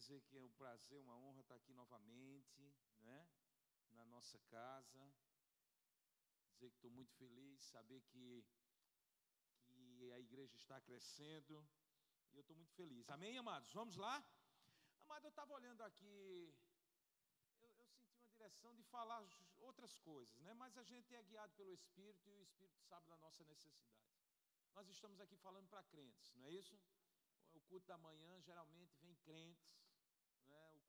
dizer 0.00 0.20
que 0.22 0.36
é 0.38 0.42
um 0.42 0.52
prazer, 0.52 0.98
uma 1.02 1.16
honra 1.22 1.40
estar 1.42 1.56
aqui 1.56 1.72
novamente, 1.74 2.74
né? 3.08 3.28
Na 3.90 4.04
nossa 4.06 4.38
casa. 4.56 5.02
Dizer 6.52 6.70
que 6.70 6.76
estou 6.76 6.90
muito 6.90 7.12
feliz, 7.14 7.62
saber 7.64 8.00
que, 8.10 8.44
que 9.66 10.12
a 10.12 10.18
igreja 10.18 10.56
está 10.56 10.80
crescendo. 10.80 11.54
E 12.32 12.36
eu 12.36 12.40
estou 12.40 12.56
muito 12.56 12.72
feliz. 12.72 13.10
Amém, 13.10 13.36
amados? 13.36 13.70
Vamos 13.72 13.96
lá? 13.96 14.16
Amado, 15.00 15.24
eu 15.26 15.30
estava 15.30 15.52
olhando 15.52 15.82
aqui, 15.82 16.54
eu, 17.60 17.68
eu, 17.80 17.86
senti 17.86 18.14
uma 18.14 18.28
direção 18.28 18.74
de 18.74 18.84
falar 18.84 19.20
outras 19.58 19.96
coisas, 19.98 20.40
né? 20.40 20.54
Mas 20.54 20.78
a 20.78 20.82
gente 20.82 21.14
é 21.14 21.22
guiado 21.22 21.52
pelo 21.54 21.72
Espírito 21.74 22.28
e 22.28 22.32
o 22.32 22.42
Espírito 22.42 22.80
sabe 22.88 23.06
da 23.08 23.16
nossa 23.18 23.44
necessidade. 23.44 24.08
Nós 24.72 24.88
estamos 24.88 25.20
aqui 25.20 25.36
falando 25.36 25.68
para 25.68 25.82
crentes, 25.84 26.32
não 26.36 26.46
é 26.46 26.52
isso? 26.52 26.78
O 27.52 27.60
culto 27.62 27.86
da 27.86 27.98
manhã 27.98 28.40
geralmente 28.40 28.96
vem 29.00 29.14
crentes, 29.16 29.79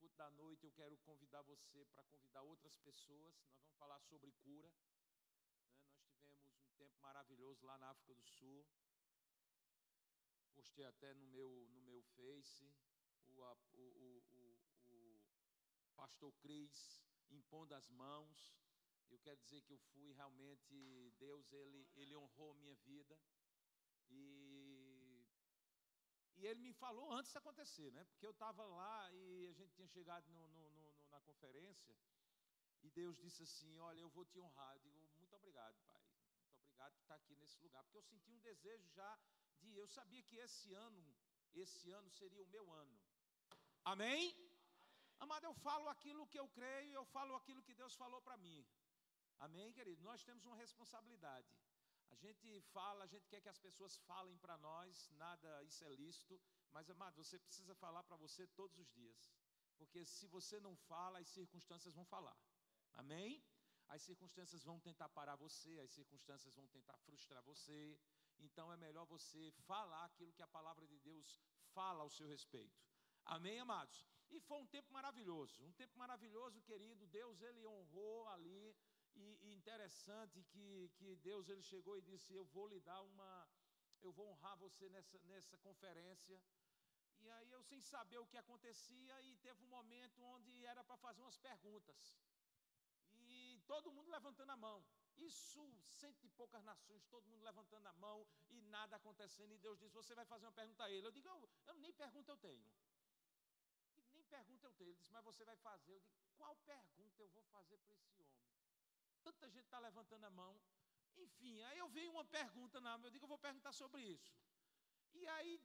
culto 0.02 0.18
da 0.18 0.32
noite 0.32 0.66
eu 0.66 0.72
quero 0.72 0.98
convidar 0.98 1.44
você 1.44 1.86
para 1.94 2.04
convidar 2.06 2.42
outras 2.42 2.76
pessoas. 2.80 3.36
Nós 3.38 3.54
vamos 3.54 3.76
falar 3.78 4.00
sobre 4.00 4.32
cura. 4.32 4.68
Né? 4.68 4.80
Nós 5.92 6.10
tivemos 6.16 6.58
um 6.58 6.72
tempo 6.72 7.00
maravilhoso 7.00 7.64
lá 7.64 7.78
na 7.78 7.92
África 7.92 8.16
do 8.16 8.26
Sul. 8.26 8.66
Postei 10.56 10.86
até 10.86 11.14
no 11.14 11.28
meu, 11.28 11.68
no 11.70 11.82
meu 11.82 12.02
Face 12.16 12.74
o, 13.28 13.44
o, 13.74 14.24
o, 14.32 14.60
o 14.88 15.22
pastor 15.96 16.34
Cris 16.40 17.00
impondo 17.30 17.76
as 17.76 17.88
mãos. 17.90 18.58
Eu 19.08 19.20
quero 19.20 19.40
dizer 19.42 19.62
que 19.62 19.74
eu 19.74 19.80
fui 19.94 20.14
realmente, 20.14 21.14
Deus, 21.20 21.54
ele, 21.54 21.88
ele 21.94 22.16
honrou 22.16 22.56
minha 22.56 22.76
vida. 22.78 23.20
E 24.10 24.81
e 26.42 26.48
ele 26.48 26.60
me 26.60 26.74
falou 26.74 27.12
antes 27.14 27.32
de 27.32 27.38
acontecer, 27.38 27.92
né? 27.92 28.04
Porque 28.06 28.26
eu 28.26 28.32
estava 28.32 28.64
lá 28.66 29.12
e 29.14 29.48
a 29.48 29.54
gente 29.54 29.74
tinha 29.76 29.88
chegado 29.88 30.28
no, 30.32 30.48
no, 30.50 30.70
no, 30.72 30.86
na 31.12 31.20
conferência 31.22 31.96
e 32.82 32.90
Deus 32.90 33.16
disse 33.24 33.44
assim: 33.44 33.78
Olha, 33.80 34.02
eu 34.02 34.10
vou 34.10 34.26
te 34.26 34.40
honrar. 34.40 34.74
Eu 34.76 34.80
digo: 34.80 34.98
Muito 35.18 35.36
obrigado, 35.36 35.78
Pai. 35.92 36.02
Muito 36.40 36.58
obrigado 36.64 36.94
por 36.96 37.02
estar 37.02 37.16
aqui 37.16 37.36
nesse 37.36 37.60
lugar. 37.62 37.84
Porque 37.84 37.98
eu 37.98 38.08
senti 38.12 38.32
um 38.32 38.40
desejo 38.40 38.90
já 38.90 39.12
de. 39.60 39.76
Eu 39.76 39.88
sabia 39.88 40.24
que 40.24 40.38
esse 40.38 40.74
ano, 40.74 41.06
esse 41.54 41.92
ano 41.92 42.10
seria 42.10 42.44
o 42.44 42.48
meu 42.48 42.72
ano. 42.72 43.00
Amém? 43.84 44.34
Amém. 44.34 44.52
Amado, 45.20 45.46
eu 45.46 45.54
falo 45.54 45.88
aquilo 45.90 46.26
que 46.26 46.40
eu 46.40 46.48
creio, 46.50 46.96
eu 46.96 47.06
falo 47.06 47.36
aquilo 47.36 47.62
que 47.62 47.76
Deus 47.76 47.94
falou 47.94 48.20
para 48.22 48.38
mim. 48.38 48.66
Amém, 49.38 49.72
querido? 49.72 50.02
Nós 50.02 50.24
temos 50.24 50.44
uma 50.46 50.56
responsabilidade. 50.56 51.48
A 52.12 52.16
gente 52.16 52.62
fala, 52.74 53.04
a 53.04 53.08
gente 53.08 53.28
quer 53.28 53.42
que 53.42 53.50
as 53.50 53.58
pessoas 53.58 53.98
falem 54.10 54.38
para 54.38 54.58
nós, 54.58 55.10
nada 55.12 55.64
isso 55.64 55.84
é 55.86 55.90
lícito, 55.90 56.40
mas 56.72 56.90
amado, 56.90 57.16
você 57.16 57.40
precisa 57.40 57.74
falar 57.76 58.04
para 58.04 58.18
você 58.18 58.46
todos 58.48 58.78
os 58.78 58.90
dias. 58.92 59.34
Porque 59.78 60.06
se 60.06 60.28
você 60.28 60.60
não 60.60 60.76
fala, 60.76 61.20
as 61.20 61.28
circunstâncias 61.28 61.96
vão 61.96 62.06
falar. 62.06 62.38
Amém? 62.94 63.44
As 63.88 64.02
circunstâncias 64.04 64.64
vão 64.64 64.80
tentar 64.80 65.10
parar 65.10 65.36
você, 65.36 65.80
as 65.80 65.92
circunstâncias 65.92 66.54
vão 66.54 66.68
tentar 66.68 66.98
frustrar 67.00 67.42
você. 67.44 68.00
Então 68.40 68.72
é 68.72 68.78
melhor 68.78 69.06
você 69.06 69.52
falar 69.66 70.06
aquilo 70.06 70.34
que 70.34 70.44
a 70.44 70.48
palavra 70.48 70.86
de 70.88 71.00
Deus 71.00 71.42
fala 71.74 72.04
ao 72.04 72.10
seu 72.10 72.28
respeito. 72.28 72.80
Amém, 73.26 73.60
amados? 73.60 74.06
E 74.30 74.40
foi 74.40 74.58
um 74.60 74.68
tempo 74.68 74.92
maravilhoso, 74.94 75.62
um 75.64 75.74
tempo 75.74 75.98
maravilhoso, 75.98 76.62
querido. 76.62 77.06
Deus 77.08 77.42
ele 77.42 77.66
honrou 77.66 78.28
ali 78.30 78.76
e, 79.16 79.40
e, 79.48 79.54
interessante 79.54 80.44
que, 80.44 80.90
que 80.98 81.16
Deus 81.18 81.50
ele 81.50 81.62
chegou 81.62 81.98
e 81.98 82.02
disse: 82.02 82.34
Eu 82.34 82.46
vou 82.46 82.68
lhe 82.68 82.80
dar 82.80 83.02
uma, 83.02 83.50
eu 84.02 84.12
vou 84.12 84.28
honrar 84.30 84.58
você 84.58 84.90
nessa, 84.90 85.20
nessa 85.26 85.58
conferência. 85.58 86.42
E 87.20 87.30
aí 87.30 87.52
eu, 87.52 87.62
sem 87.64 87.82
saber 87.82 88.18
o 88.18 88.26
que 88.26 88.38
acontecia, 88.38 89.22
e 89.22 89.36
teve 89.38 89.62
um 89.64 89.68
momento 89.68 90.22
onde 90.24 90.66
era 90.66 90.84
para 90.84 90.98
fazer 90.98 91.22
umas 91.22 91.38
perguntas. 91.38 92.16
E 93.14 93.62
todo 93.68 93.92
mundo 93.92 94.10
levantando 94.10 94.52
a 94.52 94.58
mão. 94.58 94.84
Isso, 95.18 95.64
cento 95.84 96.26
e 96.26 96.30
poucas 96.30 96.64
nações, 96.64 97.06
todo 97.06 97.28
mundo 97.28 97.44
levantando 97.44 97.86
a 97.88 97.94
mão 97.94 98.26
e 98.50 98.62
nada 98.62 98.96
acontecendo. 98.96 99.54
E 99.54 99.58
Deus 99.58 99.78
disse: 99.78 99.94
Você 99.94 100.16
vai 100.16 100.26
fazer 100.26 100.46
uma 100.46 100.52
pergunta 100.52 100.84
a 100.84 100.90
ele. 100.90 101.06
Eu 101.06 101.12
digo: 101.12 101.28
Eu, 101.28 101.50
eu 101.68 101.78
nem 101.78 101.94
pergunta 101.94 102.32
eu 102.32 102.38
tenho. 102.38 102.66
Eu 103.86 103.92
digo, 103.94 104.10
nem 104.14 104.24
pergunta 104.26 104.66
eu 104.66 104.74
tenho. 104.74 104.90
Ele 104.90 104.98
disse: 104.98 105.12
Mas 105.12 105.24
você 105.24 105.46
vai 105.46 105.56
fazer. 105.58 105.94
Eu 105.94 106.00
digo: 106.00 106.18
Qual 106.38 106.56
pergunta 106.66 107.22
eu 107.22 107.30
vou 107.30 107.44
fazer 107.44 107.78
para 107.80 107.94
esse 107.94 108.20
homem? 108.24 108.51
Tanta 109.24 109.50
gente 109.50 109.66
está 109.66 109.80
levantando 109.80 110.26
a 110.26 110.30
mão. 110.30 110.60
Enfim, 111.18 111.62
aí 111.64 111.78
eu 111.78 111.88
vi 111.90 112.08
uma 112.08 112.26
pergunta 112.26 112.80
na 112.80 112.98
mão, 112.98 113.08
eu 113.08 113.12
digo, 113.12 113.26
eu 113.26 113.30
vou 113.30 113.38
perguntar 113.38 113.72
sobre 113.72 114.02
isso. 114.02 114.34
E 115.14 115.28
aí, 115.28 115.60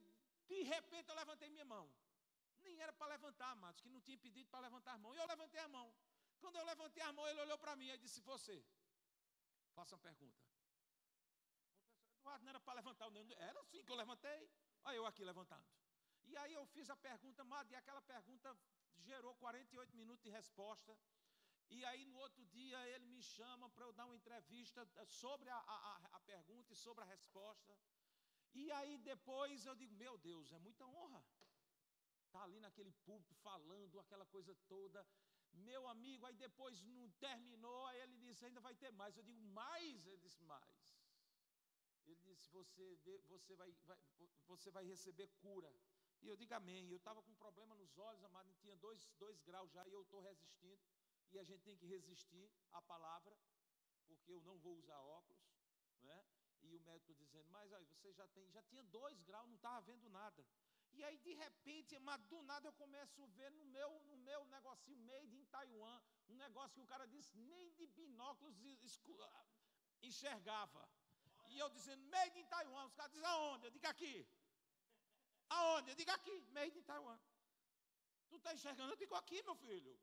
de 0.47 0.62
repente, 0.62 1.09
eu 1.09 1.15
levantei 1.15 1.49
minha 1.49 1.65
mão. 1.65 1.87
Nem 2.62 2.81
era 2.81 2.93
para 2.93 3.06
levantar, 3.15 3.50
amados, 3.53 3.81
que 3.81 3.89
não 3.89 4.00
tinha 4.00 4.19
pedido 4.19 4.49
para 4.50 4.61
levantar 4.61 4.95
a 4.95 4.99
mão. 4.99 5.15
E 5.15 5.19
eu 5.19 5.27
levantei 5.27 5.61
a 5.61 5.69
mão. 5.69 5.95
Quando 6.41 6.56
eu 6.56 6.65
levantei 6.65 7.03
a 7.03 7.12
mão, 7.12 7.27
ele 7.28 7.41
olhou 7.41 7.59
para 7.59 7.77
mim 7.77 7.89
e 7.89 7.99
disse: 7.99 8.21
Você, 8.22 8.65
faça 9.75 9.95
uma 9.95 10.00
pergunta. 10.00 10.47
Eduardo, 12.27 12.45
não 12.45 12.50
era 12.50 12.61
para 12.61 12.75
levantar, 12.75 13.11
não. 13.11 13.27
era 13.39 13.61
assim 13.61 13.83
que 13.84 13.93
eu 13.93 13.97
levantei. 13.97 14.50
Olha 14.84 14.97
eu 14.97 15.06
aqui 15.06 15.25
levantando. 15.25 15.65
E 16.27 16.37
aí 16.37 16.53
eu 16.55 16.66
fiz 16.66 16.91
a 16.91 16.97
pergunta, 16.97 17.45
e 17.71 17.75
aquela 17.77 18.03
pergunta 18.03 18.56
gerou 18.97 19.34
48 19.37 19.97
minutos 19.97 20.22
de 20.25 20.31
resposta. 20.31 20.97
E 21.71 21.84
aí 21.84 22.04
no 22.06 22.19
outro 22.19 22.44
dia 22.47 22.78
ele 22.94 23.06
me 23.06 23.21
chama 23.21 23.69
para 23.71 23.84
eu 23.87 23.93
dar 23.93 24.06
uma 24.06 24.16
entrevista 24.16 24.87
sobre 25.06 25.50
a, 25.50 25.56
a, 25.56 26.09
a, 26.12 26.21
pergunta 26.21 26.72
e 26.72 26.77
sobre 26.77 27.03
a 27.03 27.06
resposta. 27.06 27.77
E 28.54 28.71
aí 28.72 28.99
depois 28.99 29.66
eu 29.66 29.75
digo, 29.75 29.94
meu 29.94 30.16
Deus, 30.19 30.53
é 30.53 30.59
muita 30.59 30.87
honra. 30.87 31.25
Está 32.27 32.43
ali 32.44 32.60
naquele 32.60 32.93
púlpito 32.93 33.34
falando 33.37 33.99
aquela 33.99 34.25
coisa 34.27 34.54
toda. 34.69 35.06
Meu 35.53 35.88
amigo, 35.88 36.25
aí 36.27 36.37
depois 36.37 36.82
não 36.82 37.10
terminou, 37.12 37.87
aí 37.87 38.00
ele 38.00 38.16
disse, 38.19 38.44
ainda 38.44 38.60
vai 38.60 38.75
ter 38.75 38.93
mais. 38.93 39.16
Eu 39.16 39.22
digo, 39.22 39.41
mais? 39.41 40.06
Ele 40.06 40.19
disse, 40.19 40.43
mais. 40.44 40.97
Ele 42.04 42.21
disse, 42.22 42.48
você, 42.50 42.97
você, 43.28 43.56
vai, 43.56 43.72
vai, 43.84 43.98
você 44.47 44.71
vai 44.71 44.84
receber 44.84 45.28
cura. 45.41 45.72
E 46.22 46.28
eu 46.28 46.37
digo, 46.37 46.54
amém. 46.54 46.88
Eu 46.91 46.98
estava 46.98 47.22
com 47.22 47.31
um 47.31 47.34
problema 47.34 47.75
nos 47.75 47.97
olhos, 47.98 48.22
amado, 48.22 48.53
tinha 48.54 48.77
dois, 48.77 49.10
dois 49.19 49.41
graus 49.43 49.72
já, 49.72 49.87
e 49.88 49.93
eu 49.93 50.03
estou 50.03 50.21
resistindo 50.21 50.81
e 51.33 51.39
a 51.39 51.45
gente 51.45 51.63
tem 51.63 51.77
que 51.77 51.87
resistir 51.87 52.51
à 52.73 52.81
palavra, 52.83 53.37
porque 54.07 54.33
eu 54.33 54.41
não 54.43 54.59
vou 54.59 54.77
usar 54.77 54.99
óculos, 55.01 55.45
né? 56.03 56.25
E 56.63 56.75
o 56.75 56.81
médico 56.81 57.15
dizendo, 57.15 57.49
mas 57.51 57.73
aí 57.73 57.85
você 57.85 58.13
já 58.13 58.27
tem, 58.29 58.51
já 58.51 58.63
tinha 58.63 58.83
dois 58.85 59.21
graus, 59.23 59.49
não 59.49 59.57
estava 59.57 59.81
vendo 59.83 60.09
nada. 60.09 60.45
E 60.93 61.05
aí, 61.05 61.19
de 61.19 61.35
repente, 61.35 61.99
mas 61.99 62.23
do 62.25 62.43
nada 62.43 62.69
eu 62.69 62.73
começo 62.73 63.23
a 63.23 63.27
ver 63.27 63.51
no 63.53 63.65
meu, 63.67 63.91
no 64.05 64.17
meu 64.17 64.45
negocinho 64.47 64.99
made 65.01 65.37
in 65.37 65.45
Taiwan, 65.47 66.01
um 66.29 66.35
negócio 66.37 66.75
que 66.75 66.81
o 66.81 66.87
cara 66.87 67.07
disse, 67.07 67.37
nem 67.37 67.71
de 67.75 67.87
binóculos 67.87 68.57
enxergava. 70.03 70.89
E 71.49 71.59
eu 71.59 71.69
dizendo, 71.71 72.03
made 72.07 72.39
in 72.39 72.47
Taiwan, 72.47 72.87
os 72.87 72.95
caras 72.95 73.13
dizem, 73.13 73.29
aonde? 73.29 73.67
Eu 73.67 73.71
digo 73.71 73.87
aqui. 73.87 74.27
Aonde? 75.51 75.91
Eu 75.91 75.97
digo 75.97 76.11
aqui, 76.11 76.41
made 76.51 76.79
in 76.79 76.83
Taiwan. 76.83 77.19
Tu 78.29 78.37
está 78.37 78.55
enxergando? 78.55 78.93
Eu 78.93 78.97
digo 78.97 79.15
aqui, 79.15 79.43
meu 79.43 79.55
filho. 79.57 79.99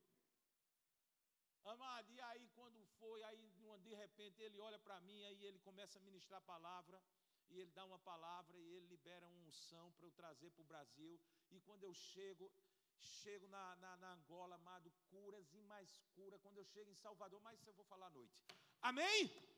Amado, 1.65 2.11
e 2.11 2.19
aí 2.21 2.47
quando 2.49 2.85
foi, 2.99 3.23
aí 3.23 3.49
de 3.81 3.93
repente 3.93 4.41
ele 4.41 4.59
olha 4.59 4.77
para 4.79 4.99
mim, 5.01 5.23
aí 5.25 5.45
ele 5.45 5.59
começa 5.59 5.97
a 5.97 6.01
ministrar 6.01 6.39
a 6.39 6.41
palavra, 6.41 7.01
e 7.49 7.59
ele 7.59 7.71
dá 7.71 7.85
uma 7.85 7.99
palavra, 7.99 8.57
e 8.57 8.67
ele 8.75 8.87
libera 8.87 9.25
uma 9.27 9.47
unção 9.47 9.91
para 9.93 10.05
eu 10.07 10.11
trazer 10.11 10.51
para 10.51 10.61
o 10.61 10.65
Brasil. 10.65 11.19
E 11.51 11.59
quando 11.61 11.83
eu 11.83 11.93
chego, 11.93 12.51
chego 12.99 13.47
na, 13.47 13.75
na, 13.77 13.97
na, 13.97 14.13
Angola, 14.13 14.55
amado, 14.55 14.91
curas 15.09 15.53
e 15.53 15.61
mais 15.61 16.01
cura. 16.15 16.39
Quando 16.39 16.57
eu 16.57 16.65
chego 16.65 16.89
em 16.89 16.95
Salvador, 16.95 17.39
mas 17.41 17.59
isso 17.59 17.69
eu 17.69 17.73
vou 17.73 17.85
falar 17.85 18.07
à 18.07 18.09
noite. 18.09 18.33
Amém? 18.81 19.05
Amém? 19.05 19.53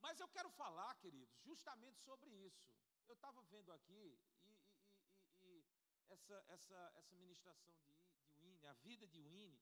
Mas 0.00 0.20
eu 0.20 0.28
quero 0.28 0.50
falar, 0.50 0.94
queridos, 0.96 1.38
justamente 1.42 1.98
sobre 2.00 2.30
isso. 2.30 2.68
Eu 3.08 3.14
estava 3.14 3.42
vendo 3.44 3.72
aqui, 3.72 4.18
e, 4.44 4.48
e, 4.48 5.00
e, 5.42 5.48
e, 5.48 5.64
essa, 6.08 6.44
essa, 6.48 6.92
essa 6.96 7.14
ministração 7.14 7.74
de, 7.78 7.94
de 8.24 8.34
Winnie, 8.40 8.66
a 8.66 8.72
vida 8.74 9.06
de 9.06 9.22
Winnie, 9.22 9.58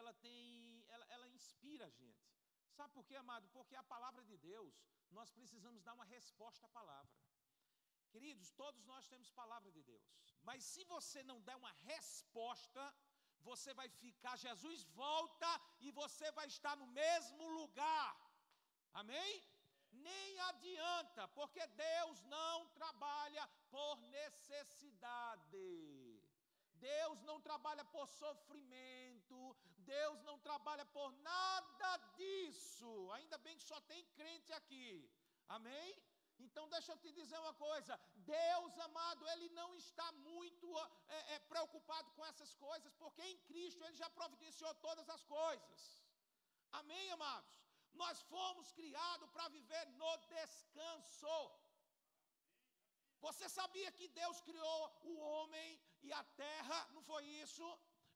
ela 0.00 0.12
tem, 0.24 0.84
ela, 0.88 1.06
ela 1.16 1.28
inspira 1.28 1.86
a 1.86 1.94
gente. 2.00 2.24
Sabe 2.76 2.92
por 2.96 3.04
quê, 3.08 3.16
amado? 3.16 3.48
Porque 3.56 3.76
a 3.76 3.88
palavra 3.94 4.24
de 4.30 4.36
Deus, 4.36 4.74
nós 5.10 5.30
precisamos 5.30 5.82
dar 5.82 5.94
uma 5.98 6.04
resposta 6.16 6.66
à 6.66 6.70
palavra. 6.70 7.12
Queridos, 8.12 8.50
todos 8.62 8.84
nós 8.84 9.06
temos 9.12 9.30
palavra 9.30 9.70
de 9.76 9.82
Deus, 9.82 10.04
mas 10.48 10.64
se 10.72 10.84
você 10.84 11.22
não 11.22 11.40
der 11.40 11.56
uma 11.56 11.72
resposta, 11.92 12.82
você 13.50 13.72
vai 13.80 13.88
ficar, 13.88 14.36
Jesus 14.36 14.84
volta 15.02 15.50
e 15.80 15.90
você 16.00 16.30
vai 16.32 16.46
estar 16.46 16.76
no 16.76 16.86
mesmo 16.86 17.48
lugar. 17.60 18.10
Amém? 18.92 19.32
Nem 19.92 20.38
adianta, 20.50 21.26
porque 21.28 21.64
Deus 21.66 22.22
não 22.36 22.66
trabalha 22.80 23.46
por 23.70 23.96
necessidade. 24.20 25.68
Deus 26.74 27.22
não 27.22 27.40
trabalha 27.40 27.84
por 27.84 28.06
sofrimento, 28.08 29.56
Deus 29.96 30.22
não 30.28 30.38
trabalha 30.38 30.84
por 30.96 31.10
nada 31.30 31.90
disso. 32.16 32.90
Ainda 33.12 33.38
bem 33.38 33.56
que 33.56 33.70
só 33.72 33.80
tem 33.82 34.04
crente 34.18 34.52
aqui. 34.60 34.88
Amém? 35.48 35.90
Então, 36.44 36.64
deixa 36.74 36.92
eu 36.92 36.98
te 37.04 37.10
dizer 37.20 37.38
uma 37.38 37.54
coisa: 37.54 37.98
Deus 38.36 38.78
amado, 38.88 39.28
Ele 39.32 39.48
não 39.60 39.68
está 39.74 40.08
muito 40.12 40.68
é, 41.08 41.34
é, 41.34 41.38
preocupado 41.52 42.10
com 42.16 42.24
essas 42.30 42.54
coisas, 42.66 42.92
porque 43.02 43.22
em 43.22 43.38
Cristo 43.48 43.84
Ele 43.84 43.96
já 44.02 44.10
providenciou 44.10 44.74
todas 44.86 45.08
as 45.16 45.24
coisas. 45.24 45.80
Amém, 46.80 47.10
amados? 47.12 47.50
Nós 47.94 48.22
fomos 48.22 48.72
criados 48.72 49.30
para 49.30 49.48
viver 49.48 49.86
no 50.00 50.12
descanso. 50.34 51.36
Você 53.20 53.48
sabia 53.48 53.90
que 53.92 54.08
Deus 54.08 54.40
criou 54.40 54.80
o 55.10 55.12
homem 55.30 55.68
e 56.02 56.12
a 56.12 56.24
terra? 56.44 56.78
Não 56.94 57.02
foi 57.10 57.24
isso? 57.44 57.66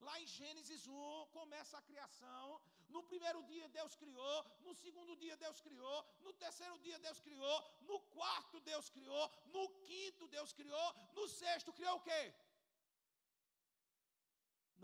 Lá 0.07 0.15
em 0.23 0.27
Gênesis 0.39 0.83
1 0.87 1.27
começa 1.37 1.75
a 1.79 1.87
criação. 1.89 2.45
No 2.95 3.03
primeiro 3.11 3.41
dia 3.51 3.69
Deus 3.77 3.93
criou, 4.03 4.37
no 4.67 4.73
segundo 4.83 5.13
dia 5.23 5.37
Deus 5.45 5.61
criou, 5.67 5.99
no 6.27 6.33
terceiro 6.43 6.77
dia 6.85 6.99
Deus 7.07 7.19
criou, 7.27 7.57
no 7.89 7.99
quarto 8.17 8.61
Deus 8.71 8.89
criou, 8.97 9.25
no 9.55 9.65
quinto 9.89 10.29
Deus 10.37 10.53
criou, 10.59 10.89
no 11.19 11.27
sexto 11.41 11.73
criou 11.79 11.97
o 11.97 12.05
quê? 12.09 12.23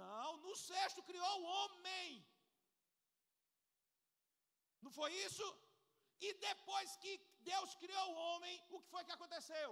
Não, 0.02 0.28
no 0.46 0.54
sexto 0.56 1.02
criou 1.10 1.34
o 1.40 1.48
homem. 1.54 2.08
Não 4.84 4.90
foi 4.98 5.10
isso? 5.26 5.46
E 6.26 6.28
depois 6.48 6.96
que 7.02 7.12
Deus 7.52 7.70
criou 7.82 8.06
o 8.10 8.19
homem, 8.24 8.54
o 8.70 8.80
que 8.80 8.92
foi 8.94 9.04
que 9.04 9.16
aconteceu? 9.19 9.70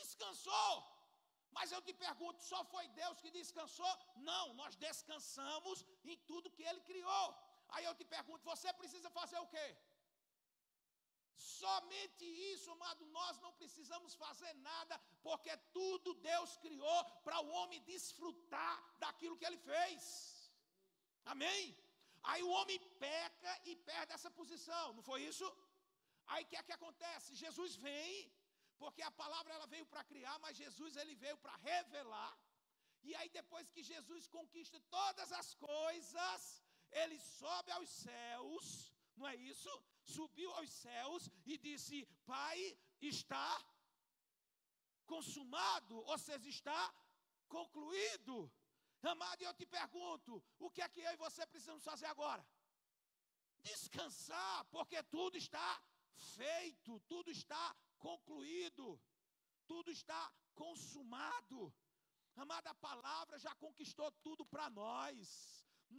Descansou. 0.00 1.01
Mas 1.56 1.70
eu 1.74 1.80
te 1.86 1.94
pergunto, 2.04 2.42
só 2.50 2.60
foi 2.72 2.84
Deus 3.00 3.20
que 3.22 3.30
descansou? 3.38 3.92
Não, 4.30 4.44
nós 4.60 4.76
descansamos 4.86 5.84
em 6.10 6.16
tudo 6.30 6.54
que 6.56 6.64
Ele 6.70 6.82
criou. 6.90 7.26
Aí 7.74 7.84
eu 7.88 7.94
te 8.00 8.04
pergunto, 8.16 8.48
você 8.52 8.70
precisa 8.80 9.10
fazer 9.18 9.38
o 9.44 9.50
quê? 9.54 9.68
Somente 11.60 12.24
isso, 12.52 12.70
amado, 12.74 13.04
nós 13.18 13.38
não 13.44 13.52
precisamos 13.60 14.14
fazer 14.22 14.52
nada, 14.70 14.94
porque 15.26 15.52
tudo 15.78 16.14
Deus 16.30 16.50
criou 16.64 17.00
para 17.24 17.38
o 17.40 17.50
homem 17.58 17.80
desfrutar 17.92 18.76
daquilo 19.02 19.38
que 19.38 19.48
ele 19.48 19.60
fez. 19.70 20.02
Amém? 21.32 21.62
Aí 22.30 22.42
o 22.42 22.52
homem 22.58 22.78
peca 23.06 23.52
e 23.70 23.74
perde 23.90 24.12
essa 24.12 24.30
posição, 24.40 24.84
não 24.92 25.04
foi 25.10 25.20
isso? 25.30 25.46
Aí 26.32 26.44
o 26.44 26.46
que 26.50 26.56
é 26.56 26.62
que 26.62 26.76
acontece? 26.78 27.40
Jesus 27.44 27.74
vem, 27.86 28.32
porque 28.82 29.02
a 29.08 29.16
palavra 29.22 29.54
ela 29.56 29.66
veio 29.74 29.86
para 29.90 30.02
criar, 30.10 30.36
mas 30.44 30.56
Jesus 30.62 30.96
ele 31.00 31.14
veio 31.24 31.36
para 31.44 31.54
revelar. 31.70 32.32
E 33.08 33.10
aí 33.18 33.28
depois 33.40 33.70
que 33.74 33.82
Jesus 33.90 34.22
conquista 34.36 34.78
todas 34.96 35.30
as 35.40 35.48
coisas, 35.54 36.40
ele 37.00 37.18
sobe 37.20 37.70
aos 37.76 37.90
céus, 38.06 38.64
não 39.16 39.28
é 39.32 39.36
isso? 39.36 39.72
Subiu 40.14 40.50
aos 40.58 40.70
céus 40.84 41.30
e 41.52 41.56
disse: 41.66 41.96
Pai, 42.32 42.58
está 43.00 43.50
consumado, 45.12 45.96
ou 46.12 46.18
seja, 46.26 46.48
está 46.48 46.82
concluído. 47.56 48.34
Amado, 49.14 49.42
eu 49.42 49.54
te 49.60 49.66
pergunto: 49.78 50.42
o 50.58 50.70
que 50.70 50.82
é 50.82 50.88
que 50.88 51.02
eu 51.06 51.12
e 51.12 51.22
você 51.26 51.46
precisamos 51.46 51.84
fazer 51.84 52.06
agora? 52.06 52.44
Descansar, 53.70 54.64
porque 54.76 55.00
tudo 55.04 55.36
está 55.36 55.70
feito, 56.36 57.00
tudo 57.12 57.30
está 57.30 57.64
concluído, 58.08 58.84
tudo 59.72 59.90
está 59.98 60.22
consumado. 60.62 61.72
Amada, 62.44 62.74
palavra 62.88 63.38
já 63.46 63.54
conquistou 63.64 64.10
tudo 64.26 64.44
para 64.52 64.68
nós. 64.82 65.16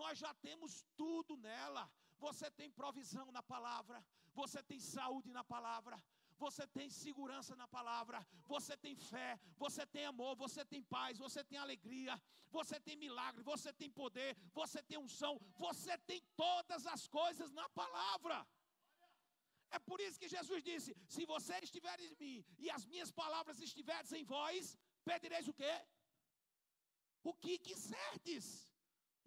Nós 0.01 0.17
já 0.23 0.33
temos 0.47 0.83
tudo 1.01 1.37
nela. 1.37 1.83
Você 2.25 2.49
tem 2.59 2.69
provisão 2.71 3.27
na 3.37 3.43
palavra, 3.53 3.97
você 4.33 4.59
tem 4.69 4.79
saúde 4.79 5.29
na 5.37 5.43
palavra, 5.43 5.95
você 6.43 6.65
tem 6.67 6.89
segurança 6.89 7.55
na 7.55 7.67
palavra, 7.67 8.25
você 8.53 8.75
tem 8.77 8.95
fé, 8.95 9.39
você 9.63 9.85
tem 9.85 10.05
amor, 10.05 10.35
você 10.35 10.63
tem 10.65 10.81
paz, 10.95 11.17
você 11.17 11.43
tem 11.43 11.59
alegria, 11.59 12.15
você 12.57 12.79
tem 12.79 12.95
milagre, 12.95 13.43
você 13.43 13.71
tem 13.73 13.89
poder, 13.89 14.31
você 14.53 14.81
tem 14.89 14.97
unção, 14.97 15.39
você 15.65 15.97
tem 16.09 16.21
todas 16.35 16.85
as 16.85 17.07
coisas 17.07 17.51
na 17.51 17.67
palavra. 17.69 18.37
É 19.77 19.79
por 19.89 19.99
isso 20.05 20.19
que 20.21 20.33
Jesus 20.35 20.61
disse: 20.69 20.91
Se 21.15 21.23
você 21.33 21.55
estiver 21.67 21.97
em 22.07 22.15
mim 22.21 22.37
e 22.63 22.69
as 22.75 22.85
minhas 22.91 23.11
palavras 23.21 23.59
estiverem 23.67 24.21
em 24.21 24.25
vós, 24.35 24.77
pedireis 25.09 25.47
o 25.47 25.55
quê? 25.61 25.73
O 27.23 27.33
que 27.43 27.57
quiserdes. 27.69 28.45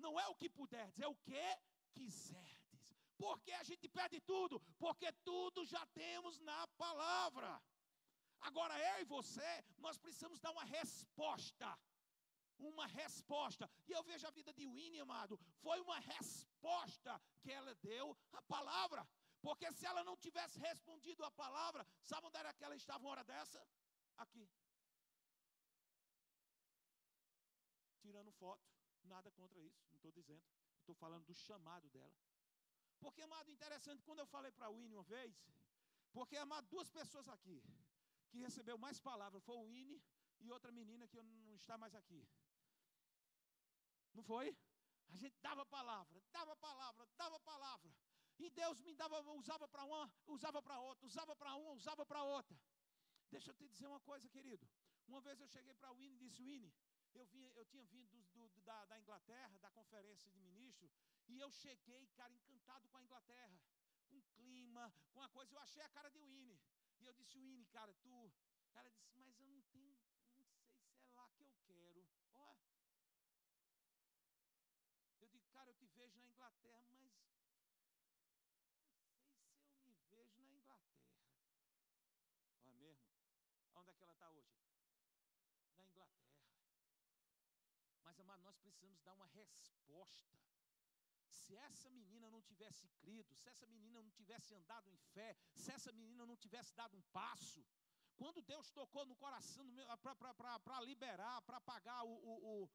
Não 0.04 0.12
é 0.20 0.26
o 0.28 0.37
que 0.40 0.48
puderdes, 0.60 1.00
é 1.06 1.08
o 1.08 1.16
que 1.28 1.46
quiserdes. 1.98 2.66
Porque 3.22 3.52
a 3.60 3.64
gente 3.69 3.88
perde 3.88 4.20
tudo? 4.20 4.60
Porque 4.84 5.10
tudo 5.31 5.64
já 5.75 5.84
temos 6.02 6.38
na 6.50 6.60
palavra. 6.84 7.50
Agora 8.49 8.75
eu 8.90 8.96
e 9.02 9.04
você, 9.16 9.50
nós 9.78 9.99
precisamos 9.99 10.38
dar 10.44 10.52
uma 10.52 10.64
resposta. 10.64 11.69
Uma 12.58 12.87
resposta. 12.87 13.69
E 13.88 13.92
eu 13.92 14.02
vejo 14.10 14.26
a 14.26 14.37
vida 14.38 14.52
de 14.52 14.66
Winnie, 14.66 15.00
amado, 15.00 15.40
foi 15.64 15.81
uma 15.81 15.99
resposta 15.99 17.20
que 17.40 17.50
ela 17.50 17.75
deu 17.76 18.16
à 18.32 18.42
palavra. 18.42 19.06
Porque 19.40 19.70
se 19.72 19.86
ela 19.86 20.02
não 20.04 20.16
tivesse 20.16 20.58
respondido 20.58 21.24
a 21.24 21.30
palavra, 21.30 21.86
sabe 22.02 22.26
onde 22.26 22.38
era 22.38 22.52
que 22.52 22.64
ela 22.64 22.76
estava 22.76 23.04
uma 23.04 23.10
hora 23.10 23.24
dessa? 23.24 23.66
Aqui. 24.16 24.48
Tirando 28.00 28.32
foto. 28.32 28.64
Nada 29.04 29.30
contra 29.30 29.60
isso, 29.60 29.80
não 29.90 29.96
estou 29.96 30.10
dizendo. 30.10 30.44
Estou 30.80 30.94
falando 30.94 31.24
do 31.24 31.34
chamado 31.34 31.88
dela. 31.90 32.16
Porque, 32.98 33.22
amado, 33.22 33.50
interessante, 33.50 34.02
quando 34.02 34.20
eu 34.20 34.26
falei 34.26 34.50
para 34.50 34.66
a 34.66 34.70
Winnie 34.70 34.96
uma 34.96 35.04
vez, 35.04 35.34
porque, 36.12 36.36
amado, 36.36 36.66
duas 36.68 36.90
pessoas 36.90 37.28
aqui 37.28 37.62
que 38.30 38.38
recebeu 38.38 38.76
mais 38.78 38.98
palavras 39.00 39.42
foi 39.44 39.56
o 39.56 39.66
Winnie 39.68 40.02
e 40.40 40.50
outra 40.50 40.72
menina 40.72 41.06
que 41.06 41.22
não 41.22 41.54
está 41.54 41.78
mais 41.78 41.94
aqui. 41.94 42.26
Não 44.14 44.22
foi? 44.22 44.56
A 45.08 45.16
gente 45.16 45.38
dava 45.40 45.64
palavra, 45.66 46.22
dava 46.32 46.56
palavra, 46.56 47.06
dava 47.16 47.38
palavra. 47.40 47.94
E 48.38 48.50
Deus 48.50 48.80
me 48.82 48.94
dava, 48.94 49.20
usava 49.32 49.66
para 49.66 49.84
uma, 49.84 50.12
usava 50.26 50.62
para 50.62 50.78
outra, 50.80 51.06
usava 51.06 51.34
para 51.34 51.54
uma, 51.54 51.72
usava 51.72 52.04
para 52.04 52.22
outra. 52.22 52.56
Deixa 53.30 53.50
eu 53.50 53.54
te 53.54 53.66
dizer 53.68 53.86
uma 53.86 54.00
coisa, 54.00 54.28
querido. 54.28 54.66
Uma 55.06 55.20
vez 55.20 55.40
eu 55.40 55.48
cheguei 55.48 55.74
para 55.74 55.90
o 55.92 55.96
Winnie 55.96 56.16
e 56.16 56.18
disse, 56.18 56.42
Winnie, 56.42 56.72
eu, 57.14 57.24
vinha, 57.26 57.50
eu 57.54 57.64
tinha 57.64 57.84
vindo 57.84 58.22
do, 58.34 58.48
do, 58.48 58.60
da, 58.62 58.84
da 58.86 58.98
Inglaterra, 58.98 59.58
da 59.58 59.70
conferência 59.70 60.30
de 60.30 60.38
ministros, 60.38 60.92
e 61.28 61.40
eu 61.40 61.50
cheguei, 61.50 62.06
cara, 62.08 62.34
encantado 62.34 62.88
com 62.88 62.98
a 62.98 63.02
Inglaterra, 63.02 63.58
com 64.08 64.18
o 64.18 64.22
clima, 64.34 64.92
com 65.12 65.22
a 65.22 65.28
coisa. 65.28 65.54
Eu 65.54 65.60
achei 65.60 65.82
a 65.82 65.88
cara 65.88 66.10
de 66.10 66.20
Winnie. 66.20 66.60
E 67.00 67.06
eu 67.06 67.14
disse, 67.14 67.38
Winnie, 67.38 67.64
cara, 67.66 67.94
tu. 67.94 68.32
Ela 68.74 68.90
disse, 68.90 69.16
mas 69.16 69.40
eu 69.40 69.48
não 69.48 69.62
tenho, 69.72 69.96
não 70.34 70.34
sei 70.34 70.46
se 70.46 71.00
é 71.00 71.08
lá 71.14 71.28
que 71.30 71.42
eu 71.42 71.50
quero. 71.64 72.06
Eu 75.18 75.26
digo, 75.28 75.46
cara, 75.49 75.70
eu 75.70 75.75
te 75.75 75.87
vejo 75.87 76.18
na 76.18 76.28
Inglaterra, 76.28 76.84
mas 76.90 77.00
não 77.00 77.11
sei 77.11 77.30
se 77.30 77.40
eu 79.80 79.84
me 79.84 79.96
vejo 80.11 80.42
na 80.42 80.54
Inglaterra. 80.54 81.16
Ó, 82.64 82.70
mesmo? 82.70 83.11
Onde 83.75 83.90
é 83.90 83.94
que 83.94 84.04
ela 84.04 84.12
está 84.12 84.30
hoje? 84.30 84.54
Na 85.78 85.87
Inglaterra. 85.87 86.37
Mas, 88.26 88.42
nós 88.42 88.56
precisamos 88.59 89.00
dar 89.06 89.14
uma 89.14 89.26
resposta. 89.26 90.37
Se 91.28 91.56
essa 91.68 91.88
menina 91.90 92.28
não 92.35 92.42
tivesse 92.42 92.88
crido, 93.00 93.35
se 93.40 93.49
essa 93.49 93.66
menina 93.75 94.02
não 94.02 94.11
tivesse 94.11 94.54
andado 94.54 94.88
em 94.90 94.99
fé, 95.14 95.37
se 95.54 95.71
essa 95.76 95.92
menina 95.92 96.25
não 96.26 96.37
tivesse 96.37 96.75
dado 96.75 96.97
um 96.97 97.02
passo, 97.18 97.64
quando 98.16 98.42
Deus 98.42 98.71
tocou 98.71 99.04
no 99.06 99.16
coração 99.16 99.64
para 100.64 100.80
liberar, 100.80 101.40
para 101.42 101.61
pagar 101.61 102.02
o, 102.04 102.14
o, 102.33 102.64
o, 102.64 102.71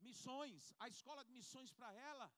missões, 0.00 0.72
a 0.78 0.88
escola 0.88 1.24
de 1.24 1.32
missões 1.32 1.72
para 1.72 1.92
ela, 1.92 2.30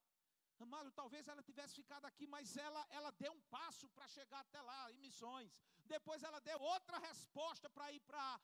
Amado, 0.62 0.92
talvez 0.92 1.26
ela 1.26 1.42
tivesse 1.42 1.74
ficado 1.74 2.04
aqui, 2.04 2.24
mas 2.34 2.56
ela, 2.56 2.86
ela 2.90 3.10
deu 3.12 3.32
um 3.32 3.40
passo 3.56 3.88
para 3.88 4.06
chegar 4.08 4.40
até 4.40 4.60
lá, 4.62 4.92
em 4.92 4.98
missões. 4.98 5.50
Depois 5.86 6.22
ela 6.22 6.40
deu 6.40 6.58
outra 6.60 6.98
resposta 6.98 7.68
para 7.68 7.90
ir 7.92 8.00
para 8.00 8.40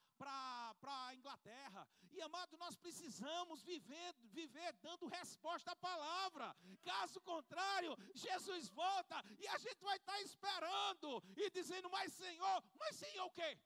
a 0.82 1.14
Inglaterra. 1.14 1.86
E, 2.10 2.20
amado, 2.20 2.56
nós 2.58 2.74
precisamos 2.76 3.62
viver, 3.62 4.14
viver 4.40 4.72
dando 4.82 5.06
resposta 5.06 5.70
à 5.70 5.76
palavra. 5.76 6.54
Caso 6.82 7.20
contrário, 7.20 7.96
Jesus 8.14 8.68
volta 8.68 9.24
e 9.38 9.46
a 9.46 9.58
gente 9.58 9.82
vai 9.82 9.96
estar 9.96 10.12
tá 10.12 10.22
esperando 10.22 11.22
e 11.36 11.50
dizendo, 11.50 11.88
mas 11.88 12.12
Senhor, 12.12 12.62
mas 12.80 12.96
Senhor 12.96 13.26
o 13.26 13.30
quê? 13.30 13.58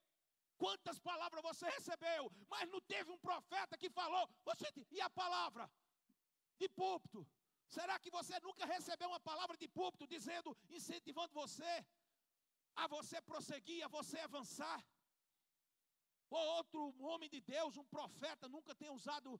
Quantas 0.58 0.98
palavras 1.00 1.42
você 1.42 1.66
recebeu? 1.70 2.30
Mas 2.48 2.70
não 2.70 2.80
teve 2.82 3.10
um 3.10 3.18
profeta 3.18 3.78
que 3.78 3.88
falou, 3.90 4.28
você, 4.44 4.66
e 4.90 5.00
a 5.00 5.10
palavra? 5.10 5.68
De 6.58 6.68
púlpito. 6.68 7.26
Será 7.76 7.94
que 8.02 8.10
você 8.18 8.34
nunca 8.46 8.64
recebeu 8.74 9.08
uma 9.12 9.20
palavra 9.30 9.56
de 9.62 9.68
púlpito 9.78 10.06
dizendo, 10.14 10.50
incentivando 10.76 11.32
você 11.42 11.72
a 12.82 12.86
você 12.94 13.18
prosseguir, 13.30 13.80
a 13.84 13.88
você 13.98 14.18
avançar? 14.20 14.80
Ou 16.38 16.44
outro 16.58 16.80
homem 17.08 17.30
de 17.34 17.40
Deus, 17.54 17.76
um 17.82 17.88
profeta, 17.96 18.54
nunca 18.56 18.74
tem 18.74 18.90
usado 18.98 19.30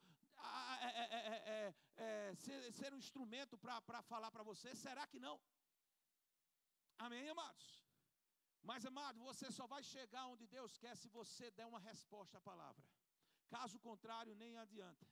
é, 0.88 0.88
é, 0.88 1.74
é, 1.96 2.34
ser, 2.34 2.58
ser, 2.78 2.92
um 2.94 2.98
instrumento 3.04 3.56
para 3.58 4.02
falar 4.02 4.30
para 4.30 4.42
você? 4.50 4.74
Será 4.74 5.06
que 5.06 5.20
não? 5.26 5.36
Amém, 6.98 7.28
amados? 7.28 7.66
Mas, 8.62 8.84
amado, 8.86 9.18
você 9.20 9.50
só 9.50 9.66
vai 9.66 9.82
chegar 9.82 10.26
onde 10.32 10.46
Deus 10.46 10.76
quer 10.78 10.94
se 10.96 11.08
você 11.08 11.50
der 11.50 11.66
uma 11.66 11.80
resposta 11.80 12.38
à 12.38 12.40
palavra. 12.40 12.82
Caso 13.48 13.78
contrário, 13.88 14.34
nem 14.42 14.56
adianta. 14.56 15.06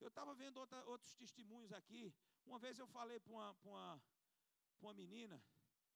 Eu 0.00 0.08
estava 0.08 0.34
vendo 0.34 0.58
outra, 0.58 0.84
outros 0.86 1.14
testemunhos 1.14 1.72
aqui. 1.72 2.14
Uma 2.46 2.58
vez 2.58 2.78
eu 2.78 2.86
falei 2.86 3.18
para 3.20 3.32
uma, 3.32 3.56
uma, 3.62 4.02
uma 4.80 4.94
menina, 4.94 5.42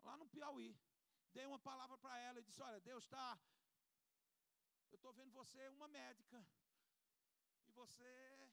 lá 0.02 0.16
no 0.16 0.28
Piauí. 0.28 0.76
Dei 1.32 1.46
uma 1.46 1.58
palavra 1.58 1.96
para 1.98 2.18
ela 2.18 2.40
e 2.40 2.42
disse: 2.42 2.60
Olha, 2.62 2.80
Deus 2.80 3.04
está. 3.04 3.38
Eu 4.90 4.96
estou 4.96 5.12
vendo 5.12 5.32
você 5.32 5.68
uma 5.68 5.88
médica. 5.88 6.44
E 7.66 7.70
você. 7.72 8.52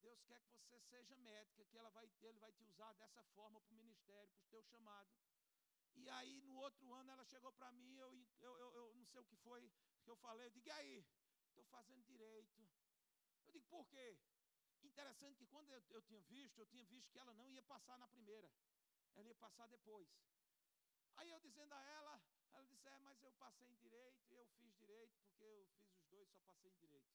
Deus 0.00 0.22
quer 0.24 0.40
que 0.42 0.50
você 0.50 0.78
seja 0.80 1.16
médica, 1.16 1.64
que 1.64 1.76
ela 1.76 1.90
vai, 1.90 2.08
Ele 2.22 2.38
vai 2.38 2.52
te 2.52 2.62
usar 2.62 2.92
dessa 2.94 3.24
forma 3.34 3.60
para 3.60 3.72
o 3.72 3.76
ministério, 3.76 4.30
para 4.34 4.44
o 4.44 4.48
teu 4.48 4.62
chamado. 4.62 5.10
E 5.94 6.08
aí, 6.10 6.42
no 6.42 6.56
outro 6.56 6.92
ano, 6.92 7.10
ela 7.10 7.24
chegou 7.24 7.50
para 7.52 7.72
mim, 7.72 7.96
eu, 7.96 8.12
eu, 8.40 8.58
eu, 8.58 8.74
eu, 8.74 8.94
não 8.94 9.06
sei 9.06 9.20
o 9.20 9.24
que 9.24 9.36
foi 9.36 9.72
que 10.04 10.10
eu 10.10 10.16
falei. 10.16 10.46
Eu 10.46 10.50
digo, 10.50 10.68
e 10.68 10.70
aí? 10.70 11.06
Estou 11.48 11.64
fazendo 11.64 12.02
direito. 12.04 12.60
Eu 13.46 13.52
digo, 13.52 13.64
por 13.66 13.86
quê? 13.88 14.18
Interessante 14.82 15.38
que 15.38 15.46
quando 15.46 15.70
eu, 15.70 15.82
eu 15.90 16.02
tinha 16.02 16.20
visto, 16.22 16.58
eu 16.58 16.66
tinha 16.66 16.84
visto 16.84 17.10
que 17.10 17.18
ela 17.18 17.34
não 17.34 17.50
ia 17.50 17.62
passar 17.62 17.98
na 17.98 18.08
primeira. 18.08 18.50
Ela 19.14 19.28
ia 19.28 19.34
passar 19.34 19.66
depois. 19.68 20.08
Aí 21.16 21.30
eu 21.30 21.40
dizendo 21.40 21.72
a 21.72 21.82
ela, 21.82 22.20
ela 22.52 22.64
disse, 22.66 22.86
é, 22.88 22.98
mas 22.98 23.22
eu 23.22 23.32
passei 23.32 23.68
em 23.68 23.76
direito 23.76 24.22
e 24.28 24.34
eu 24.34 24.46
fiz 24.58 24.74
direito, 24.76 25.16
porque 25.24 25.44
eu 25.44 25.66
fiz 25.78 25.90
os 25.94 26.04
dois, 26.06 26.28
só 26.30 26.40
passei 26.40 26.70
em 26.70 26.76
direito. 26.76 27.08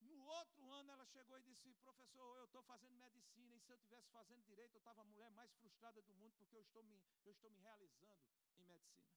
No 0.00 0.22
outro 0.26 0.70
ano 0.70 0.90
ela 0.92 1.06
chegou 1.06 1.38
e 1.38 1.42
disse, 1.42 1.74
professor, 1.76 2.36
eu 2.38 2.44
estou 2.44 2.62
fazendo 2.62 2.94
medicina, 2.96 3.54
e 3.56 3.60
se 3.60 3.72
eu 3.72 3.78
tivesse 3.78 4.10
fazendo 4.10 4.42
direito, 4.44 4.74
eu 4.74 4.78
estava 4.78 5.00
a 5.00 5.04
mulher 5.04 5.30
mais 5.30 5.52
frustrada 5.54 6.02
do 6.02 6.12
mundo, 6.14 6.34
porque 6.36 6.56
eu 6.56 6.62
estou 6.62 6.82
me, 6.84 7.02
eu 7.24 7.32
estou 7.32 7.50
me 7.50 7.58
realizando 7.60 8.22
em 8.56 8.64
medicina. 8.64 9.14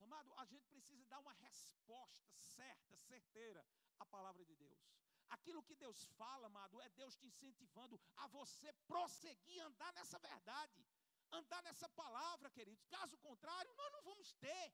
Amado, 0.00 0.34
a 0.36 0.44
gente 0.44 0.66
precisa 0.66 1.06
dar 1.06 1.20
uma 1.20 1.32
resposta 1.34 2.34
certa, 2.36 2.96
certeira 2.96 3.64
à 4.00 4.04
palavra 4.04 4.44
de 4.44 4.56
Deus. 4.56 5.01
Aquilo 5.36 5.62
que 5.68 5.74
Deus 5.82 5.98
fala, 6.18 6.46
amado, 6.46 6.80
é 6.80 6.88
Deus 7.00 7.16
te 7.16 7.26
incentivando 7.26 8.00
a 8.16 8.26
você 8.36 8.72
prosseguir, 8.86 9.60
andar 9.68 9.92
nessa 9.98 10.18
verdade, 10.18 10.80
andar 11.40 11.62
nessa 11.62 11.88
palavra, 12.00 12.50
queridos. 12.50 12.84
Caso 12.96 13.16
contrário, 13.18 13.74
nós 13.74 13.92
não 13.92 14.02
vamos 14.10 14.32
ter. 14.44 14.66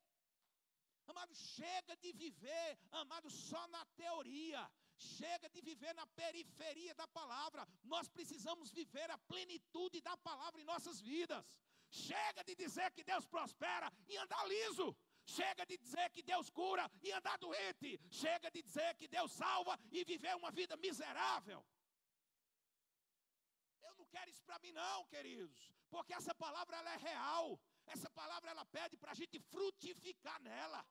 Amado, 1.06 1.34
chega 1.34 1.96
de 1.96 2.12
viver, 2.12 2.78
amado, 2.90 3.30
só 3.30 3.62
na 3.68 3.84
teoria. 4.02 4.62
Chega 4.98 5.48
de 5.48 5.60
viver 5.60 5.94
na 5.94 6.06
periferia 6.20 6.94
da 6.94 7.06
palavra. 7.06 7.66
Nós 7.84 8.08
precisamos 8.08 8.70
viver 8.70 9.08
a 9.10 9.18
plenitude 9.30 10.00
da 10.00 10.16
palavra 10.18 10.60
em 10.60 10.64
nossas 10.64 11.00
vidas. 11.00 11.42
Chega 11.90 12.42
de 12.44 12.54
dizer 12.54 12.90
que 12.92 13.04
Deus 13.04 13.24
prospera 13.26 13.90
e 14.08 14.16
andar 14.18 14.44
liso. 14.48 14.94
Chega 15.37 15.64
de 15.70 15.76
dizer 15.76 16.08
que 16.14 16.23
Deus 16.23 16.49
cura 16.49 16.90
e 17.02 17.12
andar 17.12 17.37
doente. 17.38 18.00
Chega 18.11 18.50
de 18.50 18.62
dizer 18.62 18.94
que 18.97 19.06
Deus 19.06 19.30
salva 19.32 19.78
e 19.92 20.02
viver 20.02 20.35
uma 20.37 20.50
vida 20.50 20.75
miserável. 20.76 21.61
Eu 23.82 23.94
não 23.97 24.06
quero 24.06 24.30
isso 24.30 24.42
para 24.42 24.58
mim, 24.58 24.73
não, 24.73 25.04
queridos, 25.06 25.70
porque 25.90 26.14
essa 26.14 26.35
palavra 26.35 26.76
ela 26.78 26.94
é 26.94 26.97
real. 26.97 27.61
Essa 27.87 28.11
palavra 28.11 28.50
ela 28.50 28.64
pede 28.66 28.97
para 28.97 29.12
a 29.12 29.18
gente 29.20 29.38
frutificar 29.38 30.40
nela. 30.40 30.82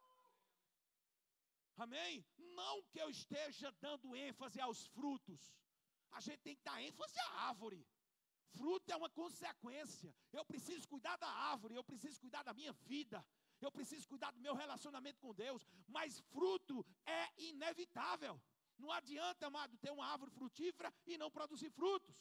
Amém? 1.76 2.24
Não 2.60 2.84
que 2.92 3.00
eu 3.00 3.10
esteja 3.10 3.72
dando 3.82 4.16
ênfase 4.16 4.60
aos 4.60 4.86
frutos. 4.88 5.42
A 6.12 6.20
gente 6.20 6.42
tem 6.42 6.56
que 6.56 6.64
dar 6.64 6.82
ênfase 6.82 7.20
à 7.20 7.30
árvore. 7.50 7.88
Fruto 8.56 8.92
é 8.92 8.96
uma 8.96 9.10
consequência. 9.10 10.16
Eu 10.32 10.46
preciso 10.46 10.88
cuidar 10.88 11.18
da 11.18 11.28
árvore, 11.28 11.76
eu 11.76 11.84
preciso 11.84 12.20
cuidar 12.20 12.44
da 12.44 12.54
minha 12.54 12.74
vida, 12.74 13.24
eu 13.66 13.72
preciso 13.72 14.08
cuidar 14.08 14.32
do 14.32 14.40
meu 14.40 14.54
relacionamento 14.54 15.20
com 15.20 15.34
Deus. 15.34 15.66
Mas 15.88 16.20
fruto 16.34 16.86
é 17.06 17.24
inevitável. 17.50 18.42
Não 18.78 18.92
adianta, 18.92 19.48
amado, 19.48 19.78
ter 19.78 19.92
uma 19.92 20.06
árvore 20.06 20.32
frutífera 20.32 20.94
e 21.06 21.18
não 21.18 21.32
produzir 21.32 21.70
frutos. 21.72 22.16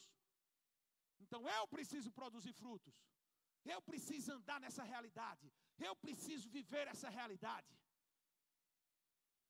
Então 1.19 1.47
eu 1.47 1.67
preciso 1.67 2.11
produzir 2.11 2.53
frutos. 2.53 2.95
Eu 3.65 3.81
preciso 3.81 4.31
andar 4.33 4.59
nessa 4.59 4.83
realidade. 4.83 5.51
Eu 5.77 5.95
preciso 5.95 6.49
viver 6.49 6.87
essa 6.87 7.09
realidade. 7.09 7.71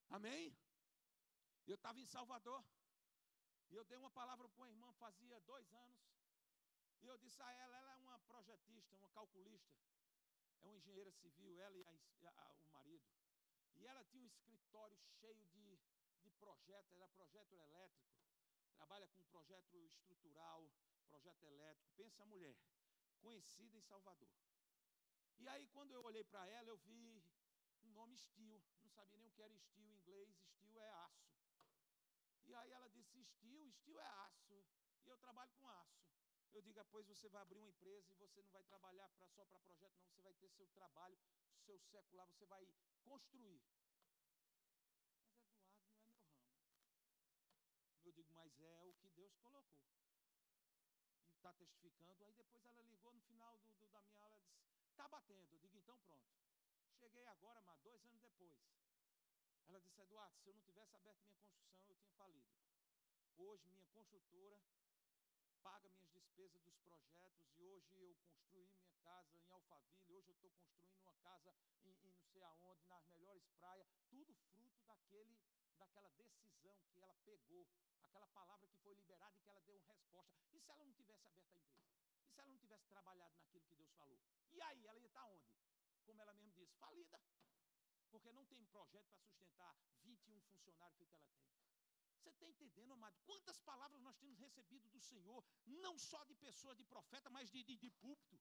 Amém? 0.10 0.56
Eu 1.66 1.76
estava 1.76 2.00
em 2.00 2.06
Salvador. 2.06 2.64
E 3.70 3.76
eu 3.76 3.84
dei 3.86 3.98
uma 3.98 4.10
palavra 4.12 4.48
para 4.50 4.62
uma 4.62 4.70
irmã 4.70 4.92
fazia 4.94 5.40
dois 5.42 5.72
anos. 5.74 6.00
E 7.02 7.08
eu 7.08 7.18
disse 7.18 7.42
a 7.42 7.52
ela, 7.52 7.78
ela 7.78 7.92
é 7.92 7.98
uma 7.98 8.20
projetista, 8.20 8.96
uma 8.96 9.10
calculista. 9.10 9.78
É 10.62 10.68
uma 10.68 10.76
engenheira 10.76 11.12
civil, 11.12 11.60
ela 11.60 11.78
e 11.78 11.84
a, 11.84 11.92
a, 12.30 12.56
o 12.62 12.68
marido. 12.70 13.06
E 13.76 13.86
ela 13.86 14.04
tinha 14.04 14.22
um 14.24 14.28
escritório 14.28 14.98
cheio 15.20 15.46
de, 15.48 15.80
de 16.24 16.32
projetos, 16.32 16.94
era 16.94 17.08
projeto 17.10 17.54
elétrico. 17.54 18.08
Trabalha 18.76 19.08
com 19.08 19.24
projeto 19.26 19.78
estrutural, 19.86 20.70
projeto 21.10 21.44
elétrico. 21.44 21.92
Pensa 21.96 22.24
a 22.24 22.26
mulher, 22.26 22.56
conhecida 23.22 23.78
em 23.78 23.82
Salvador. 23.82 24.34
E 25.40 25.48
aí, 25.48 25.68
quando 25.68 25.92
eu 25.92 26.04
olhei 26.04 26.24
para 26.24 26.48
ela, 26.48 26.70
eu 26.70 26.78
vi 26.78 27.24
um 27.84 27.90
nome 27.92 28.18
steel. 28.18 28.62
Não 28.82 28.90
sabia 28.90 29.18
nem 29.18 29.30
o 29.30 29.32
que 29.32 29.42
era 29.42 29.56
steel 29.58 29.88
em 29.88 29.96
inglês. 29.96 30.36
Steel 30.56 30.80
é 30.82 30.90
aço. 30.90 31.28
E 32.46 32.54
aí 32.56 32.72
ela 32.72 32.90
disse: 32.90 33.24
steel, 33.24 33.72
steel 33.72 34.00
é 34.00 34.08
aço. 34.08 34.66
E 35.04 35.08
eu 35.08 35.18
trabalho 35.18 35.52
com 35.54 35.68
aço. 35.68 36.08
Eu 36.54 36.62
digo, 36.62 36.74
depois 36.74 37.06
você 37.06 37.30
vai 37.30 37.42
abrir 37.42 37.60
uma 37.60 37.70
empresa 37.70 38.12
e 38.12 38.16
você 38.16 38.42
não 38.42 38.52
vai 38.52 38.64
trabalhar 38.64 39.10
pra, 39.10 39.28
só 39.28 39.46
para 39.46 39.60
projeto, 39.60 39.98
não. 40.00 40.10
Você 40.10 40.22
vai 40.22 40.34
ter 40.34 40.50
seu 40.50 40.68
trabalho, 40.70 41.18
seu 41.66 41.80
secular, 41.80 42.28
você 42.30 42.46
vai 42.46 42.68
construir. 43.04 43.62
Mas 46.04 46.18
Eduardo 46.18 46.58
não 46.58 46.64
é 46.64 46.68
meu 46.72 46.96
ramo. 46.96 47.28
Eu 48.04 48.12
digo, 48.12 48.32
mas 48.34 48.60
é 48.60 48.84
o 48.84 48.94
que 48.94 49.10
Deus 49.10 49.36
colocou. 49.36 49.86
E 51.30 51.34
está 51.34 51.54
testificando. 51.54 52.24
Aí 52.24 52.34
depois 52.34 52.66
ela 52.66 52.82
ligou 52.84 53.14
no 53.14 53.22
final 53.22 53.58
do, 53.60 53.72
do 53.76 53.88
da 53.90 54.02
minha 54.02 54.20
aula, 54.20 54.36
ela 54.38 54.48
disse, 54.48 54.66
está 54.90 55.08
batendo. 55.08 55.54
Eu 55.54 55.60
digo, 55.60 55.78
então 55.78 55.98
pronto. 56.00 56.28
Cheguei 57.00 57.26
agora, 57.28 57.62
mas 57.62 57.80
dois 57.82 58.04
anos 58.06 58.20
depois. 58.20 58.56
Ela 59.68 59.80
disse, 59.80 60.02
Eduardo, 60.02 60.36
se 60.38 60.48
eu 60.50 60.54
não 60.54 60.62
tivesse 60.62 60.96
aberto 60.96 61.22
minha 61.26 61.38
construção, 61.38 61.90
eu 61.90 61.96
tinha 61.96 62.12
falido. 62.12 62.48
Hoje, 63.38 63.68
minha 63.68 63.86
construtora 63.88 64.60
paga 65.68 65.90
minhas 65.90 66.10
despesas 66.14 66.64
dos 66.64 66.78
projetos 66.78 67.52
e 67.58 67.66
hoje 67.66 67.94
eu 68.00 68.16
construí 68.24 68.66
minha 68.70 68.90
casa 69.04 69.36
em 69.36 69.52
Alphaville, 69.52 70.08
hoje 70.08 70.30
eu 70.30 70.34
estou 70.36 70.50
construindo 70.52 70.96
uma 71.02 71.14
casa 71.16 71.54
em, 71.84 71.90
em, 71.90 72.14
não 72.16 72.24
sei 72.32 72.42
aonde, 72.44 72.86
nas 72.86 73.06
melhores 73.08 73.46
praias, 73.60 73.86
tudo 74.10 74.34
fruto 74.50 74.80
daquele, 74.86 75.38
daquela 75.78 76.10
decisão 76.12 76.80
que 76.94 77.02
ela 77.02 77.14
pegou, 77.26 77.68
aquela 78.02 78.28
palavra 78.28 78.66
que 78.70 78.78
foi 78.78 78.94
liberada 78.94 79.36
e 79.36 79.42
que 79.42 79.50
ela 79.50 79.60
deu 79.60 79.78
uma 79.80 79.94
resposta. 79.94 80.40
E 80.54 80.62
se 80.62 80.72
ela 80.72 80.86
não 80.86 80.94
tivesse 80.94 81.28
aberto 81.28 81.54
a 81.54 81.60
empresa? 81.60 81.92
E 82.24 82.32
se 82.32 82.40
ela 82.40 82.48
não 82.48 82.58
tivesse 82.58 82.88
trabalhado 82.88 83.36
naquilo 83.36 83.66
que 83.66 83.76
Deus 83.76 83.92
falou? 83.92 84.22
E 84.54 84.62
aí, 84.62 84.88
ela 84.88 85.00
ia 85.00 85.08
estar 85.08 85.26
onde? 85.26 85.52
como 86.06 86.22
ela 86.22 86.32
mesmo 86.32 86.54
disse, 86.54 86.78
falida. 86.78 87.20
Porque 88.10 88.32
não 88.32 88.46
tem 88.46 88.64
projeto 88.68 89.10
para 89.10 89.20
sustentar 89.20 89.76
21 90.06 90.40
funcionários 90.44 90.98
feito 90.98 91.14
ela 91.14 91.26
tem. 91.26 91.77
Você 92.18 92.30
está 92.30 92.48
entendendo, 92.48 92.92
amado? 92.94 93.18
Quantas 93.26 93.60
palavras 93.60 94.02
nós 94.02 94.18
temos 94.18 94.38
recebido 94.40 94.90
do 94.90 95.00
Senhor, 95.00 95.44
não 95.66 95.98
só 95.98 96.24
de 96.26 96.36
pessoas, 96.36 96.78
de 96.78 96.86
profeta, 96.86 97.30
mas 97.30 97.50
de, 97.52 97.64
de, 97.64 97.76
de 97.78 97.90
púlpito. 98.04 98.40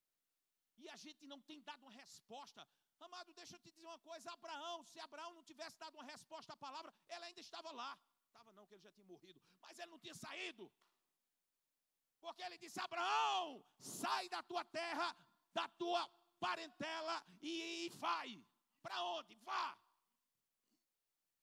E 0.79 0.89
a 0.89 0.97
gente 0.97 1.27
não 1.27 1.41
tem 1.41 1.61
dado 1.63 1.83
uma 1.83 1.91
resposta. 1.91 2.67
Amado, 3.01 3.33
deixa 3.33 3.55
eu 3.57 3.61
te 3.61 3.71
dizer 3.71 3.87
uma 3.87 3.99
coisa: 3.99 4.31
Abraão, 4.33 4.83
se 4.85 4.99
Abraão 5.01 5.33
não 5.35 5.45
tivesse 5.45 5.79
dado 5.79 5.95
uma 5.95 6.05
resposta 6.05 6.53
à 6.53 6.57
palavra, 6.57 6.95
ele 7.09 7.25
ainda 7.27 7.41
estava 7.41 7.71
lá. 7.73 7.99
Estava 8.27 8.53
não, 8.53 8.67
que 8.67 8.75
ele 8.75 8.83
já 8.83 8.93
tinha 8.93 9.07
morrido, 9.07 9.41
mas 9.61 9.79
ele 9.79 9.91
não 9.91 9.99
tinha 9.99 10.15
saído. 10.15 10.71
Porque 12.21 12.43
ele 12.43 12.59
disse: 12.59 12.79
Abraão, 12.81 13.65
sai 13.79 14.29
da 14.29 14.43
tua 14.43 14.65
terra, 14.65 15.17
da 15.55 15.69
tua 15.69 16.03
parentela 16.39 17.25
e, 17.41 17.87
e 17.87 17.89
vai. 17.91 18.45
Para 18.83 19.03
onde? 19.03 19.35
Vá. 19.37 19.79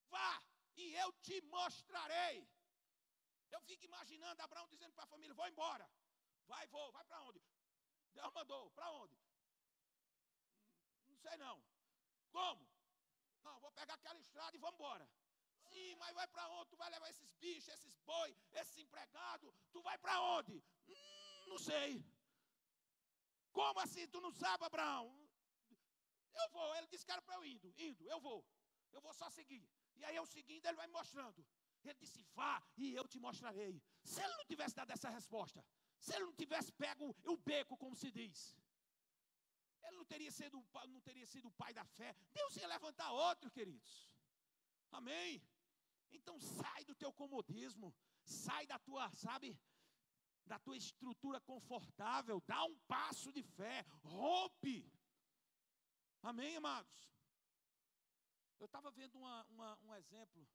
Vá, 0.10 0.43
e 0.76 0.94
eu 0.96 1.12
te 1.14 1.42
mostrarei. 1.42 2.48
Eu 3.52 3.62
fico 3.62 3.86
imaginando 3.86 4.42
Abraão 4.42 4.68
dizendo 4.68 4.94
para 4.94 5.04
a 5.04 5.14
família: 5.14 5.34
vou 5.34 5.48
embora. 5.48 5.90
Vai, 6.48 6.66
vou. 6.68 6.92
Vai 6.92 7.04
para 7.06 7.22
onde? 7.22 7.42
Deus 8.14 8.34
mandou. 8.34 8.72
Para 8.72 8.92
onde? 8.92 9.18
Não 11.08 11.18
sei 11.18 11.38
não. 11.38 11.64
Como? 12.32 12.68
Não, 13.44 13.60
vou 13.60 13.72
pegar 13.72 13.96
aquela 13.96 14.20
estrada 14.20 14.56
e 14.56 14.60
vamos 14.60 14.76
embora. 14.76 15.10
Sim, 15.70 15.96
mas 15.96 16.14
vai 16.16 16.28
para 16.28 16.48
onde? 16.50 16.70
Tu 16.70 16.78
vai 16.78 16.90
levar 16.90 17.10
esses 17.10 17.32
bichos, 17.34 17.68
esses 17.70 17.98
boi, 18.00 18.36
esses 18.54 18.78
empregados? 18.78 19.54
Tu 19.72 19.82
vai 19.82 19.98
para 19.98 20.20
onde? 20.22 20.64
Hum, 20.88 21.46
não 21.48 21.58
sei. 21.58 22.04
Como 23.52 23.80
assim? 23.80 24.08
Tu 24.08 24.20
não 24.20 24.32
sabe, 24.32 24.66
Abraão? 24.66 25.06
Eu 26.34 26.50
vou. 26.50 26.76
Ele 26.76 26.88
disse 26.88 27.06
que 27.06 27.12
era 27.12 27.22
para 27.22 27.36
eu 27.36 27.46
indo. 27.46 27.74
Indo, 27.78 28.04
eu 28.08 28.20
vou. 28.20 28.44
Eu 28.92 29.02
vou 29.02 29.14
só 29.14 29.30
seguir. 29.30 29.68
E 29.98 30.06
aí 30.06 30.16
eu 30.16 30.26
seguindo, 30.26 30.66
ele 30.66 30.78
vai 30.78 30.88
mostrando. 30.88 31.46
Ele 31.84 32.00
disse: 32.00 32.22
Vá 32.36 32.62
e 32.78 32.94
eu 32.96 33.08
te 33.08 33.20
mostrarei. 33.20 33.82
Se 34.04 34.22
ele 34.22 34.36
não 34.36 34.46
tivesse 34.46 34.76
dado 34.76 34.92
essa 34.92 35.10
resposta, 35.10 35.64
se 36.00 36.14
ele 36.16 36.26
não 36.26 36.34
tivesse 36.34 36.72
pego 36.72 37.16
o 37.26 37.38
beco, 37.38 37.78
como 37.78 37.96
se 37.96 38.12
diz, 38.12 38.58
ele 39.84 39.98
não 39.98 40.06
teria 40.06 40.32
sido, 40.32 40.66
não 40.88 41.02
teria 41.02 41.26
sido 41.26 41.48
o 41.48 41.52
pai 41.52 41.74
da 41.74 41.86
fé, 41.86 42.16
Deus 42.34 42.56
ia 42.56 42.68
levantar 42.68 43.12
outro, 43.12 43.52
queridos. 43.52 44.10
Amém? 44.92 45.42
Então 46.12 46.40
sai 46.40 46.84
do 46.86 46.96
teu 46.96 47.12
comodismo, 47.12 47.94
sai 48.24 48.66
da 48.68 48.78
tua, 48.80 49.10
sabe, 49.12 49.60
da 50.46 50.60
tua 50.60 50.78
estrutura 50.78 51.40
confortável, 51.42 52.42
dá 52.46 52.64
um 52.64 52.78
passo 52.88 53.32
de 53.32 53.44
fé, 53.44 53.86
rompe. 54.04 54.92
Amém, 56.22 56.56
amados? 56.58 57.13
Eu 58.64 58.68
estava 58.68 58.90
vendo 58.92 59.18
uma, 59.18 59.44
uma, 59.50 59.78
um 59.84 59.94
exemplo, 59.94 60.48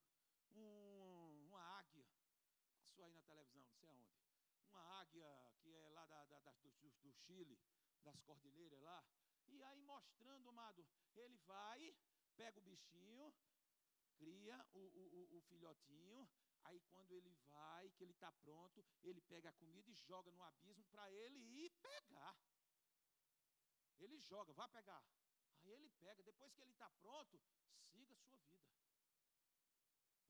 um, 0.55 1.45
uma 1.45 1.61
águia, 1.79 2.09
passou 2.79 3.05
aí 3.05 3.13
na 3.13 3.21
televisão, 3.21 3.61
não 3.67 3.75
sei 3.75 3.87
aonde, 3.91 4.17
uma 4.71 4.81
águia 4.99 5.29
que 5.59 5.77
é 5.77 5.91
lá 5.91 6.07
da, 6.07 6.25
da, 6.25 6.41
da 6.41 6.53
do, 6.55 6.71
do 7.03 7.13
Chile, 7.13 7.61
das 8.03 8.19
cordilheiras 8.23 8.81
lá, 8.81 9.05
e 9.49 9.63
aí 9.63 9.83
mostrando, 9.83 10.49
amado, 10.49 10.87
ele 11.15 11.37
vai, 11.47 11.95
pega 12.35 12.59
o 12.59 12.63
bichinho, 12.63 13.31
cria 14.17 14.67
o, 14.73 14.79
o, 14.79 15.37
o 15.37 15.41
filhotinho, 15.43 16.27
aí 16.65 16.81
quando 16.89 17.13
ele 17.13 17.37
vai, 17.47 17.91
que 17.91 18.05
ele 18.05 18.13
está 18.13 18.33
pronto, 18.33 18.83
ele 19.03 19.21
pega 19.21 19.51
a 19.51 19.59
comida 19.61 19.91
e 19.91 19.95
joga 19.95 20.33
no 20.33 20.43
abismo 20.45 20.87
para 20.87 21.13
ele 21.13 21.41
ir 21.41 21.71
pegar. 21.83 22.35
Ele 23.99 24.19
joga, 24.19 24.55
vai 24.55 24.69
pegar. 24.71 25.05
Aí 25.69 25.75
ele 25.75 25.91
pega, 26.01 26.23
depois 26.23 26.55
que 26.55 26.63
ele 26.63 26.71
está 26.71 26.89
pronto, 27.03 27.39
siga 27.93 28.15
a 28.15 28.19
sua 28.19 28.39
vida. 28.39 28.67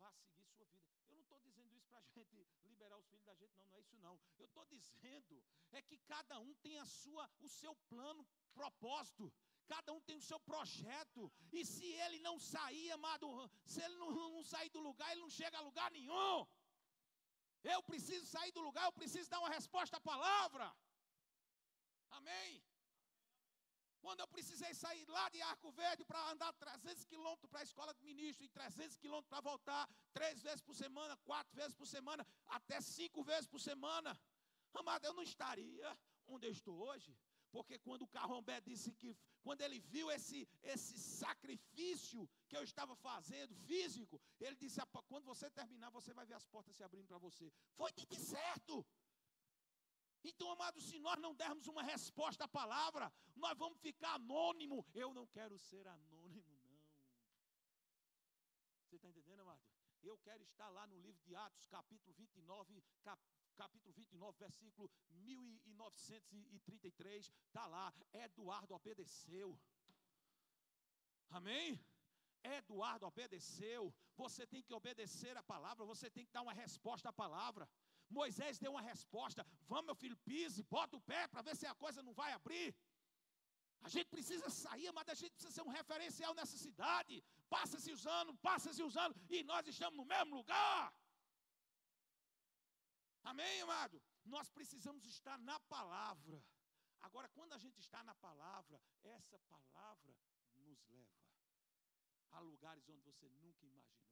Vá 0.00 0.10
seguir 0.12 0.44
sua 0.46 0.66
vida. 0.66 0.90
Eu 1.08 1.14
não 1.14 1.22
estou 1.22 1.38
dizendo 1.38 1.72
isso 1.76 1.86
para 1.88 2.00
a 2.00 2.02
gente 2.16 2.34
liberar 2.64 2.98
os 2.98 3.06
filhos 3.06 3.24
da 3.24 3.34
gente, 3.36 3.56
não, 3.56 3.66
não 3.66 3.76
é 3.76 3.80
isso 3.80 3.96
não. 3.98 4.18
Eu 4.36 4.46
estou 4.46 4.64
dizendo 4.66 5.40
é 5.70 5.80
que 5.80 5.96
cada 5.98 6.40
um 6.40 6.52
tem 6.56 6.76
a 6.80 6.86
sua, 6.86 7.30
o 7.38 7.48
seu 7.48 7.72
plano, 7.88 8.26
propósito. 8.52 9.32
Cada 9.68 9.92
um 9.92 10.00
tem 10.00 10.16
o 10.16 10.26
seu 10.30 10.40
projeto. 10.40 11.30
E 11.52 11.64
se 11.64 11.86
ele 12.04 12.18
não 12.18 12.36
sair, 12.40 12.90
amado, 12.90 13.28
se 13.64 13.80
ele 13.80 13.96
não, 13.96 14.10
não 14.36 14.42
sair 14.42 14.70
do 14.70 14.80
lugar, 14.80 15.08
ele 15.12 15.20
não 15.20 15.30
chega 15.30 15.56
a 15.58 15.66
lugar 15.68 15.88
nenhum. 15.92 16.46
Eu 17.62 17.80
preciso 17.82 18.26
sair 18.26 18.50
do 18.50 18.60
lugar, 18.60 18.86
eu 18.86 18.92
preciso 19.00 19.30
dar 19.30 19.38
uma 19.38 19.50
resposta 19.50 19.98
à 19.98 20.00
palavra. 20.00 20.74
Amém? 22.10 22.67
Quando 24.00 24.20
eu 24.20 24.28
precisei 24.28 24.72
sair 24.74 25.04
lá 25.08 25.28
de 25.28 25.40
Arco 25.42 25.70
Verde 25.72 26.04
para 26.04 26.30
andar 26.30 26.52
300 26.54 27.04
quilômetros 27.04 27.50
para 27.50 27.60
a 27.60 27.62
escola 27.64 27.92
de 27.94 28.04
ministro 28.04 28.44
e 28.44 28.48
300 28.48 28.96
quilômetros 28.96 29.28
para 29.28 29.40
voltar, 29.40 29.88
três 30.12 30.40
vezes 30.40 30.60
por 30.60 30.74
semana, 30.74 31.16
quatro 31.18 31.54
vezes 31.54 31.74
por 31.74 31.86
semana, 31.86 32.26
até 32.46 32.80
cinco 32.80 33.22
vezes 33.22 33.46
por 33.46 33.60
semana, 33.60 34.18
amado, 34.74 35.04
eu 35.04 35.14
não 35.14 35.22
estaria 35.22 35.98
onde 36.26 36.46
eu 36.46 36.52
estou 36.52 36.76
hoje. 36.78 37.16
Porque 37.50 37.78
quando 37.78 38.02
o 38.02 38.08
Carrombé 38.08 38.60
disse 38.60 38.92
que, 38.92 39.16
quando 39.42 39.62
ele 39.62 39.78
viu 39.80 40.10
esse, 40.10 40.46
esse 40.62 40.98
sacrifício 40.98 42.28
que 42.46 42.56
eu 42.56 42.62
estava 42.62 42.94
fazendo, 42.96 43.54
físico, 43.54 44.20
ele 44.38 44.56
disse: 44.56 44.80
quando 45.06 45.24
você 45.24 45.50
terminar, 45.50 45.90
você 45.90 46.12
vai 46.12 46.26
ver 46.26 46.34
as 46.34 46.44
portas 46.46 46.76
se 46.76 46.84
abrindo 46.84 47.06
para 47.06 47.18
você. 47.18 47.50
Foi 47.74 47.90
de 47.92 48.16
certo. 48.16 48.84
Então, 50.30 50.50
amados, 50.50 50.84
se 50.84 50.98
nós 50.98 51.18
não 51.24 51.34
dermos 51.34 51.66
uma 51.72 51.82
resposta 51.82 52.44
à 52.44 52.48
palavra, 52.48 53.10
nós 53.34 53.56
vamos 53.56 53.78
ficar 53.80 54.12
anônimo. 54.14 54.86
Eu 54.94 55.14
não 55.18 55.26
quero 55.26 55.58
ser 55.58 55.86
anônimo, 55.86 56.54
não. 56.66 56.78
Você 58.84 58.96
está 58.96 59.08
entendendo, 59.08 59.40
amado? 59.40 59.62
Eu 60.02 60.18
quero 60.18 60.42
estar 60.42 60.68
lá 60.68 60.86
no 60.86 60.98
livro 60.98 61.22
de 61.22 61.34
Atos, 61.34 61.66
capítulo 61.66 62.12
29, 62.14 62.84
cap, 63.02 63.18
capítulo 63.56 63.94
29, 63.94 64.36
versículo 64.38 64.90
1933, 65.10 67.32
está 67.46 67.66
lá, 67.66 67.92
Eduardo 68.12 68.74
obedeceu. 68.74 69.58
Amém? 71.30 71.80
Eduardo 72.42 73.06
obedeceu. 73.06 73.94
Você 74.16 74.46
tem 74.46 74.62
que 74.62 74.74
obedecer 74.74 75.36
a 75.36 75.42
palavra, 75.42 75.84
você 75.84 76.10
tem 76.10 76.24
que 76.24 76.32
dar 76.32 76.42
uma 76.42 76.52
resposta 76.52 77.08
à 77.08 77.12
palavra. 77.12 77.68
Moisés 78.10 78.58
deu 78.58 78.72
uma 78.72 78.82
resposta: 78.82 79.46
Vamos, 79.66 79.86
meu 79.86 79.94
filho, 79.94 80.16
pise, 80.28 80.62
bota 80.62 80.96
o 80.96 81.00
pé 81.00 81.26
para 81.28 81.42
ver 81.42 81.56
se 81.56 81.66
a 81.66 81.74
coisa 81.74 82.02
não 82.02 82.14
vai 82.14 82.32
abrir. 82.32 82.74
A 83.80 83.88
gente 83.88 84.08
precisa 84.08 84.48
sair, 84.50 84.90
mas 84.92 85.08
a 85.08 85.14
gente 85.14 85.32
precisa 85.32 85.54
ser 85.54 85.62
um 85.62 85.74
referencial 85.80 86.34
nessa 86.34 86.56
cidade. 86.56 87.22
Passa-se 87.48 87.90
os 87.92 88.06
anos, 88.06 88.36
passa-se 88.48 88.82
os 88.82 88.96
anos, 88.96 89.16
e 89.30 89.42
nós 89.44 89.66
estamos 89.66 89.96
no 89.96 90.04
mesmo 90.04 90.34
lugar. 90.36 90.92
Amém, 93.22 93.60
amado? 93.60 94.02
Nós 94.24 94.48
precisamos 94.50 95.04
estar 95.06 95.38
na 95.38 95.58
palavra. 95.60 96.42
Agora, 97.00 97.28
quando 97.28 97.52
a 97.52 97.58
gente 97.58 97.78
está 97.78 98.02
na 98.02 98.14
palavra, 98.14 98.80
essa 99.04 99.38
palavra 99.40 100.16
nos 100.56 100.84
leva 100.88 101.18
a 102.32 102.40
lugares 102.40 102.88
onde 102.88 103.02
você 103.02 103.28
nunca 103.28 103.64
imaginou. 103.64 104.08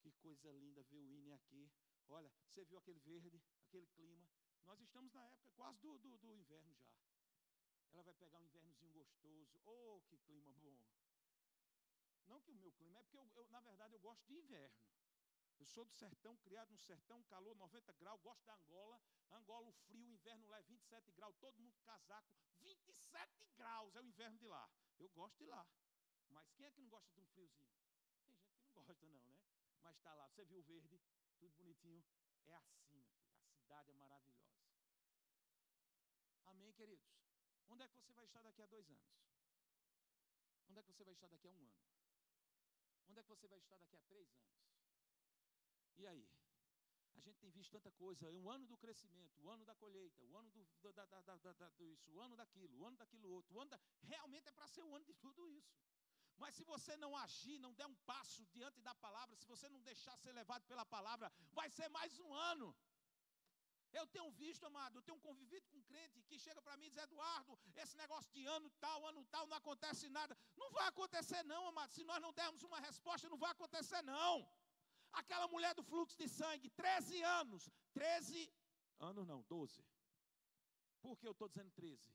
Que 0.00 0.12
coisa 0.12 0.52
linda 0.52 0.82
ver 0.84 0.98
o 0.98 1.10
INE 1.10 1.32
aqui. 1.32 1.70
Olha, 2.08 2.30
você 2.48 2.64
viu 2.64 2.78
aquele 2.78 3.00
verde, 3.00 3.42
aquele 3.66 3.86
clima. 3.88 4.28
Nós 4.64 4.80
estamos 4.80 5.12
na 5.12 5.24
época 5.24 5.48
quase 5.50 5.78
do, 5.80 5.98
do, 5.98 6.16
do 6.18 6.32
inverno 6.32 6.74
já. 6.74 6.90
Ela 7.92 8.02
vai 8.02 8.14
pegar 8.14 8.38
um 8.38 8.44
invernozinho 8.44 8.92
gostoso. 8.92 9.60
Oh, 9.64 10.00
que 10.08 10.18
clima 10.18 10.52
bom. 10.54 10.78
Não 12.26 12.40
que 12.40 12.50
o 12.50 12.56
meu 12.56 12.72
clima, 12.72 12.98
é 12.98 13.02
porque 13.02 13.16
eu, 13.16 13.30
eu 13.36 13.48
na 13.50 13.60
verdade 13.60 13.94
eu 13.94 14.00
gosto 14.00 14.24
de 14.26 14.34
inverno. 14.34 14.76
Eu 15.58 15.66
sou 15.66 15.84
do 15.84 15.92
sertão, 15.92 16.36
criado 16.38 16.70
no 16.70 16.78
sertão, 16.78 17.22
calor 17.24 17.56
90 17.56 17.92
graus, 17.94 18.20
gosto 18.20 18.44
da 18.44 18.54
Angola. 18.54 19.00
Angola, 19.30 19.68
o 19.68 19.72
frio, 19.72 20.06
o 20.06 20.12
inverno 20.12 20.46
lá 20.48 20.58
é 20.58 20.62
27 20.62 21.12
graus, 21.12 21.34
todo 21.36 21.58
mundo 21.58 21.78
casaco. 21.80 22.28
27 22.60 23.46
graus 23.56 23.94
é 23.96 24.00
o 24.00 24.04
inverno 24.04 24.36
de 24.36 24.46
lá. 24.46 24.68
Eu 24.98 25.08
gosto 25.10 25.38
de 25.38 25.46
lá. 25.46 25.66
Mas 26.28 26.50
quem 26.52 26.66
é 26.66 26.70
que 26.70 26.80
não 26.80 26.88
gosta 26.88 27.10
de 27.14 27.20
um 27.20 27.26
friozinho? 27.26 27.70
Tem 28.74 28.84
gente 28.84 29.00
que 29.00 29.06
não 29.06 29.06
gosta, 29.06 29.06
não, 29.06 29.24
né? 29.24 29.38
Mas 29.82 29.96
está 29.96 30.12
lá, 30.14 30.28
você 30.28 30.44
viu 30.44 30.58
o 30.58 30.62
verde, 30.62 31.00
tudo 31.36 31.54
bonitinho. 31.54 32.04
É 32.46 32.54
assim, 32.54 32.76
meu 32.76 33.04
filho. 33.04 33.06
A 33.44 33.54
cidade 33.54 33.90
é 33.90 33.94
maravilhosa. 33.94 34.56
Amém, 36.46 36.72
queridos? 36.72 37.06
Onde 37.68 37.82
é 37.82 37.88
que 37.88 37.94
você 37.94 38.12
vai 38.12 38.24
estar 38.24 38.42
daqui 38.42 38.62
a 38.62 38.66
dois 38.66 38.88
anos? 38.90 39.16
Onde 40.68 40.80
é 40.80 40.82
que 40.82 40.92
você 40.92 41.04
vai 41.04 41.14
estar 41.14 41.28
daqui 41.28 41.48
a 41.48 41.50
um 41.50 41.62
ano? 41.62 41.76
Onde 43.08 43.20
é 43.20 43.22
que 43.22 43.28
você 43.28 43.48
vai 43.48 43.58
estar 43.58 43.76
daqui 43.76 43.96
a 43.96 44.02
três 44.02 44.32
anos? 44.32 44.56
E 45.96 46.06
aí? 46.06 46.28
A 47.14 47.20
gente 47.20 47.38
tem 47.38 47.50
visto 47.50 47.72
tanta 47.72 47.90
coisa, 47.92 48.26
é 48.26 48.30
um 48.30 48.50
ano 48.50 48.66
do 48.66 48.76
crescimento, 48.76 49.40
o 49.42 49.48
ano 49.48 49.64
da 49.64 49.74
colheita, 49.74 50.22
o 50.24 50.36
ano 50.36 50.50
do, 50.50 50.92
da, 50.92 51.06
da, 51.06 51.20
da, 51.22 51.52
da, 51.52 51.72
isso, 51.80 52.10
o 52.12 52.20
ano 52.20 52.36
daquilo, 52.36 52.76
o 52.78 52.84
ano 52.84 52.96
daquilo 52.96 53.28
outro, 53.30 53.56
o 53.56 53.60
ano 53.60 53.70
da... 53.70 53.80
realmente 54.02 54.48
é 54.48 54.52
para 54.52 54.66
ser 54.68 54.82
o 54.82 54.94
ano 54.94 55.04
de 55.04 55.14
tudo 55.14 55.48
isso. 55.48 55.74
Mas 56.42 56.54
se 56.54 56.64
você 56.64 56.96
não 56.96 57.16
agir, 57.16 57.58
não 57.58 57.72
der 57.72 57.86
um 57.86 57.98
passo 58.10 58.44
diante 58.56 58.80
da 58.88 58.94
palavra, 58.94 59.36
se 59.36 59.46
você 59.46 59.68
não 59.68 59.80
deixar 59.80 60.16
ser 60.18 60.32
levado 60.32 60.64
pela 60.66 60.84
palavra, 60.84 61.32
vai 61.52 61.68
ser 61.70 61.88
mais 61.88 62.18
um 62.18 62.32
ano. 62.34 62.68
Eu 63.92 64.06
tenho 64.14 64.30
visto, 64.32 64.64
amado, 64.70 64.98
eu 64.98 65.02
tenho 65.02 65.18
convivido 65.26 65.66
com 65.70 65.78
um 65.78 65.86
crente 65.90 66.22
que 66.28 66.38
chega 66.38 66.60
para 66.60 66.76
mim 66.76 66.86
e 66.86 66.90
diz: 66.90 67.02
Eduardo, 67.02 67.58
esse 67.82 67.96
negócio 67.96 68.30
de 68.32 68.44
ano 68.56 68.68
tal, 68.84 69.06
ano 69.06 69.24
tal, 69.34 69.46
não 69.46 69.56
acontece 69.56 70.08
nada. 70.08 70.36
Não 70.56 70.70
vai 70.70 70.86
acontecer, 70.88 71.42
não, 71.44 71.62
amado. 71.68 71.92
Se 71.94 72.04
nós 72.04 72.20
não 72.20 72.32
dermos 72.32 72.62
uma 72.62 72.80
resposta, 72.80 73.28
não 73.28 73.38
vai 73.38 73.52
acontecer, 73.52 74.02
não. 74.02 74.46
Aquela 75.12 75.48
mulher 75.48 75.74
do 75.74 75.82
fluxo 75.82 76.16
de 76.18 76.28
sangue, 76.28 76.68
13 76.70 77.22
anos. 77.22 77.70
13 77.94 78.52
anos 78.98 79.26
não, 79.26 79.40
12. 79.42 79.82
Por 81.00 81.16
que 81.18 81.26
eu 81.26 81.32
estou 81.32 81.48
dizendo 81.48 81.70
13? 81.70 82.14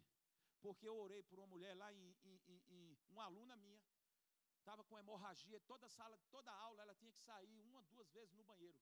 Porque 0.61 0.87
eu 0.87 0.95
orei 0.95 1.23
por 1.23 1.39
uma 1.39 1.47
mulher 1.47 1.73
lá 1.75 1.91
em, 1.91 2.15
em, 2.23 2.41
em, 2.47 2.61
em 2.69 2.97
uma 3.09 3.23
aluna 3.25 3.55
minha, 3.55 3.81
estava 4.61 4.83
com 4.83 4.97
hemorragia, 4.97 5.59
toda 5.61 5.89
sala, 5.89 6.17
toda 6.29 6.51
aula 6.51 6.81
ela 6.83 6.95
tinha 6.95 7.11
que 7.11 7.21
sair 7.21 7.59
uma, 7.61 7.83
duas 7.85 8.09
vezes 8.11 8.33
no 8.33 8.43
banheiro 8.43 8.79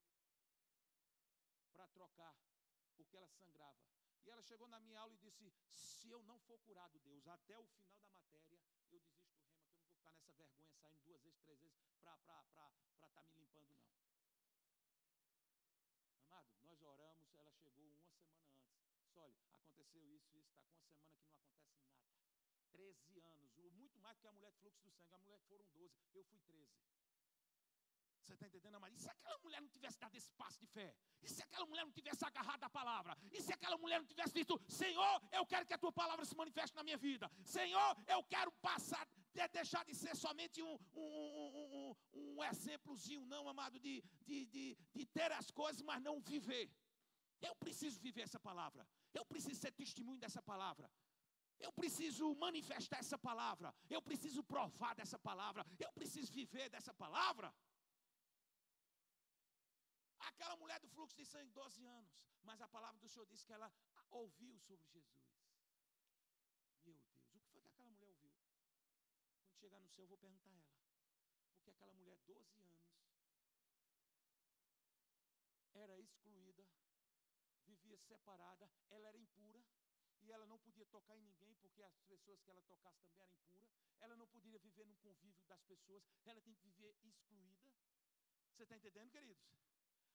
para 1.72 1.86
trocar, 1.88 2.36
porque 2.96 3.16
ela 3.16 3.28
sangrava. 3.28 3.80
E 4.24 4.30
ela 4.30 4.42
chegou 4.42 4.68
na 4.68 4.78
minha 4.78 5.00
aula 5.00 5.14
e 5.14 5.18
disse: 5.18 5.50
Se 5.70 6.10
eu 6.10 6.22
não 6.24 6.38
for 6.40 6.58
curado, 6.60 6.98
Deus, 7.00 7.26
até 7.26 7.58
o 7.58 7.66
final 7.66 7.98
da 7.98 8.10
matéria, 8.10 8.46
eu 8.46 8.58
desisto 8.58 8.86
do 8.90 8.98
rema, 8.98 9.32
que 9.56 9.66
eu 9.66 9.72
não 9.72 9.80
vou 9.80 9.90
ficar 9.90 10.12
nessa 10.12 10.32
vergonha 10.34 10.72
saindo 10.74 11.00
duas 11.02 11.22
vezes, 11.22 11.40
três 11.40 11.58
vezes 11.60 11.78
para 12.02 12.14
estar 12.16 12.44
tá 13.12 13.24
me 13.24 13.34
limpando, 13.34 13.74
não. 13.74 13.90
Amado, 16.26 16.50
nós 16.62 16.82
oramos, 16.82 17.34
ela 17.34 17.52
chegou 17.54 17.82
uma 17.86 17.98
semana 18.02 18.44
antes. 18.44 19.00
Disse, 19.00 19.18
olha, 19.18 19.34
aconteceu 19.62 20.06
isso, 20.06 20.36
isso, 20.36 20.50
está 20.50 20.62
com 20.62 20.74
uma 20.74 20.84
semana 20.84 21.08
que 21.08 21.16
não 21.16 21.30
acontece 21.30 22.04
nada. 22.04 22.19
13 22.72 23.20
anos, 23.20 23.50
muito 23.72 23.98
mais 24.00 24.18
que 24.18 24.26
a 24.26 24.32
mulher 24.32 24.50
de 24.52 24.58
fluxo 24.58 24.82
do 24.82 24.90
sangue. 24.90 25.14
A 25.14 25.18
mulher 25.18 25.40
foram 25.48 25.64
12, 25.74 25.98
eu 26.14 26.24
fui 26.24 26.38
13. 26.40 26.70
Você 28.30 28.34
está 28.34 28.46
entendendo, 28.46 28.78
Maria? 28.78 28.96
E 28.96 29.00
se 29.00 29.10
aquela 29.10 29.38
mulher 29.38 29.60
não 29.60 29.68
tivesse 29.68 29.98
dado 29.98 30.14
esse 30.16 30.30
passo 30.40 30.58
de 30.60 30.66
fé? 30.66 30.94
E 31.20 31.28
se 31.28 31.42
aquela 31.42 31.66
mulher 31.66 31.84
não 31.84 31.92
tivesse 31.92 32.24
agarrado 32.24 32.62
a 32.62 32.70
palavra? 32.70 33.16
E 33.32 33.42
se 33.42 33.52
aquela 33.52 33.76
mulher 33.76 33.98
não 33.98 34.06
tivesse 34.06 34.32
dito, 34.32 34.60
Senhor, 34.68 35.14
eu 35.32 35.44
quero 35.46 35.66
que 35.66 35.74
a 35.74 35.78
tua 35.78 35.92
palavra 35.92 36.24
se 36.24 36.36
manifeste 36.36 36.76
na 36.76 36.84
minha 36.84 36.96
vida. 36.96 37.28
Senhor, 37.44 37.96
eu 38.06 38.22
quero 38.24 38.52
passar, 38.68 39.04
de 39.34 39.48
deixar 39.48 39.84
de 39.84 39.94
ser 39.94 40.14
somente 40.14 40.62
um, 40.62 40.78
um, 40.94 41.94
um, 42.14 42.36
um 42.36 42.44
exemplozinho, 42.44 43.26
não, 43.26 43.48
amado, 43.48 43.80
de, 43.80 44.00
de, 44.28 44.46
de, 44.46 44.78
de 44.94 45.06
ter 45.06 45.32
as 45.32 45.50
coisas, 45.50 45.82
mas 45.82 46.00
não 46.00 46.20
viver. 46.20 46.70
Eu 47.40 47.54
preciso 47.56 47.98
viver 47.98 48.22
essa 48.22 48.38
palavra. 48.38 48.86
Eu 49.12 49.24
preciso 49.24 49.58
ser 49.58 49.72
testemunho 49.72 50.20
dessa 50.20 50.42
palavra. 50.42 50.88
Eu 51.66 51.72
preciso 51.80 52.34
manifestar 52.46 52.98
essa 53.04 53.18
palavra. 53.18 53.74
Eu 53.96 54.00
preciso 54.08 54.42
provar 54.42 54.94
dessa 55.00 55.18
palavra. 55.18 55.64
Eu 55.78 55.92
preciso 55.92 56.32
viver 56.32 56.68
dessa 56.74 56.92
palavra. 56.94 57.48
Aquela 60.30 60.56
mulher 60.56 60.78
do 60.80 60.88
fluxo 60.88 61.16
de 61.16 61.24
sangue, 61.24 61.50
12 61.52 61.84
anos. 61.84 62.12
Mas 62.42 62.60
a 62.60 62.68
palavra 62.68 62.98
do 63.00 63.08
Senhor 63.08 63.26
disse 63.26 63.46
que 63.46 63.52
ela 63.52 63.70
ouviu 64.10 64.58
sobre 64.58 64.86
Jesus. 64.88 65.30
Meu 66.66 66.80
Deus, 66.82 67.02
o 67.22 67.28
que 67.30 67.40
foi 67.50 67.60
que 67.60 67.68
aquela 67.68 67.90
mulher 67.90 68.08
ouviu? 68.08 68.32
Quando 69.38 69.54
chegar 69.58 69.80
no 69.80 69.88
céu, 69.88 70.04
eu 70.04 70.08
vou 70.08 70.18
perguntar 70.18 70.50
a 70.50 70.56
ela. 70.56 70.74
Porque 71.56 71.70
aquela 71.70 71.92
mulher, 71.92 72.16
12 72.20 72.58
anos, 72.58 72.80
era 75.74 75.98
excluída, 75.98 76.66
vivia 77.66 77.98
separada, 77.98 78.70
ela 78.90 79.08
era 79.08 79.16
impura, 79.16 79.62
e 80.22 80.32
ela 80.32 80.46
não 80.46 80.58
podia 80.58 80.86
tocar 80.86 81.16
em 81.16 81.22
ninguém, 81.22 81.54
porque 81.56 81.82
as 81.82 82.02
pessoas 82.02 82.40
que 82.42 82.50
ela 82.50 82.62
tocasse 82.62 83.00
também 83.02 83.22
eram 83.22 83.34
impuras. 83.36 83.70
Ela 84.00 84.16
não 84.16 84.26
poderia 84.26 84.58
viver 84.58 84.86
no 84.86 84.96
convívio 84.96 85.44
das 85.46 85.62
pessoas, 85.64 86.04
ela 86.24 86.40
tem 86.40 86.54
que 86.54 86.62
viver 86.62 86.94
excluída. 87.02 87.72
Você 88.52 88.62
está 88.64 88.76
entendendo, 88.76 89.10
queridos? 89.10 89.48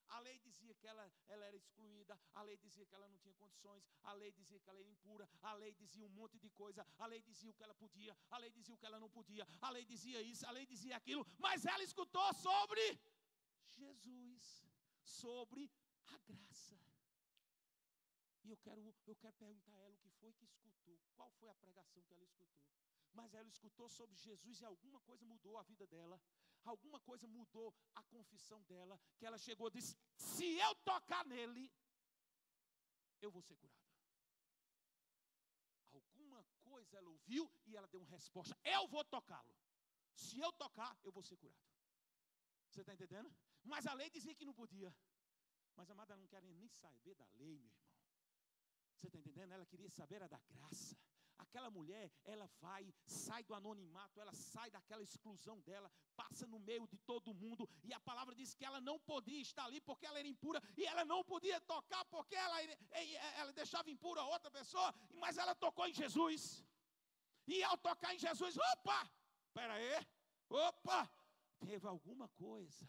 A 0.08 0.20
lei 0.20 0.38
dizia 0.38 0.74
que 0.74 0.86
ela, 0.86 1.12
ela 1.26 1.44
era 1.46 1.56
excluída, 1.56 2.18
a 2.34 2.42
lei 2.42 2.56
dizia 2.56 2.86
que 2.86 2.94
ela 2.94 3.08
não 3.08 3.18
tinha 3.18 3.34
condições, 3.34 3.84
a 4.04 4.12
lei 4.12 4.30
dizia 4.30 4.60
que 4.60 4.70
ela 4.70 4.78
era 4.78 4.88
impura, 4.88 5.28
a 5.42 5.52
lei 5.54 5.72
dizia 5.74 6.06
um 6.06 6.10
monte 6.10 6.38
de 6.38 6.48
coisa, 6.50 6.86
a 6.96 7.06
lei 7.06 7.20
dizia 7.20 7.50
o 7.50 7.54
que 7.54 7.64
ela 7.64 7.74
podia, 7.74 8.16
a 8.30 8.38
lei 8.38 8.50
dizia 8.50 8.74
o 8.74 8.78
que 8.78 8.86
ela 8.86 9.00
não 9.00 9.10
podia, 9.10 9.46
a 9.60 9.70
lei 9.70 9.84
dizia 9.84 10.22
isso, 10.22 10.46
a 10.46 10.52
lei 10.52 10.64
dizia 10.64 10.96
aquilo, 10.96 11.26
mas 11.38 11.64
ela 11.64 11.82
escutou 11.82 12.32
sobre 12.34 12.98
Jesus, 13.66 14.64
sobre 15.02 15.68
a 16.06 16.18
graça. 16.18 16.85
E 18.46 18.50
eu 18.50 18.56
quero, 18.58 18.80
eu 19.04 19.16
quero 19.16 19.34
perguntar 19.34 19.72
a 19.72 19.80
ela 19.80 19.92
o 19.92 19.98
que 19.98 20.08
foi 20.20 20.32
que 20.34 20.44
escutou, 20.44 20.96
qual 21.16 21.28
foi 21.32 21.48
a 21.48 21.54
pregação 21.56 22.00
que 22.04 22.12
ela 22.14 22.22
escutou. 22.22 22.64
Mas 23.12 23.34
ela 23.34 23.48
escutou 23.48 23.88
sobre 23.88 24.14
Jesus 24.14 24.60
e 24.60 24.64
alguma 24.64 25.00
coisa 25.00 25.24
mudou 25.24 25.58
a 25.58 25.64
vida 25.64 25.84
dela, 25.88 26.20
alguma 26.64 27.00
coisa 27.00 27.26
mudou 27.26 27.74
a 27.96 28.04
confissão 28.04 28.62
dela, 28.64 29.00
que 29.18 29.26
ela 29.26 29.36
chegou 29.36 29.66
e 29.66 29.72
disse: 29.72 29.96
Se 30.16 30.46
eu 30.58 30.74
tocar 30.76 31.24
nele, 31.26 31.72
eu 33.20 33.32
vou 33.32 33.42
ser 33.42 33.56
curada. 33.56 33.84
Alguma 35.90 36.44
coisa 36.62 36.96
ela 36.98 37.08
ouviu 37.08 37.50
e 37.64 37.74
ela 37.74 37.88
deu 37.88 38.00
uma 38.00 38.10
resposta: 38.10 38.56
Eu 38.62 38.86
vou 38.86 39.04
tocá-lo. 39.04 39.56
Se 40.14 40.38
eu 40.38 40.52
tocar, 40.52 40.96
eu 41.02 41.10
vou 41.10 41.24
ser 41.24 41.36
curado. 41.36 41.66
Você 42.70 42.82
está 42.82 42.94
entendendo? 42.94 43.34
Mas 43.64 43.86
a 43.86 43.94
lei 43.94 44.08
dizia 44.08 44.36
que 44.36 44.44
não 44.44 44.54
podia. 44.54 44.94
Mas 45.74 45.90
amada 45.90 46.16
não 46.16 46.28
quer 46.28 46.42
nem 46.42 46.68
saber 46.68 47.14
da 47.16 47.26
lei, 47.30 47.58
meu 47.58 47.72
irmão. 47.72 47.85
Você 48.98 49.06
está 49.08 49.18
entendendo? 49.18 49.52
Ela 49.52 49.66
queria 49.66 49.90
saber 49.90 50.22
a 50.22 50.28
da 50.28 50.40
graça. 50.48 50.96
Aquela 51.38 51.70
mulher, 51.70 52.10
ela 52.24 52.46
vai, 52.60 52.82
sai 53.04 53.42
do 53.44 53.54
anonimato, 53.54 54.18
ela 54.20 54.32
sai 54.32 54.70
daquela 54.70 55.02
exclusão 55.02 55.60
dela, 55.60 55.90
passa 56.14 56.46
no 56.46 56.58
meio 56.58 56.86
de 56.86 56.96
todo 56.98 57.34
mundo, 57.34 57.68
e 57.84 57.92
a 57.92 58.00
palavra 58.00 58.34
diz 58.34 58.54
que 58.54 58.64
ela 58.64 58.80
não 58.80 58.98
podia 58.98 59.40
estar 59.40 59.66
ali 59.66 59.80
porque 59.80 60.06
ela 60.06 60.18
era 60.18 60.26
impura, 60.26 60.62
e 60.76 60.84
ela 60.86 61.04
não 61.04 61.22
podia 61.22 61.60
tocar 61.60 62.04
porque 62.06 62.34
ela, 62.34 62.62
ela 63.40 63.52
deixava 63.52 63.90
impura 63.90 64.22
outra 64.22 64.50
pessoa, 64.50 64.94
mas 65.14 65.36
ela 65.36 65.54
tocou 65.54 65.86
em 65.86 65.92
Jesus. 65.92 66.64
E 67.46 67.62
ao 67.62 67.76
tocar 67.76 68.14
em 68.14 68.18
Jesus, 68.18 68.56
opa, 68.72 69.10
espera 69.46 69.74
aí, 69.74 70.06
opa, 70.48 71.10
teve 71.58 71.86
alguma 71.86 72.28
coisa, 72.30 72.88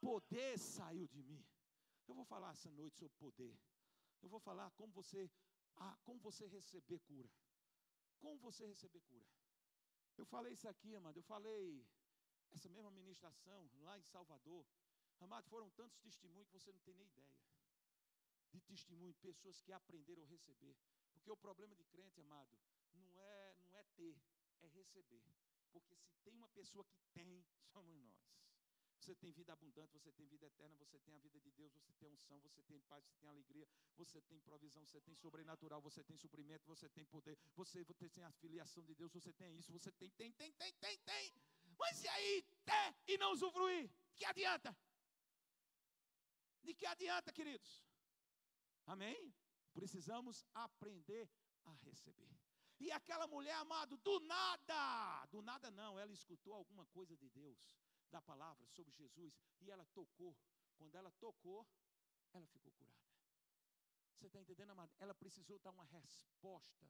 poder 0.00 0.58
saiu 0.58 1.08
de 1.08 1.22
mim. 1.22 1.42
Eu 2.06 2.14
vou 2.14 2.24
falar 2.24 2.50
essa 2.52 2.70
noite 2.70 2.96
sobre 2.98 3.16
poder. 3.16 3.58
Eu 4.22 4.28
vou 4.28 4.40
falar 4.40 4.70
como 4.72 4.92
você, 4.92 5.30
ah, 5.76 5.96
como 6.04 6.20
você 6.20 6.46
receber 6.46 6.98
cura. 7.00 7.30
Como 8.18 8.38
você 8.38 8.66
receber 8.66 9.00
cura. 9.02 9.26
Eu 10.16 10.24
falei 10.24 10.52
isso 10.54 10.68
aqui, 10.68 10.94
amado. 10.94 11.16
Eu 11.18 11.22
falei 11.22 11.86
essa 12.52 12.68
mesma 12.68 12.90
ministração 12.90 13.70
lá 13.80 13.98
em 13.98 14.02
Salvador. 14.04 14.66
Amado, 15.20 15.48
foram 15.48 15.70
tantos 15.70 15.98
testemunhos 15.98 16.48
que 16.48 16.58
você 16.58 16.72
não 16.72 16.80
tem 16.80 16.94
nem 16.94 17.06
ideia. 17.06 17.36
De 18.52 18.60
testemunho, 18.60 19.14
pessoas 19.14 19.60
que 19.60 19.72
aprenderam 19.72 20.22
a 20.22 20.26
receber. 20.26 20.76
Porque 21.12 21.30
o 21.30 21.36
problema 21.36 21.74
de 21.74 21.84
crente, 21.84 22.20
amado, 22.20 22.58
não 22.92 23.20
é, 23.20 23.54
não 23.60 23.76
é 23.76 23.84
ter, 23.94 24.16
é 24.60 24.66
receber. 24.68 25.22
Porque 25.72 25.96
se 25.96 26.16
tem 26.24 26.34
uma 26.34 26.48
pessoa 26.48 26.84
que 26.84 26.98
tem, 27.12 27.44
somos 27.72 27.96
nós. 27.96 28.14
Você 29.00 29.14
tem 29.14 29.30
vida 29.32 29.52
abundante, 29.52 29.92
você 29.92 30.10
tem 30.12 30.26
vida 30.26 30.46
eterna, 30.46 30.76
você 30.76 30.98
tem 30.98 31.14
a 31.14 31.18
vida 31.18 31.38
de 31.40 31.50
Deus, 31.52 31.72
você 31.72 31.92
tem 31.94 32.08
unção, 32.08 32.40
você 32.40 32.62
tem 32.62 32.80
paz, 32.80 33.04
você 33.04 33.14
tem 33.16 33.28
alegria, 33.28 33.68
você 33.96 34.20
tem 34.22 34.40
provisão, 34.40 34.84
você 34.84 35.00
tem 35.00 35.14
sobrenatural, 35.14 35.80
você 35.80 36.02
tem 36.02 36.16
suprimento, 36.16 36.66
você 36.66 36.88
tem 36.88 37.04
poder, 37.04 37.38
você, 37.54 37.84
você 37.84 38.08
tem 38.08 38.24
a 38.24 38.32
filiação 38.32 38.84
de 38.84 38.94
Deus, 38.94 39.12
você 39.12 39.32
tem 39.32 39.56
isso, 39.56 39.72
você 39.72 39.92
tem, 39.92 40.10
tem, 40.10 40.32
tem, 40.32 40.52
tem, 40.52 40.72
tem, 40.74 40.98
tem. 40.98 41.34
Mas 41.78 42.02
e 42.02 42.08
aí, 42.08 42.42
ter 42.64 42.96
e 43.06 43.18
não 43.18 43.32
usufruir? 43.32 43.90
Que 44.14 44.24
adianta? 44.24 44.76
De 46.62 46.74
que 46.74 46.86
adianta, 46.86 47.32
queridos? 47.32 47.84
Amém? 48.86 49.32
Precisamos 49.72 50.44
aprender 50.54 51.30
a 51.64 51.72
receber. 51.84 52.30
E 52.78 52.90
aquela 52.90 53.26
mulher, 53.26 53.54
amado, 53.54 53.96
do 53.98 54.20
nada, 54.20 55.26
do 55.26 55.40
nada 55.42 55.70
não, 55.70 55.98
ela 55.98 56.12
escutou 56.12 56.54
alguma 56.54 56.84
coisa 56.86 57.16
de 57.16 57.28
Deus 57.30 57.76
da 58.10 58.20
palavra 58.20 58.66
sobre 58.68 58.92
Jesus 58.92 59.34
e 59.60 59.70
ela 59.70 59.84
tocou. 59.86 60.36
Quando 60.76 60.94
ela 60.94 61.10
tocou, 61.12 61.66
ela 62.32 62.46
ficou 62.46 62.72
curada. 62.72 62.96
Você 64.16 64.26
está 64.26 64.40
entendendo, 64.40 64.70
amado? 64.70 64.92
Ela 64.98 65.14
precisou 65.14 65.58
dar 65.58 65.70
uma 65.70 65.84
resposta. 65.84 66.86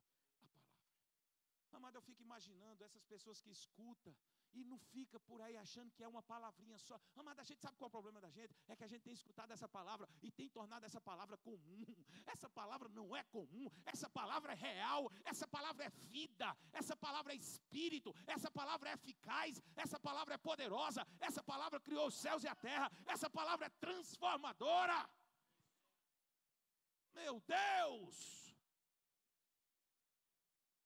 Amado, 1.77 1.97
eu 1.97 2.03
fico 2.09 2.23
imaginando 2.23 2.83
essas 2.85 3.05
pessoas 3.05 3.39
que 3.43 3.51
escutam 3.51 4.15
e 4.55 4.65
não 4.65 4.79
fica 4.79 5.21
por 5.21 5.43
aí 5.43 5.57
achando 5.59 5.93
que 5.93 6.03
é 6.03 6.09
uma 6.09 6.23
palavrinha 6.23 6.79
só. 6.79 6.99
Amada, 7.15 7.43
a 7.43 7.45
gente 7.45 7.61
sabe 7.61 7.77
qual 7.77 7.89
é 7.89 7.91
o 7.91 7.97
problema 7.99 8.19
da 8.19 8.31
gente? 8.31 8.55
É 8.67 8.75
que 8.75 8.85
a 8.85 8.87
gente 8.87 9.03
tem 9.03 9.13
escutado 9.13 9.53
essa 9.53 9.69
palavra 9.69 10.09
e 10.23 10.31
tem 10.31 10.49
tornado 10.49 10.87
essa 10.87 11.01
palavra 11.01 11.37
comum. 11.37 11.85
Essa 12.27 12.49
palavra 12.49 12.89
não 12.89 13.15
é 13.15 13.23
comum, 13.25 13.69
essa 13.85 14.09
palavra 14.09 14.53
é 14.53 14.57
real, 14.57 15.11
essa 15.25 15.47
palavra 15.47 15.85
é 15.85 15.91
vida, 15.91 16.57
essa 16.73 16.97
palavra 16.97 17.35
é 17.35 17.37
espírito, 17.37 18.15
essa 18.27 18.51
palavra 18.51 18.91
é 18.91 18.95
eficaz, 18.95 19.61
essa 19.77 20.01
palavra 20.01 20.35
é 20.35 20.39
poderosa, 20.39 21.07
essa 21.21 21.43
palavra 21.43 21.79
criou 21.79 22.07
os 22.09 22.15
céus 22.15 22.43
e 22.43 22.49
a 22.49 22.55
terra, 22.55 22.91
essa 23.07 23.29
palavra 23.29 23.67
é 23.67 23.71
transformadora. 23.87 25.09
Meu 27.15 27.41
Deus! 27.47 28.46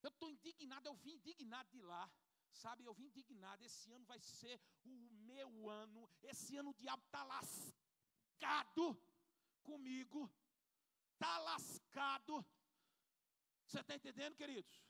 Eu 0.03 0.09
estou 0.09 0.31
indignado, 0.31 0.87
eu 0.87 0.95
vim 0.95 1.15
indignado 1.15 1.69
de 1.71 1.83
lá. 1.83 2.11
Sabe, 2.53 2.85
eu 2.85 2.95
vim 2.95 3.07
indignado. 3.07 3.63
Esse 3.63 3.93
ano 3.93 4.05
vai 4.07 4.19
ser 4.21 4.61
o 4.85 4.91
meu 5.29 5.69
ano. 5.69 6.11
Esse 6.23 6.57
ano 6.57 6.71
o 6.71 6.75
diabo 6.75 7.03
está 7.05 7.23
lascado 7.23 9.01
comigo. 9.63 10.31
Está 11.13 11.39
lascado. 11.39 12.45
Você 13.67 13.81
está 13.81 13.95
entendendo, 13.95 14.37
queridos? 14.37 14.85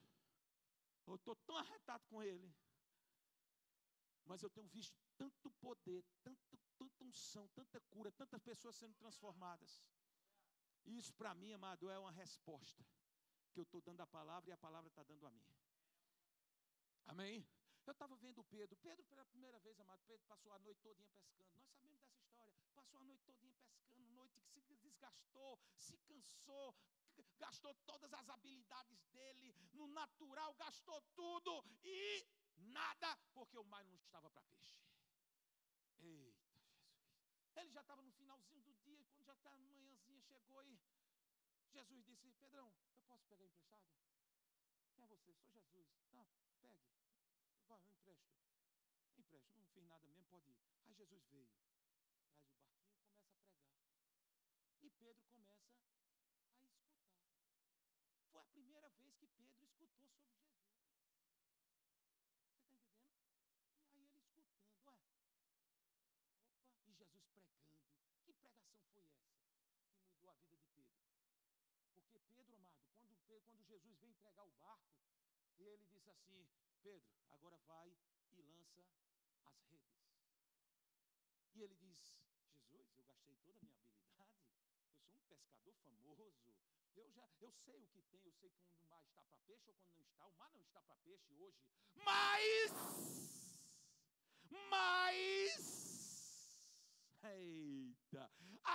Eu 1.06 1.16
estou 1.16 1.34
tão 1.36 1.56
arretado 1.56 2.04
com 2.06 2.22
ele. 2.22 2.54
Mas 4.24 4.42
eu 4.42 4.50
tenho 4.50 4.68
visto 4.68 4.96
tanto 5.16 5.50
poder, 5.52 6.04
tanto, 6.22 6.58
tanta 6.78 7.04
unção, 7.04 7.48
tanta 7.48 7.80
cura, 7.80 8.12
tantas 8.12 8.40
pessoas 8.40 8.76
sendo 8.76 8.94
transformadas. 8.94 9.82
Isso 10.84 11.12
para 11.14 11.34
mim, 11.34 11.52
amado, 11.52 11.90
é 11.90 11.98
uma 11.98 12.12
resposta 12.12 12.84
que 13.50 13.60
eu 13.60 13.64
estou 13.64 13.80
dando 13.80 14.00
a 14.00 14.06
palavra 14.06 14.50
e 14.50 14.52
a 14.52 14.56
palavra 14.56 14.88
está 14.88 15.02
dando 15.02 15.26
a 15.26 15.30
mim. 15.30 15.44
Amém? 17.06 17.46
Eu 17.86 17.92
estava 17.92 18.16
vendo 18.16 18.44
Pedro. 18.44 18.76
Pedro, 18.76 19.04
pela 19.04 19.24
primeira 19.24 19.58
vez, 19.60 19.78
amado, 19.80 20.00
Pedro 20.06 20.24
passou 20.26 20.52
a 20.52 20.58
noite 20.58 20.80
todinha 20.80 21.10
pescando. 21.10 21.50
Nós 21.56 21.68
sabemos 21.68 22.00
dessa 22.00 22.20
história. 22.20 22.54
Passou 22.74 23.00
a 23.00 23.04
noite 23.04 23.24
todinha 23.24 23.54
pescando, 23.56 24.06
noite 24.10 24.40
que 24.52 24.60
se 24.60 24.76
desgastou, 24.76 25.58
se 25.76 25.96
cansou, 25.98 26.74
gastou 27.38 27.74
todas 27.86 28.12
as 28.12 28.28
habilidades 28.28 29.02
dele 29.06 29.54
no 29.72 29.88
natural, 29.88 30.54
gastou 30.54 31.00
tudo 31.14 31.64
e 31.82 32.26
nada, 32.56 33.18
porque 33.34 33.58
o 33.58 33.64
mar 33.64 33.84
não 33.84 33.96
estava 33.96 34.30
para 34.30 34.42
peixe. 34.42 34.80
Eita, 35.98 36.48
Jesus. 36.48 36.90
Ele 37.56 37.70
já 37.70 37.80
estava 37.80 38.02
no 38.02 38.12
finalzinho 38.12 38.62
do 38.62 38.74
dia, 38.74 39.04
quando 39.06 39.24
já 39.24 39.32
está 39.32 39.56
manhãzinha, 39.58 40.20
chegou 40.22 40.62
e 40.62 40.68
Jesus 41.72 42.04
disse: 42.04 42.32
Pedrão, 42.40 42.72
eu 42.96 43.02
posso 43.02 43.24
pegar 43.26 43.44
emprestado? 43.44 43.86
Quem 44.92 45.04
é 45.04 45.06
você? 45.06 45.32
Sou 45.34 45.48
Jesus. 45.52 45.86
Não, 46.12 46.26
pegue. 46.60 46.82
Vai, 47.68 47.80
eu 47.84 47.92
empresto. 47.92 48.28
Empresto. 49.16 49.54
Não 49.56 49.66
fiz 49.68 49.84
nada 49.86 50.06
mesmo, 50.08 50.26
pode 50.26 50.50
ir. 50.50 50.58
Aí 50.84 50.92
Jesus 50.94 51.22
veio, 51.28 51.46
traz 51.46 51.68
o 51.68 51.80
barquinho 51.80 52.16
e 52.16 52.26
começa 52.26 52.74
a 52.74 52.90
pregar. 52.90 53.22
E 54.82 54.90
Pedro 54.90 55.28
começa 55.28 55.60
a 55.60 55.62
escutar. 55.62 55.94
Foi 58.32 58.40
a 58.40 58.44
primeira 58.46 58.88
vez 58.90 59.14
que 59.14 59.26
Pedro 59.28 59.62
escutou 59.62 59.88
sobre 59.88 60.10
Jesus. 60.10 60.26
Você 60.26 61.46
está 61.46 61.54
entendendo? 61.54 61.70
E 63.76 63.78
aí 63.78 63.94
ele 63.96 64.06
escutando, 64.06 64.50
ué. 64.50 64.50
Opa, 64.86 65.06
e 66.86 66.92
Jesus 66.92 67.24
pregando. 67.26 67.70
Que 68.24 68.32
pregação 68.34 68.82
foi 68.92 69.02
essa 69.04 69.22
que 69.94 70.02
mudou 70.04 70.30
a 70.30 70.34
vida 70.34 70.58
de 70.58 70.68
Pedro? 70.68 71.09
Pedro, 72.34 72.54
amado, 72.56 72.78
quando, 73.00 73.16
quando 73.46 73.64
Jesus 73.64 73.96
veio 73.98 74.12
entregar 74.12 74.44
o 74.44 74.52
barco, 74.60 74.90
ele 75.58 75.84
disse 75.86 76.10
assim: 76.10 76.46
Pedro, 76.82 77.08
agora 77.30 77.56
vai 77.66 77.94
e 78.32 78.42
lança 78.42 78.84
as 79.44 79.60
redes. 79.68 80.00
E 81.54 81.62
ele 81.62 81.74
diz: 81.74 81.98
Jesus, 82.70 82.96
eu 82.96 83.04
gastei 83.04 83.36
toda 83.36 83.58
a 83.58 83.62
minha 83.62 83.76
habilidade. 83.78 84.32
Eu 85.10 85.20
sou 85.20 85.36
um 85.36 85.58
pescador 85.60 85.74
famoso. 85.84 86.54
Eu 86.96 87.08
já, 87.10 87.28
eu 87.40 87.50
sei 87.52 87.82
o 87.82 87.86
que 87.88 88.02
tem, 88.02 88.24
eu 88.24 88.32
sei 88.32 88.50
quando 88.50 88.74
o 88.76 88.88
mar 88.88 89.02
está 89.02 89.22
para 89.22 89.36
peixe 89.46 89.68
ou 89.68 89.74
quando 89.74 89.94
não 89.96 90.06
está. 90.06 90.26
O 90.26 90.36
mar 90.36 90.50
não 90.52 90.62
está 90.62 90.80
para 90.82 90.96
peixe 90.96 91.34
hoje. 91.34 91.58
Mas, 91.94 92.72
mas, 94.70 95.09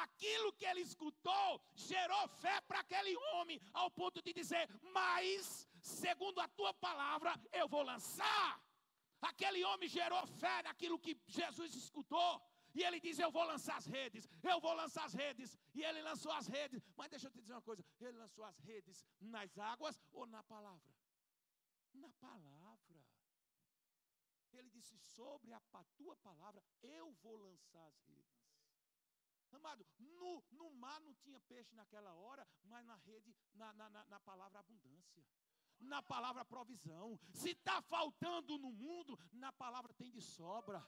aquilo 0.06 0.54
que 0.58 0.66
ele 0.72 0.82
escutou 0.90 1.50
gerou 1.90 2.24
fé 2.44 2.56
para 2.68 2.80
aquele 2.86 3.16
homem, 3.28 3.60
ao 3.82 3.90
ponto 4.00 4.22
de 4.26 4.32
dizer: 4.40 4.66
Mas, 4.98 5.68
segundo 5.82 6.40
a 6.40 6.48
tua 6.60 6.74
palavra, 6.88 7.32
eu 7.62 7.68
vou 7.68 7.84
lançar. 7.92 8.50
Aquele 9.22 9.62
homem 9.70 9.90
gerou 10.00 10.24
fé 10.42 10.58
naquilo 10.64 11.00
que 11.06 11.14
Jesus 11.40 11.74
escutou. 11.84 12.32
E 12.78 12.84
ele 12.84 13.00
diz: 13.00 13.18
Eu 13.20 13.32
vou 13.32 13.46
lançar 13.52 13.78
as 13.78 13.88
redes, 13.98 14.28
eu 14.52 14.60
vou 14.66 14.74
lançar 14.82 15.06
as 15.06 15.14
redes. 15.14 15.58
E 15.74 15.84
ele 15.84 16.02
lançou 16.02 16.32
as 16.32 16.48
redes. 16.58 16.82
Mas 16.98 17.10
deixa 17.10 17.28
eu 17.28 17.32
te 17.32 17.40
dizer 17.40 17.54
uma 17.54 17.68
coisa: 17.70 17.84
ele 18.00 18.18
lançou 18.18 18.44
as 18.44 18.58
redes 18.60 19.06
nas 19.20 19.58
águas 19.58 20.00
ou 20.12 20.26
na 20.28 20.44
palavra? 20.44 20.94
Na 21.94 22.12
palavra. 22.28 23.00
Ele 24.52 24.70
disse: 24.70 24.98
Sobre 24.98 25.54
a 25.54 25.62
tua 25.98 26.16
palavra, 26.18 26.62
eu 26.82 27.12
vou 27.24 27.38
lançar 27.38 27.86
as 27.88 28.00
redes. 28.08 28.45
Amado, 29.52 29.86
no, 30.00 30.44
no 30.52 30.70
mar 30.72 31.00
não 31.02 31.14
tinha 31.16 31.40
peixe 31.42 31.76
naquela 31.76 32.14
hora, 32.14 32.48
mas 32.64 32.86
na 32.86 32.96
rede, 32.98 33.36
na, 33.54 33.74
na, 33.74 33.90
na, 33.90 34.06
na 34.06 34.20
palavra 34.20 34.60
abundância 34.60 35.24
na 35.78 36.02
palavra 36.02 36.46
provisão. 36.46 37.20
Se 37.34 37.50
está 37.50 37.82
faltando 37.82 38.58
no 38.58 38.72
mundo, 38.72 39.20
na 39.34 39.52
palavra 39.52 39.94
tem 39.94 40.10
de 40.10 40.22
sobra 40.22 40.82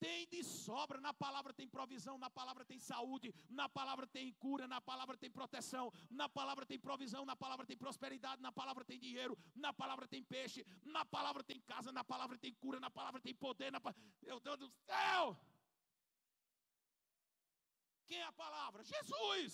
tem 0.00 0.26
de 0.28 0.42
sobra. 0.42 0.98
Na 0.98 1.12
palavra 1.12 1.52
tem 1.52 1.68
provisão, 1.68 2.16
na 2.18 2.30
palavra 2.30 2.64
tem 2.64 2.78
saúde, 2.78 3.32
na 3.50 3.68
palavra 3.68 4.06
tem 4.06 4.32
cura, 4.32 4.66
na 4.66 4.80
palavra 4.80 5.16
tem 5.16 5.30
proteção, 5.30 5.92
na 6.10 6.28
palavra 6.28 6.64
tem 6.64 6.78
provisão, 6.80 7.24
na 7.24 7.36
palavra 7.36 7.66
tem 7.66 7.76
prosperidade, 7.76 8.40
na 8.40 8.50
palavra 8.50 8.82
tem 8.82 8.98
dinheiro, 8.98 9.38
na 9.54 9.72
palavra 9.72 10.08
tem 10.08 10.24
peixe, 10.24 10.66
na 10.84 11.04
palavra 11.04 11.44
tem 11.44 11.60
casa, 11.60 11.92
na 11.92 12.02
palavra 12.02 12.38
tem 12.38 12.54
cura, 12.54 12.80
na 12.80 12.90
palavra 12.90 13.20
tem 13.20 13.34
poder. 13.34 13.70
Na 13.70 13.80
Meu 14.22 14.40
Deus 14.40 14.58
do 14.58 14.70
céu! 14.70 15.38
Quem 18.10 18.20
é 18.20 18.28
a 18.28 18.38
palavra? 18.44 18.82
Jesus! 18.82 19.52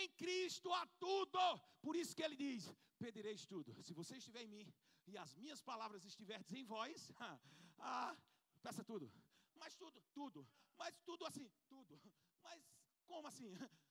Em 0.00 0.08
Cristo 0.20 0.72
há 0.72 0.86
tudo. 1.04 1.40
Por 1.86 1.96
isso 2.00 2.14
que 2.16 2.22
ele 2.26 2.36
diz: 2.36 2.72
Pedireis 2.96 3.44
tudo. 3.52 3.70
Se 3.86 3.92
você 4.00 4.14
estiver 4.18 4.42
em 4.44 4.52
mim 4.56 4.66
e 5.08 5.18
as 5.24 5.34
minhas 5.34 5.60
palavras 5.70 6.04
estiverem 6.04 6.46
em 6.60 6.64
vós, 6.64 7.10
ah, 7.80 8.16
peça 8.62 8.84
tudo. 8.84 9.06
Mas 9.56 9.74
tudo, 9.74 10.00
tudo. 10.18 10.48
Mas 10.76 10.94
tudo 11.08 11.26
assim, 11.26 11.50
tudo. 11.68 12.00
Mas 12.46 12.62
como 13.04 13.26
assim? 13.26 13.52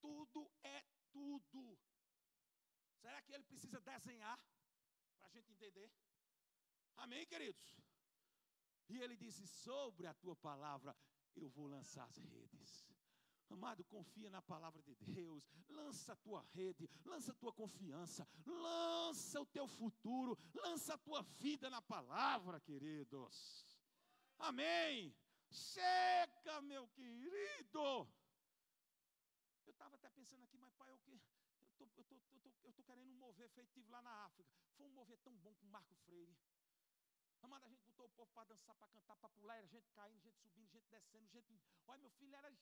Tudo 0.00 0.40
é 0.64 0.78
tudo. 1.12 1.78
Será 3.00 3.22
que 3.22 3.32
ele 3.32 3.44
precisa 3.44 3.80
desenhar 3.80 4.36
para 5.18 5.28
a 5.28 5.30
gente 5.30 5.52
entender? 5.52 5.88
Amém, 6.96 7.24
queridos? 7.24 7.64
E 8.88 8.98
ele 8.98 9.16
disse: 9.16 9.46
Sobre 9.46 10.08
a 10.08 10.14
tua 10.14 10.34
palavra 10.34 10.96
eu 11.40 11.48
vou 11.48 11.66
lançar 11.66 12.04
as 12.04 12.16
redes. 12.16 12.86
Amado, 13.50 13.84
confia 13.84 14.30
na 14.30 14.40
palavra 14.40 14.82
de 14.82 14.94
Deus. 14.94 15.46
Lança 15.68 16.12
a 16.14 16.16
tua 16.16 16.42
rede, 16.54 16.88
lança 17.04 17.32
a 17.32 17.34
tua 17.34 17.52
confiança, 17.52 18.26
lança 18.46 19.40
o 19.40 19.46
teu 19.46 19.66
futuro, 19.66 20.38
lança 20.54 20.94
a 20.94 20.98
tua 20.98 21.22
vida 21.38 21.68
na 21.68 21.82
palavra, 21.82 22.60
queridos. 22.60 23.66
Amém. 24.38 25.14
Chega, 25.50 26.62
meu 26.62 26.88
querido. 26.88 28.08
Eu 29.66 29.70
estava 29.70 29.96
até 29.96 30.08
pensando 30.10 30.44
aqui, 30.44 30.56
mas 30.56 30.72
pai, 30.72 30.90
eu 30.90 30.98
eu 31.62 31.68
tô, 31.76 31.84
eu 31.96 32.04
tô, 32.04 32.16
eu 32.32 32.40
tô, 32.40 32.50
eu 32.64 32.72
tô 32.72 32.82
querendo 32.82 33.12
mover 33.14 33.48
feito 33.50 33.80
lá 33.90 34.00
na 34.02 34.24
África. 34.24 34.50
Foi 34.76 34.86
um 34.86 34.90
mover 34.90 35.18
tão 35.18 35.34
bom 35.36 35.54
com 35.54 35.66
Marco 35.66 35.94
Freire. 36.06 36.36
Amada, 37.42 37.66
a 37.66 37.68
gente 37.68 37.82
botou 37.82 38.06
o 38.06 38.10
povo 38.10 38.30
para 38.32 38.44
dançar, 38.44 38.74
para 38.76 38.88
cantar, 38.88 39.16
para 39.16 39.28
pular, 39.30 39.56
era 39.56 39.66
gente 39.66 39.90
caindo, 39.90 40.20
gente 40.20 40.38
subindo, 40.38 40.70
gente 40.70 40.88
descendo, 40.88 41.28
gente. 41.28 41.60
Olha, 41.86 42.00
meu 42.00 42.10
filho, 42.12 42.34
era 42.36 42.52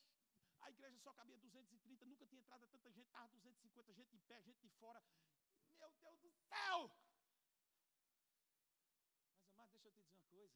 a 0.61 0.69
igreja 0.71 0.97
só 0.99 1.13
cabia 1.13 1.37
230, 1.37 2.05
nunca 2.05 2.25
tinha 2.25 2.41
entrado 2.41 2.67
tanta 2.67 2.91
gente, 2.91 3.05
estava 3.05 3.27
250, 3.29 3.93
gente 3.93 4.11
de 4.11 4.19
pé, 4.21 4.41
gente 4.41 4.59
de 4.59 4.69
fora. 4.79 5.03
Meu 5.77 5.91
Deus 5.99 6.19
do 6.19 6.31
céu! 6.31 6.91
Mas, 9.35 9.47
amado, 9.49 9.71
deixa 9.71 9.87
eu 9.87 9.91
te 9.91 9.99
dizer 9.99 10.13
uma 10.13 10.23
coisa. 10.25 10.55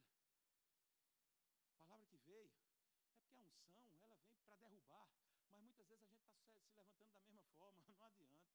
A 1.70 1.80
palavra 1.80 2.08
que 2.08 2.18
veio 2.18 2.46
é 2.46 3.14
porque 3.14 3.44
a 3.44 3.70
unção, 3.70 4.04
ela 4.04 4.18
vem 4.18 4.42
para 4.42 4.56
derrubar. 4.56 5.08
Mas 5.52 5.62
muitas 5.62 5.88
vezes 5.88 6.04
a 6.04 6.08
gente 6.08 6.26
está 6.26 6.50
se 6.50 6.66
levantando 6.66 7.12
da 7.14 7.20
mesma 7.22 7.44
forma, 7.58 7.84
não 7.90 8.04
adianta. 8.04 8.52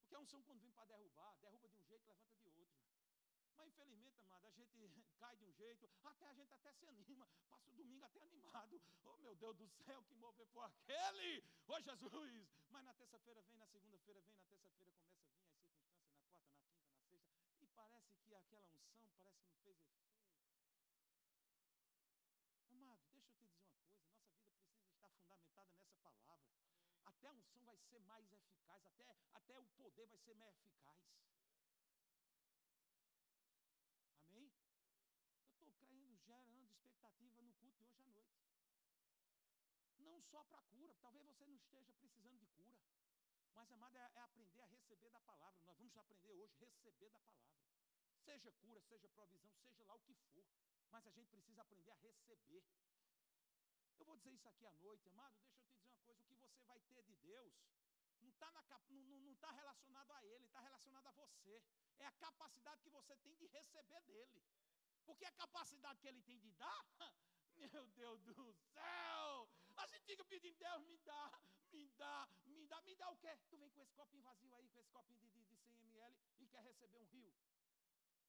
Porque 0.00 0.14
a 0.14 0.18
unção, 0.18 0.42
quando 0.42 0.60
vem 0.60 0.72
para 0.72 0.86
derrubar, 0.86 1.36
derruba 1.38 1.68
de 1.68 1.76
um 1.76 1.84
jeito, 1.84 2.08
levanta 2.08 2.38
de 2.40 2.48
outro. 2.48 2.59
Mas 3.60 3.68
infelizmente, 3.68 4.18
amado, 4.22 4.46
a 4.46 4.50
gente 4.52 4.72
cai 5.20 5.36
de 5.36 5.44
um 5.44 5.52
jeito, 5.52 5.86
até 6.02 6.26
a 6.26 6.32
gente 6.32 6.50
até 6.50 6.72
se 6.72 6.86
anima, 6.86 7.28
passa 7.46 7.68
o 7.68 7.74
domingo 7.74 8.06
até 8.06 8.22
animado. 8.22 8.80
Oh 9.04 9.18
meu 9.18 9.36
Deus 9.36 9.54
do 9.58 9.68
céu, 9.84 10.02
que 10.04 10.14
mover 10.14 10.46
foi 10.46 10.64
aquele! 10.64 11.44
Ô 11.68 11.74
oh, 11.74 11.80
Jesus! 11.82 12.48
Mas 12.70 12.84
na 12.86 12.94
terça-feira 12.94 13.42
vem, 13.42 13.58
na 13.58 13.66
segunda-feira 13.66 14.22
vem, 14.22 14.32
na 14.32 14.44
terça-feira 14.44 14.90
começa 14.92 15.28
a 15.28 15.28
vir 15.28 15.44
as 15.44 15.52
circunstâncias, 15.52 16.08
na 16.08 16.24
quarta, 16.24 16.40
na 16.40 16.40
quinta, 16.56 16.88
na 16.88 17.02
sexta, 17.04 17.36
e 17.60 17.66
parece 17.66 18.16
que 18.24 18.34
aquela 18.34 18.66
unção 18.70 19.10
parece 19.12 19.42
que 19.42 19.50
não 19.50 19.58
fez 19.58 19.76
efeito. 19.76 20.08
Amado, 22.64 23.04
deixa 23.12 23.28
eu 23.28 23.34
te 23.34 23.44
dizer 23.44 23.60
uma 23.60 23.76
coisa, 23.76 24.08
nossa 24.08 24.40
vida 24.40 24.64
precisa 24.64 24.94
estar 24.94 25.10
fundamentada 25.10 25.70
nessa 25.74 25.98
palavra. 26.00 26.48
Até 27.04 27.28
a 27.28 27.34
unção 27.34 27.62
vai 27.64 27.76
ser 27.76 28.00
mais 28.00 28.32
eficaz, 28.32 28.86
até, 28.86 29.04
até 29.34 29.58
o 29.58 29.66
poder 29.76 30.06
vai 30.06 30.18
ser 30.18 30.34
mais 30.36 30.56
eficaz. 30.56 30.80
Amém? 34.30 34.50
Eu 35.60 35.68
estou 35.68 35.72
crendo, 35.74 36.16
gerando 36.24 36.89
expectativa 37.00 37.40
no 37.40 37.52
culto 37.54 37.82
de 37.86 37.96
hoje 37.96 38.02
à 38.02 38.04
noite. 38.04 38.44
Não 39.98 40.20
só 40.20 40.44
para 40.44 40.60
cura, 40.64 40.94
talvez 41.00 41.24
você 41.26 41.46
não 41.46 41.56
esteja 41.56 41.94
precisando 41.94 42.38
de 42.38 42.46
cura. 42.48 42.76
Mas, 43.54 43.72
amado, 43.72 43.96
é, 43.96 44.10
é 44.14 44.20
aprender 44.20 44.60
a 44.60 44.66
receber 44.66 45.10
da 45.10 45.20
palavra. 45.20 45.62
Nós 45.64 45.78
vamos 45.78 45.96
aprender 45.96 46.30
hoje 46.32 46.52
a 46.54 46.58
receber 46.58 47.08
da 47.10 47.20
palavra. 47.20 47.56
Seja 48.22 48.52
cura, 48.52 48.80
seja 48.82 49.08
provisão, 49.08 49.56
seja 49.64 49.82
lá 49.84 49.94
o 49.94 50.00
que 50.00 50.14
for. 50.14 50.44
Mas 50.90 51.06
a 51.06 51.10
gente 51.10 51.30
precisa 51.30 51.62
aprender 51.62 51.90
a 51.90 51.96
receber. 51.96 52.64
Eu 53.98 54.04
vou 54.04 54.16
dizer 54.16 54.32
isso 54.32 54.48
aqui 54.48 54.66
à 54.66 54.72
noite, 54.72 55.08
amado. 55.08 55.34
Deixa 55.40 55.56
eu 55.56 55.56
te 55.56 55.68
dizer 55.72 55.88
uma 55.88 56.00
coisa: 56.02 56.20
o 56.20 56.24
que 56.24 56.34
você 56.34 56.62
vai 56.64 56.80
ter 56.80 57.02
de 57.04 57.14
Deus 57.14 57.54
não 58.20 58.28
está 58.28 58.52
não, 58.90 59.02
não, 59.04 59.20
não 59.20 59.34
tá 59.36 59.50
relacionado 59.52 60.12
a 60.12 60.24
Ele, 60.24 60.44
está 60.44 60.60
relacionado 60.60 61.06
a 61.06 61.12
você 61.12 61.62
é 61.98 62.06
a 62.06 62.12
capacidade 62.12 62.82
que 62.82 62.90
você 62.90 63.14
tem 63.16 63.34
de 63.36 63.46
receber 63.46 64.00
dele. 64.02 64.42
Porque 65.04 65.24
a 65.24 65.32
capacidade 65.32 66.00
que 66.00 66.08
ele 66.08 66.22
tem 66.22 66.38
de 66.38 66.50
dar, 66.52 66.84
meu 67.56 67.86
Deus 67.88 68.22
do 68.22 68.52
céu! 68.52 69.50
A 69.76 69.86
gente 69.86 70.04
fica 70.04 70.24
pedindo, 70.24 70.56
Deus, 70.58 70.82
me 70.84 70.98
dá, 70.98 71.32
me 71.72 71.88
dá, 71.90 72.28
me 72.46 72.66
dá, 72.66 72.80
me 72.82 72.94
dá 72.94 73.10
o 73.10 73.16
quê? 73.16 73.36
Tu 73.48 73.56
vem 73.56 73.70
com 73.70 73.80
esse 73.80 73.94
copinho 73.94 74.22
vazio 74.22 74.54
aí, 74.54 74.68
com 74.68 74.80
esse 74.80 74.90
copinho 74.90 75.18
de, 75.18 75.30
de, 75.30 75.44
de 75.44 75.56
100 75.56 75.74
ml 75.76 76.16
e 76.38 76.46
quer 76.46 76.62
receber 76.62 76.98
um 76.98 77.06
rio. 77.06 77.34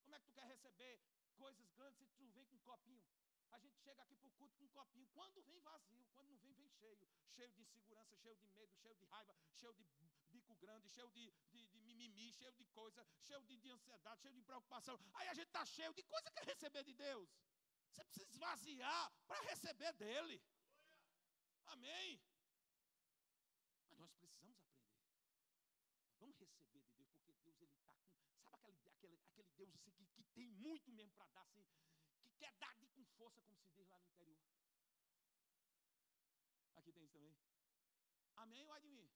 Como 0.04 0.16
é 0.16 0.20
que 0.20 0.26
tu 0.26 0.34
quer 0.34 0.48
receber 0.48 1.00
coisas 1.38 1.70
grandes 1.72 2.00
se 2.00 2.16
tu 2.16 2.28
vem 2.32 2.46
com 2.46 2.56
um 2.56 2.62
copinho? 2.62 3.06
A 3.52 3.60
gente 3.60 3.78
chega 3.80 4.02
aqui 4.04 4.16
para 4.16 4.31
copinho. 4.82 5.08
Quando 5.14 5.42
vem 5.44 5.60
vazio, 5.60 6.06
quando 6.14 6.30
não 6.30 6.38
vem, 6.40 6.54
vem 6.54 6.70
cheio. 6.70 7.08
Cheio 7.36 7.50
de 7.52 7.62
insegurança, 7.62 8.16
cheio 8.18 8.36
de 8.36 8.48
medo, 8.50 8.74
cheio 8.82 8.96
de 8.96 9.06
raiva, 9.06 9.36
cheio 9.60 9.74
de 9.74 9.86
bico 10.32 10.56
grande, 10.56 10.90
cheio 10.90 11.10
de, 11.10 11.32
de, 11.52 11.66
de 11.68 11.80
mimimi, 11.82 12.32
cheio 12.34 12.54
de 12.54 12.66
coisa, 12.80 13.06
cheio 13.20 13.42
de, 13.44 13.58
de 13.58 13.70
ansiedade, 13.70 14.22
cheio 14.22 14.34
de 14.34 14.42
preocupação. 14.42 15.00
Aí 15.14 15.28
a 15.28 15.34
gente 15.34 15.48
está 15.48 15.66
cheio 15.66 15.94
de 15.94 16.04
coisa 16.04 16.30
que 16.30 16.36
quer 16.40 16.46
receber 16.54 16.84
de 16.84 16.94
Deus. 16.94 17.30
Você 17.90 18.04
precisa 18.06 18.30
esvaziar 18.30 19.12
para 19.28 19.42
receber 19.52 19.94
dele. 19.94 20.42
Amém? 21.66 22.22
Mas 23.90 24.00
nós 24.00 24.12
precisamos 24.14 24.58
aprender. 24.58 24.98
vamos 26.20 26.38
receber 26.38 26.82
de 26.82 26.92
Deus, 26.92 27.10
porque 27.12 27.34
Deus 27.44 27.62
ele 27.62 27.72
está 27.72 27.94
com. 27.96 28.12
Sabe 28.50 28.68
aquele, 28.68 28.90
aquele, 28.90 29.18
aquele 29.26 29.50
Deus 29.58 29.74
assim, 29.76 29.92
que, 29.92 30.06
que 30.08 30.24
tem 30.36 30.48
muito 30.48 30.92
mesmo 30.92 31.14
para 31.16 31.28
dar, 31.30 31.42
assim, 31.42 31.64
que 32.24 32.32
quer 32.40 32.54
dar 32.54 32.76
de 32.78 32.88
com 32.88 33.06
força, 33.18 33.42
como 33.42 33.58
se 33.60 33.70
diz 33.72 33.88
lá 33.90 34.00
no 34.00 34.08
interior. 34.08 34.40
Aqui 36.76 36.92
tem 36.92 37.04
isso 37.04 37.14
também. 37.14 37.36
Amém 38.42 38.68
ou 38.68 38.82
mim? 38.82 39.08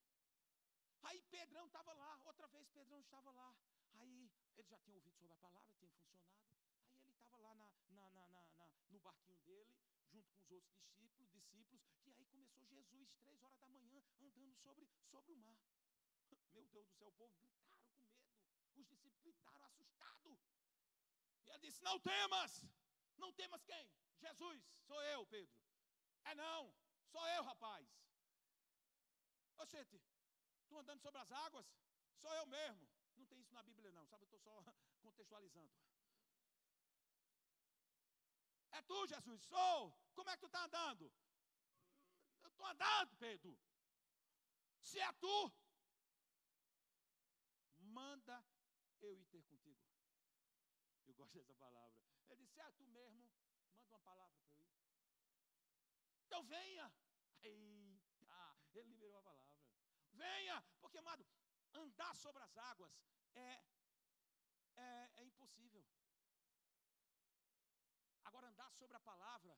Aí 1.02 1.22
Pedrão 1.24 1.66
estava 1.66 1.94
lá, 1.94 2.22
outra 2.26 2.48
vez 2.48 2.68
Pedrão 2.70 3.00
estava 3.00 3.32
lá. 3.32 3.56
Aí 3.94 4.32
ele 4.56 4.68
já 4.70 4.78
tinha 4.80 4.96
ouvido 4.96 5.16
sobre 5.18 5.34
a 5.34 5.38
palavra, 5.38 5.74
tinha 5.74 5.90
funcionado. 5.90 6.46
Aí 6.92 7.02
ele 7.02 7.12
estava 7.12 7.38
lá 7.38 7.56
na, 7.56 7.68
na, 7.90 8.10
na, 8.12 8.70
no 8.90 9.00
barquinho 9.00 9.40
dele, 9.42 9.76
junto 10.12 10.30
com 10.30 10.42
os 10.44 10.52
outros 10.52 10.78
discípulos, 11.00 11.44
discípulos, 11.50 11.92
e 12.06 12.12
aí 12.12 12.28
começou 12.28 12.66
Jesus, 12.66 13.16
três 13.24 13.42
horas 13.42 13.58
da 13.58 13.68
manhã, 13.68 14.04
andando 14.20 14.54
sobre, 14.58 14.88
sobre 15.10 15.32
o 15.34 15.38
mar. 15.38 15.60
Meu 16.54 16.66
Deus 16.68 16.88
do 16.88 16.94
céu, 16.94 17.08
o 17.08 17.14
povo 17.14 17.36
gritaram 17.38 17.84
com 17.88 17.96
medo. 17.96 18.22
Os 18.76 18.76
discípulos 18.76 19.18
gritaram 19.18 19.66
assustados. 19.66 20.40
E 21.46 21.50
ele 21.50 21.60
disse: 21.60 21.82
Não 21.82 22.00
temas. 22.00 22.64
Não 23.18 23.34
temas 23.34 23.64
quem? 23.64 23.90
Jesus. 24.20 24.64
Sou 24.86 25.02
eu, 25.04 25.26
Pedro. 25.26 25.54
É 26.26 26.36
não. 26.36 26.74
Sou 27.12 27.26
eu, 27.30 27.44
rapaz. 27.44 27.88
Oxente, 29.58 30.02
tu 30.68 30.78
andando 30.78 31.02
sobre 31.02 31.20
as 31.22 31.32
águas? 31.32 31.66
Sou 32.16 32.34
eu 32.34 32.46
mesmo. 32.46 32.88
Não 33.16 33.26
tem 33.26 33.40
isso 33.40 33.54
na 33.54 33.64
Bíblia, 33.64 33.92
não, 33.92 34.06
sabe? 34.06 34.24
Eu 34.24 34.26
estou 34.26 34.40
só 34.40 34.64
contextualizando. 35.02 35.74
É 38.72 38.82
tu, 38.82 39.08
Jesus? 39.08 39.42
Sou. 39.44 39.98
Como 40.14 40.30
é 40.30 40.34
que 40.34 40.42
tu 40.42 40.48
está 40.48 40.66
andando? 40.66 41.12
Eu 42.44 42.50
estou 42.50 42.66
andando, 42.66 43.16
Pedro. 43.18 43.58
Se 44.82 45.00
é 45.00 45.12
tu, 45.14 45.52
manda 47.78 48.46
eu 49.02 49.16
ir 49.16 49.26
ter 49.26 49.44
contigo. 49.44 49.82
Eu 51.08 51.14
gosto 51.14 51.34
dessa 51.34 51.54
palavra. 51.56 51.98
Ele 52.30 52.44
disse: 52.44 52.60
É 52.60 52.72
tu 52.72 52.86
mesmo, 52.88 53.32
manda 53.78 53.88
uma 53.88 54.00
palavra 54.02 54.38
para 54.40 54.54
eu 54.54 54.60
ir. 54.60 54.76
Então 56.26 56.44
venha. 56.44 56.94
Eita, 57.44 58.58
ele 58.74 58.90
liberou 58.90 59.20
a 59.20 59.24
palavra. 59.24 59.56
Venha, 60.24 60.64
porque, 60.82 60.98
amado, 60.98 61.26
andar 61.74 62.14
sobre 62.16 62.42
as 62.44 62.56
águas 62.58 62.94
é, 63.34 63.64
é, 64.76 65.12
é 65.16 65.24
impossível. 65.24 65.84
Agora, 68.24 68.48
andar 68.48 68.72
sobre 68.74 68.96
a 68.98 69.00
palavra 69.00 69.58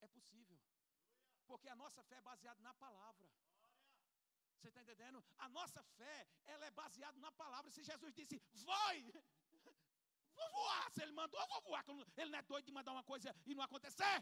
é 0.00 0.08
possível. 0.08 0.58
Porque 1.46 1.68
a 1.68 1.76
nossa 1.76 2.02
fé 2.04 2.16
é 2.16 2.20
baseada 2.20 2.60
na 2.60 2.74
palavra. 2.74 3.28
Você 4.56 4.68
está 4.68 4.82
entendendo? 4.82 5.24
A 5.38 5.48
nossa 5.48 5.82
fé, 5.98 6.26
ela 6.44 6.66
é 6.66 6.70
baseada 6.70 7.18
na 7.20 7.30
palavra. 7.32 7.70
Se 7.70 7.82
Jesus 7.82 8.12
disse, 8.14 8.42
vai, 8.70 8.96
vou 10.38 10.50
voar. 10.56 10.90
Se 10.92 11.02
ele 11.02 11.12
mandou, 11.12 11.46
vou 11.48 11.62
voar. 11.62 11.84
Ele 12.16 12.30
não 12.30 12.38
é 12.38 12.42
doido 12.42 12.66
de 12.66 12.72
mandar 12.72 12.92
uma 12.92 13.04
coisa 13.04 13.34
e 13.46 13.54
não 13.54 13.62
acontecer. 13.62 14.18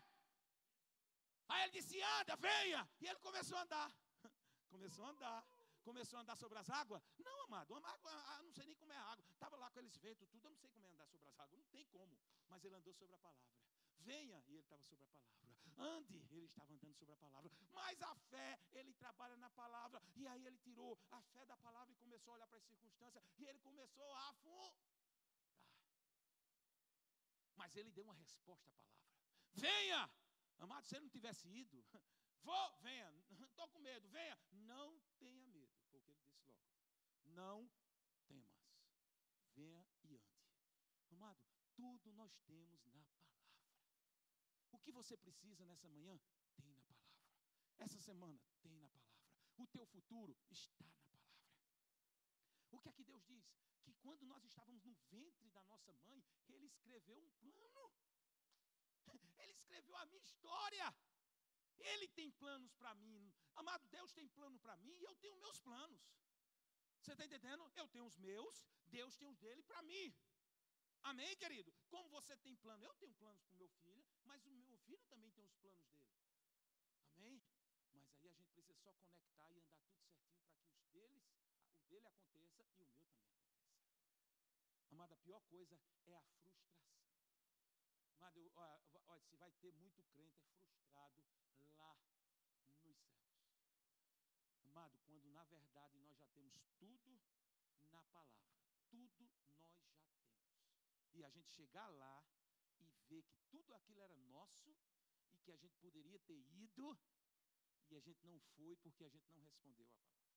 Aí 1.49 1.63
ele 1.63 1.73
disse, 1.73 2.01
anda, 2.03 2.37
venha. 2.37 2.89
E 3.01 3.07
ele 3.07 3.19
começou 3.21 3.57
a 3.59 3.63
andar. 3.63 3.91
Começou 4.69 5.05
a 5.05 5.11
andar 5.11 5.56
começou 5.89 6.19
a 6.19 6.23
andar 6.23 6.37
sobre 6.37 6.59
as 6.59 6.69
águas? 6.69 7.03
Não, 7.27 7.37
amado, 7.45 7.71
uma 7.73 7.89
água, 7.95 8.11
ah, 8.33 8.43
não 8.43 8.53
sei 8.53 8.67
nem 8.67 8.77
como 8.77 8.93
é 8.93 8.97
a 8.97 9.07
água. 9.13 9.25
Estava 9.33 9.57
lá 9.57 9.67
com 9.71 9.79
aqueles 9.79 9.97
ventos, 9.99 10.29
tudo, 10.29 10.45
eu 10.47 10.51
não 10.51 10.59
sei 10.59 10.69
como 10.71 10.85
é 10.85 10.91
andar 10.91 11.07
sobre 11.07 11.29
as 11.29 11.39
águas, 11.39 11.59
não 11.61 11.69
tem 11.77 11.85
como. 11.87 12.19
Mas 12.49 12.65
ele 12.65 12.75
andou 12.75 12.93
sobre 12.93 13.15
a 13.15 13.19
palavra. 13.19 13.47
Venha, 14.01 14.43
e 14.49 14.53
ele 14.53 14.61
estava 14.61 14.83
sobre 14.85 15.05
a 15.05 15.09
palavra. 15.09 15.27
Ande, 15.79 16.17
ele 16.31 16.47
estava 16.47 16.73
andando 16.73 16.95
sobre 16.95 17.15
a 17.15 17.17
palavra. 17.17 17.51
Mas 17.73 18.03
a 18.03 18.15
fé, 18.31 18.59
ele 18.73 18.93
trabalha 18.95 19.37
na 19.37 19.51
palavra. 19.51 20.03
E 20.15 20.27
aí 20.27 20.45
ele 20.47 20.59
tirou 20.59 20.99
a 21.11 21.21
fé 21.23 21.45
da 21.45 21.57
palavra 21.59 21.93
e 21.93 21.97
começou 21.97 22.33
a 22.33 22.37
olhar 22.37 22.49
para 22.49 22.59
as 22.59 22.65
circunstâncias. 22.65 23.23
E 23.37 23.45
ele 23.45 23.59
começou 23.61 24.11
a 24.15 24.29
afundar. 24.31 24.75
Mas 27.57 27.77
ele 27.77 27.91
deu 27.91 28.05
uma 28.05 28.15
resposta 28.15 28.69
à 28.69 28.73
palavra. 28.73 28.97
Venha! 29.55 30.11
Amado, 30.59 30.87
se 30.87 30.97
ele 30.97 31.05
não 31.05 31.11
tivesse 31.11 31.47
ido, 31.49 31.85
vou, 32.43 32.77
venha, 32.79 33.13
estou 33.29 33.69
com 33.69 33.79
medo, 33.79 34.09
venha. 34.09 34.39
Não 34.53 34.99
tenha 35.19 35.47
medo. 35.49 35.77
Foi 35.91 35.99
o 35.99 36.03
que 36.03 36.11
ele 36.11 36.19
disse 36.21 36.43
logo. 36.47 36.65
Não 37.27 37.69
temas. 38.29 38.67
Venha 39.55 39.87
e 40.05 40.17
ande. 40.17 40.43
Amado, 41.11 41.41
tudo 41.75 42.13
nós 42.13 42.37
temos 42.47 42.85
na 42.85 42.93
palavra. 42.93 43.37
O 44.73 44.79
que 44.79 44.93
você 44.93 45.17
precisa 45.17 45.65
nessa 45.65 45.89
manhã, 45.89 46.21
tem 46.55 46.69
na 46.71 46.83
palavra. 46.83 47.17
Essa 47.79 48.01
semana, 48.01 48.41
tem 48.63 48.77
na 48.77 48.89
palavra. 48.89 49.17
O 49.57 49.67
teu 49.67 49.87
futuro 49.87 50.37
está 50.51 50.85
na 50.85 51.01
palavra. 51.01 51.17
O 52.71 52.79
que 52.81 52.89
é 52.89 52.93
que 52.93 53.05
Deus 53.05 53.25
diz? 53.25 53.45
Que 53.83 53.95
quando 53.95 54.25
nós 54.27 54.45
estávamos 54.45 54.85
no 54.85 54.95
ventre 55.11 55.49
da 55.51 55.65
nossa 55.65 55.93
mãe, 55.95 56.23
Ele 56.49 56.67
escreveu 56.67 57.19
um 57.19 57.31
plano. 57.41 57.93
Ele 59.39 59.53
escreveu 59.53 59.97
a 59.97 60.07
minha 60.07 60.21
história. 60.21 60.95
Ele 61.79 62.09
tem 62.09 62.31
planos 62.33 62.73
para 62.75 62.95
mim. 62.95 63.33
Amado, 63.55 63.87
Deus 63.89 64.13
tem 64.13 64.29
plano 64.29 64.59
para 64.59 64.77
mim 64.79 64.95
e 64.99 65.05
eu 65.05 65.15
tenho 65.17 65.37
meus 65.37 65.59
planos. 65.61 66.03
Você 67.07 67.13
está 67.13 67.25
entendendo? 67.25 67.71
Eu 67.77 67.87
tenho 67.87 68.05
os 68.05 68.17
meus, 68.17 68.67
Deus 68.87 69.17
tem 69.17 69.29
os 69.29 69.39
dele 69.39 69.63
para 69.63 69.81
mim. 69.83 70.13
Amém, 71.05 71.37
querido? 71.37 71.73
Como 71.89 72.09
você 72.09 72.37
tem 72.39 72.57
plano? 72.57 72.85
Eu 72.85 72.95
tenho 72.95 73.15
planos 73.15 73.41
para 73.45 73.55
o 73.55 73.59
meu 73.59 73.69
filho, 73.69 74.05
mas 74.25 74.45
o 74.45 74.51
meu 74.51 74.77
filho 74.79 75.05
também 75.05 75.31
tem 75.31 75.45
os 75.45 75.55
planos 75.55 75.87
dele. 75.87 76.11
Amém? 77.13 77.41
Mas 77.93 78.11
aí 78.11 78.29
a 78.29 78.35
gente 78.35 78.51
precisa 78.51 78.75
só 78.75 78.93
conectar 78.95 79.53
e 79.53 79.61
andar 79.61 79.79
tudo 79.87 80.03
certinho 80.03 80.35
para 80.51 80.67
que 80.67 80.75
os 80.75 80.89
deles, 80.89 81.23
o 81.77 81.85
dele 81.85 82.09
aconteça 82.09 82.61
e 82.61 82.83
o 82.83 82.89
meu 82.89 82.91
também 82.91 82.99
aconteça. 82.99 83.71
Amada, 84.91 85.15
a 85.15 85.19
pior 85.19 85.43
coisa 85.43 85.79
é 86.07 86.15
a 86.17 86.25
frustração. 86.41 86.99
Amado, 88.17 88.51
olha, 88.57 88.81
olha, 89.07 89.23
se 89.23 89.37
vai 89.37 89.53
ter 89.53 89.73
muito 89.75 90.03
crente 90.07 90.43
é 90.43 90.57
frustrado 90.57 91.23
lá. 91.77 92.16
Amado, 94.77 94.99
quando 95.07 95.27
na 95.31 95.43
verdade 95.45 95.99
nós 96.01 96.19
já 96.19 96.27
temos 96.27 96.61
tudo 96.79 97.19
na 97.91 98.03
palavra, 98.05 98.45
tudo 98.91 99.25
nós 99.25 99.41
já 99.41 99.57
temos. 99.57 100.29
E 101.15 101.25
a 101.25 101.31
gente 101.31 101.49
chegar 101.49 101.89
lá 101.89 102.23
e 102.79 102.85
ver 103.09 103.23
que 103.23 103.39
tudo 103.49 103.73
aquilo 103.73 104.03
era 104.03 104.15
nosso 104.17 104.77
e 105.33 105.39
que 105.39 105.51
a 105.51 105.57
gente 105.57 105.75
poderia 105.79 106.19
ter 106.19 106.39
ido 106.53 106.95
e 107.89 107.97
a 107.97 108.01
gente 108.01 108.27
não 108.27 108.39
foi 108.39 108.77
porque 108.77 109.03
a 109.03 109.09
gente 109.09 109.33
não 109.33 109.41
respondeu 109.45 109.87
a 109.87 109.93
palavra. 109.93 110.29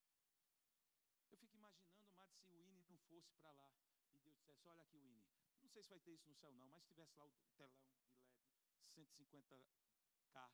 Eu 1.30 1.38
fico 1.38 1.58
imaginando, 1.58 2.06
amado, 2.06 2.34
se 2.38 2.56
o 2.56 2.62
Ine 2.62 2.80
não 2.88 2.98
fosse 3.10 3.34
para 3.34 3.52
lá 3.52 3.70
e 4.14 4.20
Deus 4.20 4.38
dissesse: 4.38 4.66
Olha 4.70 4.84
aqui, 4.84 4.98
o 4.98 5.06
Ine, 5.06 5.28
não 5.62 5.70
sei 5.70 5.84
se 5.84 5.90
vai 5.90 6.00
ter 6.00 6.14
isso 6.14 6.30
no 6.30 6.36
céu, 6.38 6.54
não, 6.54 6.70
mas 6.70 6.82
se 6.84 6.88
tivesse 6.88 7.18
lá 7.18 7.26
o 7.26 7.32
telão 7.32 7.50
de 7.50 7.58
LED, 7.58 7.76
150K, 8.96 10.32
lá 10.32 10.50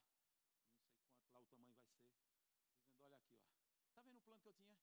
o 1.19 1.29
tamanho 1.31 1.65
vai 1.65 1.77
ser. 1.77 1.95
Dizendo, 2.79 3.03
olha 3.03 3.17
aqui, 3.17 3.35
ó. 3.35 3.45
Tá 3.95 4.01
vendo 4.01 4.17
o 4.17 4.21
plano 4.21 4.41
que 4.41 4.44
eu 4.44 4.44
tinha? 4.55 4.79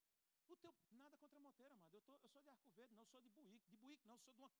O 0.48 0.56
teu, 0.56 0.74
nada 0.90 1.16
contra 1.16 1.40
Monteiro, 1.40 1.72
amado. 1.72 1.94
Eu, 1.94 2.02
tô, 2.02 2.18
eu 2.18 2.28
sou 2.28 2.42
de 2.42 2.50
Arco 2.50 2.70
Verde, 2.72 2.94
não 2.94 3.06
sou 3.06 3.20
de 3.20 3.30
Buíque. 3.30 3.68
De 3.70 3.76
Buíque, 3.76 4.06
não, 4.06 4.18
sou 4.18 4.32
de 4.32 4.40
uma, 4.40 4.50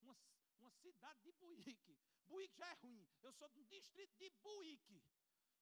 uma, 0.00 0.16
uma, 0.58 0.70
cidade 0.70 1.20
de 1.22 1.32
Buíque. 1.32 1.98
Buíque 2.28 2.56
já 2.56 2.68
é 2.68 2.74
ruim. 2.74 3.08
Eu 3.22 3.32
sou 3.32 3.48
do 3.48 3.64
distrito 3.64 4.16
de 4.16 4.30
Buíque. 4.42 5.02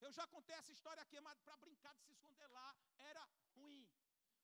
Eu 0.01 0.13
já 0.13 0.27
contei 0.29 0.55
essa 0.55 0.73
história 0.73 1.03
aqui, 1.03 1.17
amado, 1.17 1.41
para 1.43 1.57
brincar 1.57 1.95
de 1.95 2.03
se 2.03 2.13
esconder 2.13 2.47
lá. 2.49 2.77
Era 2.99 3.29
ruim. 3.55 3.89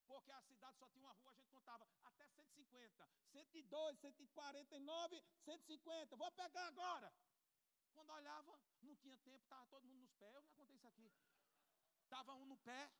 Porque 0.07 0.31
a 0.33 0.43
cidade 0.43 0.79
só 0.79 0.89
tinha 0.89 1.05
uma 1.05 1.13
rua, 1.13 1.31
a 1.31 1.35
gente 1.35 1.51
contava 1.51 1.87
até 2.03 2.27
150. 2.29 3.09
102, 3.33 3.99
149, 3.99 5.25
150. 5.45 6.17
Vou 6.17 6.31
pegar 6.33 6.67
agora. 6.67 7.13
Quando 7.93 8.11
olhava, 8.11 8.59
não 8.83 8.95
tinha 8.97 9.17
tempo, 9.19 9.43
estava 9.45 9.67
todo 9.67 9.87
mundo 9.87 10.03
nos 10.03 10.15
pés. 10.15 10.35
Eu 10.35 10.43
já 10.43 10.53
contei 10.53 10.77
isso 10.77 10.87
aqui. 10.87 11.13
Estava 12.03 12.35
um 12.35 12.45
no 12.45 12.57
pé, 12.59 12.91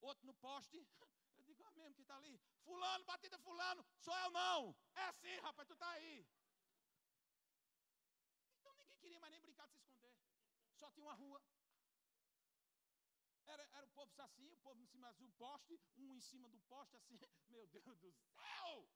outro 0.00 0.26
no 0.26 0.34
poste. 0.34 0.76
Eu 1.36 1.44
digo, 1.44 1.62
é 1.62 1.70
mesmo 1.72 1.94
que 1.94 2.02
está 2.02 2.16
ali. 2.16 2.38
Fulano, 2.64 3.04
batida 3.04 3.38
fulano, 3.38 3.84
sou 3.98 4.16
eu 4.18 4.30
não. 4.30 4.76
É 4.94 5.12
sim, 5.12 5.36
rapaz, 5.40 5.66
tu 5.66 5.72
está 5.72 5.88
aí. 5.92 6.26
Então 8.58 8.74
ninguém 8.74 8.98
queria 8.98 9.18
mais 9.20 9.32
nem 9.32 9.40
brincar 9.40 9.66
de 9.66 9.72
se 9.72 9.78
esconder. 9.78 10.14
Só 10.78 10.90
tinha 10.90 11.06
uma 11.06 11.14
rua. 11.14 11.42
Era, 13.46 13.62
era 13.72 13.86
o 13.86 13.90
povo 13.90 14.12
assim, 14.22 14.52
o 14.52 14.58
povo 14.58 14.80
em 14.80 14.86
cima 14.86 15.12
do 15.14 15.28
poste, 15.30 15.80
um 15.96 16.14
em 16.14 16.20
cima 16.20 16.48
do 16.48 16.60
poste 16.60 16.96
assim. 16.96 17.18
Meu 17.48 17.66
Deus 17.68 17.98
do 17.98 18.12
céu! 18.12 18.88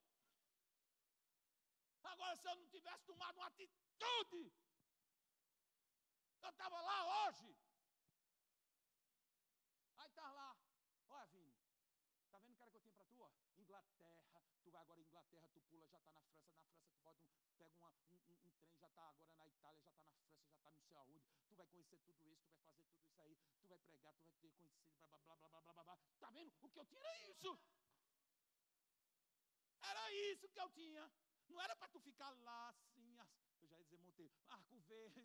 Agora, 2.05 2.37
se 2.37 2.47
eu 2.49 2.55
não 2.57 2.67
tivesse 2.69 3.05
tomado 3.07 3.37
uma 3.37 3.47
atitude, 3.47 4.53
eu 6.43 6.51
estava 6.51 6.81
lá 6.81 7.27
hoje. 7.27 7.57
Aí 9.97 10.11
tá 10.11 10.31
lá. 10.31 10.57
Olha, 11.09 11.27
Vini. 11.27 11.55
Tá 12.31 12.39
vendo 12.39 12.87
o 12.87 13.04
cara 13.15 13.33
que 13.33 13.41
eu 13.41 13.49
tenho 13.49 13.67
para 13.67 13.83
tu? 13.83 14.03
Ó? 14.03 14.11
Inglaterra. 14.25 14.43
Tu 14.65 14.71
vai 14.71 14.83
agora 14.83 15.01
Inglaterra, 15.01 15.49
tu 15.53 15.61
pula, 15.63 15.89
já 15.89 15.99
está 15.99 16.13
na 16.13 16.23
França. 16.23 16.53
Na 16.53 16.63
França 16.65 16.91
tu 16.93 17.03
bota 17.03 17.25
um, 17.25 17.31
pega 17.59 17.75
uma, 17.77 17.91
um, 17.91 18.19
um, 18.31 18.47
um, 18.47 18.51
trem, 18.55 18.77
já 18.79 18.87
está 18.87 19.09
agora 19.09 19.35
na 19.35 19.49
Itália, 19.49 19.83
já 19.83 19.91
está 19.91 20.05
na 20.05 20.15
França, 20.15 20.47
já 20.49 20.57
está 20.59 20.73
não 20.73 20.83
sei 20.83 20.97
aonde. 20.97 21.23
Tu 21.49 21.55
vai 21.55 21.67
conhecer 21.67 21.99
tudo 21.99 22.27
isso, 22.29 22.45
tu 22.49 22.55
vai 22.55 22.65
fazer 22.65 22.85
tudo 22.85 23.05
isso 23.05 23.23
aí. 23.23 23.39
Tu 23.61 23.69
vai 23.69 23.79
pregar, 23.79 24.15
tu 24.15 24.25
vai 24.25 24.35
ter 24.37 24.51
conhecido, 24.53 24.93
blá, 24.97 25.09
blá, 25.09 25.19
blá, 25.19 25.37
blá, 25.37 25.49
blá, 25.49 25.73
blá, 25.73 25.85
blá. 25.85 25.99
Tá 26.19 26.31
vendo? 26.31 26.53
O 26.61 26.69
que 26.69 26.81
eu 26.81 26.87
tinha 26.87 27.01
era 27.01 27.19
isso. 27.29 27.59
Era 29.83 30.13
isso 30.13 30.49
que 30.49 30.61
eu 30.61 30.71
tinha. 30.71 31.13
Não 31.49 31.61
era 31.61 31.77
para 31.77 31.89
tu 31.89 32.01
ficar 32.01 32.31
lá 32.31 32.75
assim, 33.19 33.19
eu 33.61 33.69
já 33.69 33.79
ia 33.79 33.85
dizer 33.85 33.99
Monteiro, 33.99 34.35
Arco 34.49 34.79
Verde, 34.89 35.23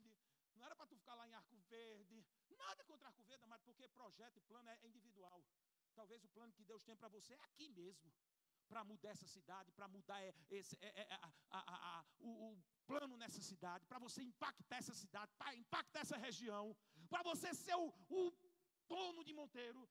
não 0.56 0.66
era 0.66 0.76
para 0.76 0.86
tu 0.88 0.96
ficar 0.96 1.16
lá 1.16 1.28
em 1.28 1.34
Arco 1.34 1.58
Verde. 1.70 2.26
Nada 2.50 2.84
contra 2.84 3.08
Arco 3.08 3.24
Verde, 3.24 3.46
mas 3.48 3.62
porque 3.62 3.88
projeto 3.88 4.38
e 4.38 4.42
plano 4.42 4.70
é 4.70 4.78
individual. 4.84 5.42
Talvez 5.96 6.24
o 6.24 6.30
plano 6.30 6.54
que 6.54 6.64
Deus 6.64 6.84
tem 6.84 6.96
para 6.96 7.10
você 7.10 7.34
é 7.34 7.40
aqui 7.48 7.70
mesmo. 7.70 8.12
Para 8.68 8.84
mudar 8.84 9.10
essa 9.10 9.28
cidade, 9.28 9.72
para 9.72 9.88
mudar 9.88 10.22
é, 10.22 10.34
esse, 10.52 10.78
é, 10.80 11.02
é, 11.02 11.14
a, 11.16 11.32
a, 11.50 12.00
a, 12.00 12.06
o, 12.20 12.52
o 12.52 12.64
plano 12.86 13.18
nessa 13.18 13.42
cidade, 13.42 13.86
para 13.88 13.98
você 13.98 14.22
impactar 14.22 14.78
essa 14.78 14.94
cidade, 14.94 15.32
para 15.40 15.56
impactar 15.56 16.02
essa 16.02 16.18
região, 16.18 16.76
para 17.10 17.24
você 17.24 17.54
ser 17.54 17.76
o, 17.76 17.88
o 18.10 18.32
dono 18.88 19.24
de 19.24 19.34
Monteiro. 19.34 19.90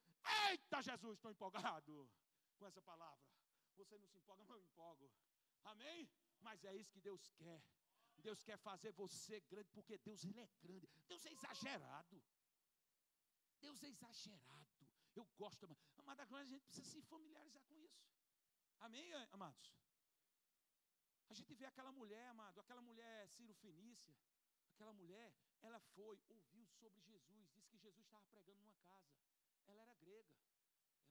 Eita, 0.49 0.81
Jesus, 0.81 1.15
estou 1.17 1.31
empolgado 1.31 2.09
com 2.57 2.67
essa 2.67 2.81
palavra. 2.83 3.27
Você 3.77 3.99
não 3.99 4.07
se 4.09 4.19
empolga, 4.19 4.45
mas 4.45 4.57
eu 4.57 4.63
empolgo. 4.63 5.11
Amém? 5.65 6.09
Mas 6.41 6.65
é 6.65 6.75
isso 6.75 6.93
que 6.93 7.01
Deus 7.01 7.29
quer. 7.37 7.63
Deus 8.19 8.43
quer 8.43 8.59
fazer 8.59 8.93
você 8.93 9.41
grande, 9.43 9.71
porque 9.71 9.97
Deus 9.99 10.25
ele 10.25 10.41
é 10.41 10.49
grande. 10.61 10.89
Deus 11.07 11.25
é 11.25 11.33
exagerado. 11.33 12.23
Deus 13.61 13.83
é 13.83 13.89
exagerado. 13.89 14.68
Eu 15.19 15.27
gosto, 15.37 15.69
amada 15.97 16.25
glória, 16.27 16.47
a 16.47 16.49
gente 16.49 16.63
precisa 16.63 16.89
se 16.89 17.03
familiarizar 17.03 17.61
com 17.65 17.77
isso. 17.77 18.01
Amém, 18.79 19.13
amados? 19.33 19.69
A 21.29 21.35
gente 21.35 21.53
vê 21.55 21.67
aquela 21.67 21.91
mulher, 21.91 22.29
amado, 22.29 22.61
aquela 22.61 22.81
mulher 22.81 23.29
Ciro 23.31 23.53
Fenícia, 23.55 24.17
aquela 24.75 24.93
mulher, 24.93 25.35
ela 25.61 25.81
foi, 25.81 26.21
ouviu 26.29 26.65
sobre 26.69 27.01
Jesus, 27.03 27.51
disse 27.51 27.69
que 27.69 27.79
Jesus 27.79 28.05
estava 28.07 28.25
pregando 28.29 28.61
numa 28.61 28.79
casa. 28.87 29.19
Ela 29.67 29.83
era 29.83 29.95
grega, 29.97 30.39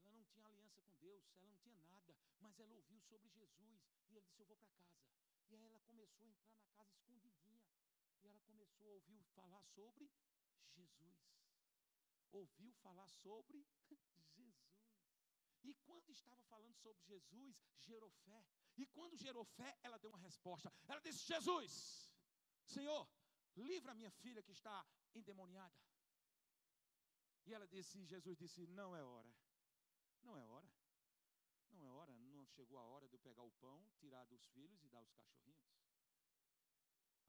ela 0.02 0.16
não 0.16 0.24
tinha 0.24 0.48
aliança 0.48 0.82
com 0.82 0.96
Deus, 1.00 1.30
ela 1.34 1.46
não 1.46 1.58
tinha 1.58 1.76
nada, 1.76 2.16
mas 2.40 2.58
ela 2.62 2.74
ouviu 2.76 3.02
sobre 3.02 3.30
Jesus 3.32 3.84
e 4.10 4.18
ela 4.18 4.30
disse: 4.30 4.40
Eu 4.40 4.46
vou 4.46 4.56
para 4.56 4.72
casa. 4.72 5.04
E 5.50 5.56
aí 5.58 5.66
ela 5.66 5.82
começou 5.82 6.26
a 6.26 6.30
entrar 6.30 6.56
na 6.56 6.64
casa 6.70 6.94
escondidinha. 6.94 7.62
E 8.24 8.28
ela 8.30 8.40
começou 8.40 8.88
a 8.88 8.92
ouvir 8.92 9.22
falar 9.36 9.66
sobre 9.66 10.10
Jesus. 10.74 11.47
Ouviu 12.32 12.74
falar 12.74 13.08
sobre 13.08 13.66
Jesus. 14.14 14.56
E 15.64 15.74
quando 15.86 16.10
estava 16.12 16.42
falando 16.44 16.76
sobre 16.76 17.02
Jesus, 17.04 17.56
gerou 17.80 18.10
fé. 18.26 18.46
E 18.78 18.86
quando 18.88 19.18
gerou 19.18 19.44
fé, 19.44 19.78
ela 19.84 19.98
deu 19.98 20.10
uma 20.10 20.20
resposta. 20.20 20.72
Ela 20.88 21.02
disse: 21.02 21.26
Jesus, 21.26 22.16
Senhor, 22.66 23.08
livra 23.56 23.94
minha 23.94 24.12
filha 24.12 24.44
que 24.44 24.52
está 24.52 24.86
endemoniada. 25.16 25.76
E 27.46 27.54
ela 27.54 27.68
disse: 27.68 28.06
Jesus 28.06 28.38
disse: 28.38 28.68
Não 28.68 28.96
é 28.96 29.04
hora. 29.04 29.34
Não 30.24 30.38
é 30.38 30.46
hora. 30.46 30.70
Não 31.72 31.84
é 31.86 31.90
hora. 31.90 32.16
Não 32.16 32.46
chegou 32.46 32.78
a 32.78 32.84
hora 32.84 33.08
de 33.08 33.16
eu 33.16 33.20
pegar 33.20 33.44
o 33.44 33.52
pão, 33.54 33.90
tirar 33.96 34.26
dos 34.26 34.46
filhos 34.48 34.84
e 34.84 34.90
dar 34.90 35.00
aos 35.00 35.12
cachorrinhos. 35.12 35.68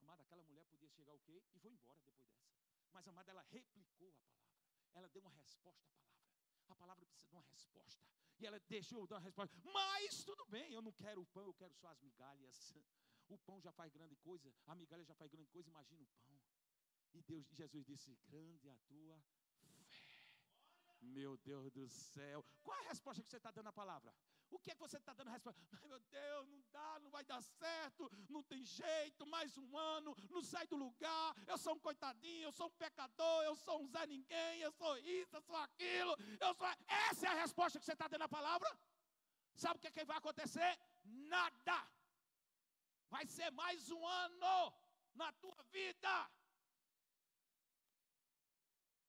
Amada, 0.01 0.23
aquela 0.23 0.43
mulher 0.43 0.65
podia 0.67 0.89
chegar 0.89 1.13
o 1.13 1.21
quê? 1.21 1.43
E 1.55 1.59
foi 1.59 1.71
embora 1.73 2.03
depois 2.03 2.31
dessa. 2.33 2.57
Mas, 2.93 3.07
amada, 3.07 3.31
ela 3.31 3.43
replicou 3.43 4.13
a 4.13 4.27
palavra. 4.27 4.58
Ela 4.95 5.09
deu 5.09 5.23
uma 5.23 5.31
resposta 5.31 5.87
à 5.89 5.95
palavra. 5.95 6.29
A 6.69 6.75
palavra 6.75 7.07
precisa 7.07 7.29
de 7.29 7.35
uma 7.35 7.45
resposta. 7.51 8.07
E 8.39 8.47
ela 8.47 8.61
deixou 8.69 9.07
dar 9.07 9.17
uma 9.17 9.23
resposta. 9.23 9.57
Mas 9.65 10.25
tudo 10.25 10.45
bem, 10.47 10.73
eu 10.73 10.83
não 10.83 10.93
quero 10.93 11.23
o 11.23 11.27
pão, 11.27 11.47
eu 11.47 11.55
quero 11.55 11.75
só 11.75 11.89
as 11.89 12.01
migalhas. 12.01 12.75
O 13.29 13.39
pão 13.39 13.61
já 13.61 13.73
faz 13.73 13.93
grande 13.93 14.17
coisa, 14.17 14.53
a 14.67 14.75
migalha 14.75 15.05
já 15.05 15.15
faz 15.15 15.31
grande 15.31 15.51
coisa, 15.51 15.69
imagina 15.69 16.03
o 16.03 16.07
pão. 16.27 16.41
E 17.13 17.23
Deus, 17.23 17.47
Jesus 17.53 17.85
disse: 17.85 18.17
Grande 18.27 18.69
a 18.69 18.77
tua 18.87 19.21
fé. 19.61 19.87
Meu 21.01 21.37
Deus 21.39 21.71
do 21.73 21.89
céu. 21.89 22.45
Qual 22.63 22.77
é 22.77 22.87
a 22.87 22.89
resposta 22.89 23.23
que 23.23 23.31
você 23.31 23.37
está 23.37 23.51
dando 23.51 23.69
à 23.69 23.73
palavra? 23.73 24.15
O 24.51 24.59
que 24.59 24.71
é 24.71 24.75
que 24.75 24.81
você 24.81 24.97
está 24.97 25.13
dando 25.13 25.31
resposta? 25.31 25.61
Meu 25.85 26.01
Deus, 26.01 26.49
não 26.49 26.63
dá, 26.73 26.99
não 27.01 27.11
vai 27.11 27.25
dar 27.25 27.43
certo, 27.43 28.11
não 28.29 28.43
tem 28.43 28.65
jeito, 28.65 29.27
mais 29.27 29.57
um 29.59 29.77
ano, 29.77 30.17
não 30.31 30.43
sai 30.43 30.67
do 30.67 30.77
lugar, 30.77 31.35
eu 31.47 31.59
sou 31.59 31.75
um 31.75 31.79
coitadinho, 31.79 32.45
eu 32.45 32.53
sou 32.53 32.67
um 32.69 32.77
pecador, 32.85 33.43
eu 33.45 33.55
sou 33.57 33.83
um 33.83 33.89
Zé 33.89 34.07
Ninguém, 34.07 34.61
eu 34.61 34.73
sou 34.73 34.97
isso, 34.99 35.37
eu 35.37 35.43
sou 35.43 35.57
aquilo, 35.57 36.17
eu 36.41 36.55
sou. 36.55 36.67
Essa 36.87 37.27
é 37.27 37.31
a 37.31 37.41
resposta 37.45 37.79
que 37.79 37.85
você 37.85 37.93
está 37.93 38.09
dando 38.09 38.23
à 38.23 38.29
palavra? 38.29 38.69
Sabe 39.55 39.77
o 39.77 39.81
que, 39.81 39.89
é 39.89 39.91
que 39.91 40.05
vai 40.05 40.19
acontecer? 40.19 40.79
Nada. 41.05 41.79
Vai 43.11 43.27
ser 43.27 43.51
mais 43.51 43.91
um 43.91 44.07
ano 44.07 44.73
na 45.15 45.33
tua 45.33 45.63
vida. 45.73 46.31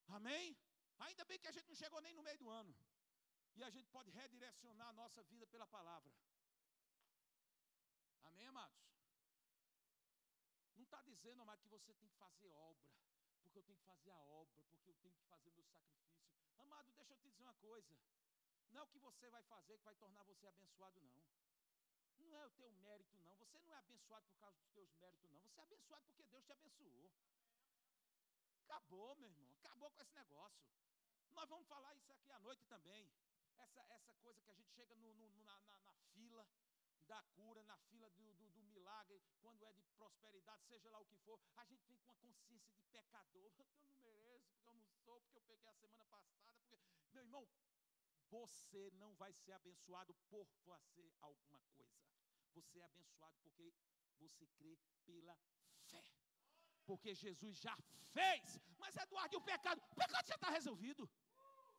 Amém? 0.07 0.57
Ainda 0.99 1.23
bem 1.25 1.39
que 1.39 1.47
a 1.47 1.51
gente 1.51 1.67
não 1.67 1.75
chegou 1.75 2.01
nem 2.01 2.13
no 2.13 2.23
meio 2.23 2.37
do 2.37 2.49
ano. 2.49 2.75
E 3.59 3.63
a 3.63 3.69
gente 3.69 3.89
pode 3.89 4.09
redirecionar 4.11 4.87
a 4.87 4.93
nossa 4.93 5.21
vida 5.23 5.45
pela 5.47 5.67
palavra. 5.67 6.09
Amém, 8.23 8.47
amados? 8.47 8.79
Não 10.77 10.83
está 10.85 11.01
dizendo, 11.01 11.41
amado, 11.41 11.61
que 11.63 11.67
você 11.67 11.93
tem 11.95 12.07
que 12.07 12.15
fazer 12.15 12.49
obra, 12.51 12.89
porque 13.41 13.59
eu 13.59 13.63
tenho 13.63 13.77
que 13.77 13.83
fazer 13.83 14.11
a 14.11 14.17
obra, 14.17 14.63
porque 14.71 14.91
eu 14.91 14.95
tenho 15.01 15.13
que 15.13 15.25
fazer 15.25 15.51
meu 15.51 15.65
sacrifício. 15.65 16.23
Amado, 16.59 16.93
deixa 16.93 17.11
eu 17.11 17.17
te 17.17 17.27
dizer 17.27 17.41
uma 17.41 17.53
coisa. 17.55 17.93
Não 18.71 18.79
é 18.79 18.83
o 18.83 18.87
que 18.87 18.99
você 18.99 19.29
vai 19.29 19.43
fazer 19.43 19.77
que 19.77 19.83
vai 19.83 19.95
tornar 19.95 20.23
você 20.23 20.47
abençoado, 20.47 21.01
não. 21.01 21.21
Não 22.19 22.37
é 22.37 22.45
o 22.45 22.51
teu 22.51 22.71
mérito, 22.71 23.17
não. 23.17 23.35
Você 23.35 23.59
não 23.59 23.73
é 23.73 23.77
abençoado 23.77 24.25
por 24.29 24.39
causa 24.39 24.57
dos 24.57 24.69
teus 24.69 24.89
méritos, 24.93 25.29
não. 25.31 25.41
Você 25.41 25.59
é 25.59 25.63
abençoado 25.63 26.05
porque 26.05 26.23
Deus 26.23 26.45
te 26.45 26.53
abençoou. 26.53 27.11
Acabou, 28.63 29.17
meu 29.17 29.29
irmão. 29.29 29.51
Acabou 29.55 29.91
com 29.91 30.01
esse 30.01 30.15
negócio. 30.15 30.63
Nós 31.33 31.49
vamos 31.49 31.67
falar 31.67 31.93
isso 31.95 32.09
aqui 32.13 32.31
à 32.31 32.39
noite 32.39 32.65
também 32.67 33.11
essa, 33.63 33.81
essa 33.89 34.13
coisa 34.15 34.41
que 34.41 34.51
a 34.51 34.53
gente 34.53 34.71
chega 34.71 34.95
no, 34.95 35.13
no, 35.13 35.29
na, 35.43 35.61
na, 35.61 35.79
na, 35.79 35.93
fila 36.13 36.47
da 37.07 37.21
cura, 37.35 37.63
na 37.63 37.77
fila 37.77 38.09
do, 38.11 38.33
do, 38.33 38.49
do, 38.49 38.63
milagre, 38.63 39.21
quando 39.41 39.65
é 39.65 39.73
de 39.73 39.83
prosperidade, 39.97 40.63
seja 40.65 40.89
lá 40.89 40.99
o 40.99 41.05
que 41.05 41.17
for, 41.17 41.39
a 41.57 41.65
gente 41.65 41.85
vem 41.87 41.99
com 41.99 42.11
a 42.11 42.15
consciência 42.15 42.71
de 42.73 42.83
pecador, 42.83 43.51
porque 43.57 43.77
eu 43.79 43.87
não 43.87 43.99
mereço, 43.99 44.49
porque 44.51 44.67
eu 44.67 44.73
não 44.73 44.87
sou, 45.03 45.19
porque 45.21 45.37
eu 45.37 45.41
peguei 45.43 45.69
a 45.69 45.73
semana 45.73 46.05
passada, 46.05 46.47
porque. 46.53 46.79
Meu 47.11 47.23
irmão, 47.23 47.47
você 48.29 48.91
não 48.91 49.13
vai 49.15 49.33
ser 49.33 49.53
abençoado 49.53 50.13
por 50.29 50.45
fazer 50.65 51.11
alguma 51.21 51.59
coisa. 51.75 51.99
Você 52.53 52.79
é 52.79 52.83
abençoado 52.83 53.35
porque 53.41 53.73
você 54.19 54.45
crê 54.57 54.77
pela 55.05 55.35
fé. 55.87 56.05
Porque 56.85 57.13
Jesus 57.15 57.57
já 57.59 57.75
fez. 58.13 58.59
Mas 58.77 58.95
Eduardo, 58.97 59.35
e 59.35 59.37
o 59.37 59.41
pecado? 59.41 59.81
O 59.91 59.95
pecado 59.95 60.27
já 60.27 60.35
está 60.35 60.49
resolvido. 60.49 61.09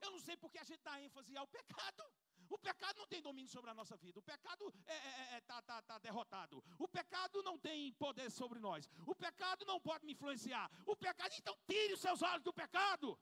Eu 0.01 0.11
não 0.11 0.21
sei 0.27 0.37
porque 0.37 0.59
a 0.59 0.65
gente 0.65 0.83
dá 0.83 1.01
ênfase 1.01 1.37
ao 1.37 1.47
pecado. 1.47 2.05
O 2.49 2.59
pecado 2.59 2.99
não 2.99 3.07
tem 3.07 3.23
domínio 3.23 3.51
sobre 3.51 3.71
a 3.71 3.75
nossa 3.75 3.97
vida. 3.97 4.19
O 4.19 4.23
pecado 4.23 4.69
está 4.69 4.93
é, 4.93 4.97
é, 4.97 5.37
é, 5.37 5.41
tá, 5.43 5.63
tá, 5.63 5.81
tá 5.83 5.99
derrotado. 5.99 6.63
O 6.79 6.89
pecado 6.89 7.43
não 7.43 7.57
tem 7.59 7.93
poder 7.93 8.29
sobre 8.31 8.59
nós. 8.59 8.89
O 9.07 9.15
pecado 9.15 9.65
não 9.65 9.81
pode 9.81 10.05
me 10.05 10.13
influenciar. 10.13 10.69
O 10.85 10.97
pecado, 10.97 11.33
então 11.39 11.57
tire 11.69 11.93
os 11.95 12.01
seus 12.01 12.23
olhos 12.23 12.43
do 12.43 12.53
pecado. 12.53 13.19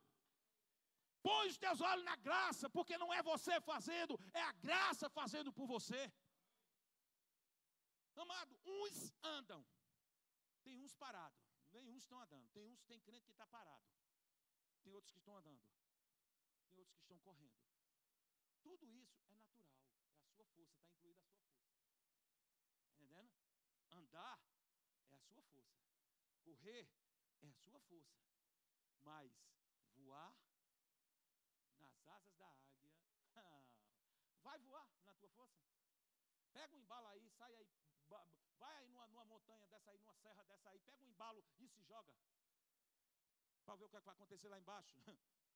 Põe 1.22 1.48
os 1.48 1.58
teus 1.58 1.80
olhos 1.80 2.04
na 2.04 2.16
graça, 2.16 2.70
porque 2.70 2.96
não 2.96 3.12
é 3.12 3.22
você 3.22 3.60
fazendo, 3.60 4.18
é 4.32 4.40
a 4.40 4.52
graça 4.52 5.10
fazendo 5.10 5.52
por 5.52 5.66
você. 5.66 6.10
Amado, 8.16 8.58
uns 8.64 9.12
andam, 9.22 9.64
tem 10.62 10.80
uns 10.80 10.94
parados, 10.94 11.38
nem 11.70 11.88
uns 11.88 12.02
estão 12.02 12.20
andando. 12.20 12.48
Tem 12.48 12.64
uns, 12.64 12.80
tem 12.84 13.00
crente 13.00 13.26
que 13.26 13.32
está 13.32 13.46
parado, 13.46 13.84
tem 14.82 14.92
outros 14.94 15.12
que 15.12 15.18
estão 15.18 15.36
andando 15.36 15.60
outros 16.78 16.94
que 16.96 17.02
estão 17.02 17.18
correndo. 17.18 17.58
Tudo 18.62 18.86
isso 18.92 19.18
é 19.26 19.32
natural, 19.32 19.74
é 20.18 20.22
a 20.22 20.28
sua 20.28 20.46
força, 20.46 20.76
está 20.76 20.88
incluída 20.88 21.20
a 21.20 21.28
sua 21.28 21.40
força. 21.42 21.72
Está 22.76 22.90
entendendo? 22.90 23.32
Andar 23.90 24.40
é 25.10 25.16
a 25.16 25.20
sua 25.20 25.42
força. 25.42 25.78
Correr 26.42 26.88
é 27.42 27.48
a 27.48 27.54
sua 27.54 27.80
força. 27.80 28.18
Mas 29.02 29.32
voar 29.96 30.36
nas 31.80 32.06
asas 32.06 32.34
da 32.36 32.46
águia, 32.46 32.70
vai 34.42 34.58
voar 34.60 34.88
na 35.04 35.14
tua 35.14 35.28
força? 35.30 35.66
Pega 36.52 36.74
um 36.74 36.78
embalo 36.78 37.06
aí, 37.08 37.28
sai 37.30 37.54
aí, 37.54 37.68
vai 38.58 38.76
aí 38.76 38.88
numa, 38.88 39.06
numa 39.06 39.24
montanha 39.24 39.66
dessa 39.68 39.90
aí, 39.90 39.98
numa 39.98 40.14
serra 40.14 40.42
dessa 40.44 40.70
aí, 40.70 40.80
pega 40.80 41.04
um 41.04 41.08
embalo 41.08 41.44
e 41.58 41.68
se 41.68 41.82
joga. 41.82 42.12
Para 43.64 43.76
ver 43.76 43.84
o 43.84 43.86
é 43.86 44.00
que 44.00 44.06
vai 44.06 44.14
acontecer 44.14 44.48
lá 44.48 44.58
embaixo. 44.58 44.96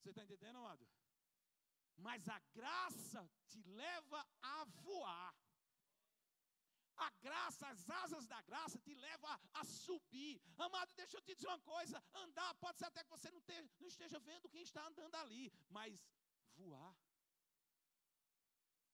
Você 0.00 0.10
está 0.10 0.22
entendendo, 0.22 0.56
amado? 0.56 0.86
Mas 1.96 2.26
a 2.28 2.38
graça 2.54 3.30
te 3.48 3.62
leva 3.62 4.26
a 4.40 4.64
voar. 4.64 5.34
A 6.96 7.10
graça, 7.26 7.66
as 7.68 7.88
asas 7.88 8.26
da 8.26 8.40
graça 8.42 8.78
te 8.78 8.94
leva 8.94 9.40
a, 9.54 9.64
subir. 9.64 10.40
Amado, 10.56 10.92
deixa 10.94 11.16
eu 11.16 11.22
te 11.22 11.34
dizer 11.34 11.48
uma 11.48 11.60
coisa: 11.60 12.02
andar, 12.14 12.54
pode 12.54 12.78
ser 12.78 12.86
até 12.86 13.04
que 13.04 13.10
você 13.10 13.30
não, 13.30 13.40
te, 13.40 13.60
não 13.78 13.88
esteja 13.88 14.18
vendo 14.20 14.48
quem 14.48 14.62
está 14.62 14.86
andando 14.86 15.14
ali, 15.16 15.52
mas 15.68 15.98
voar. 16.56 16.94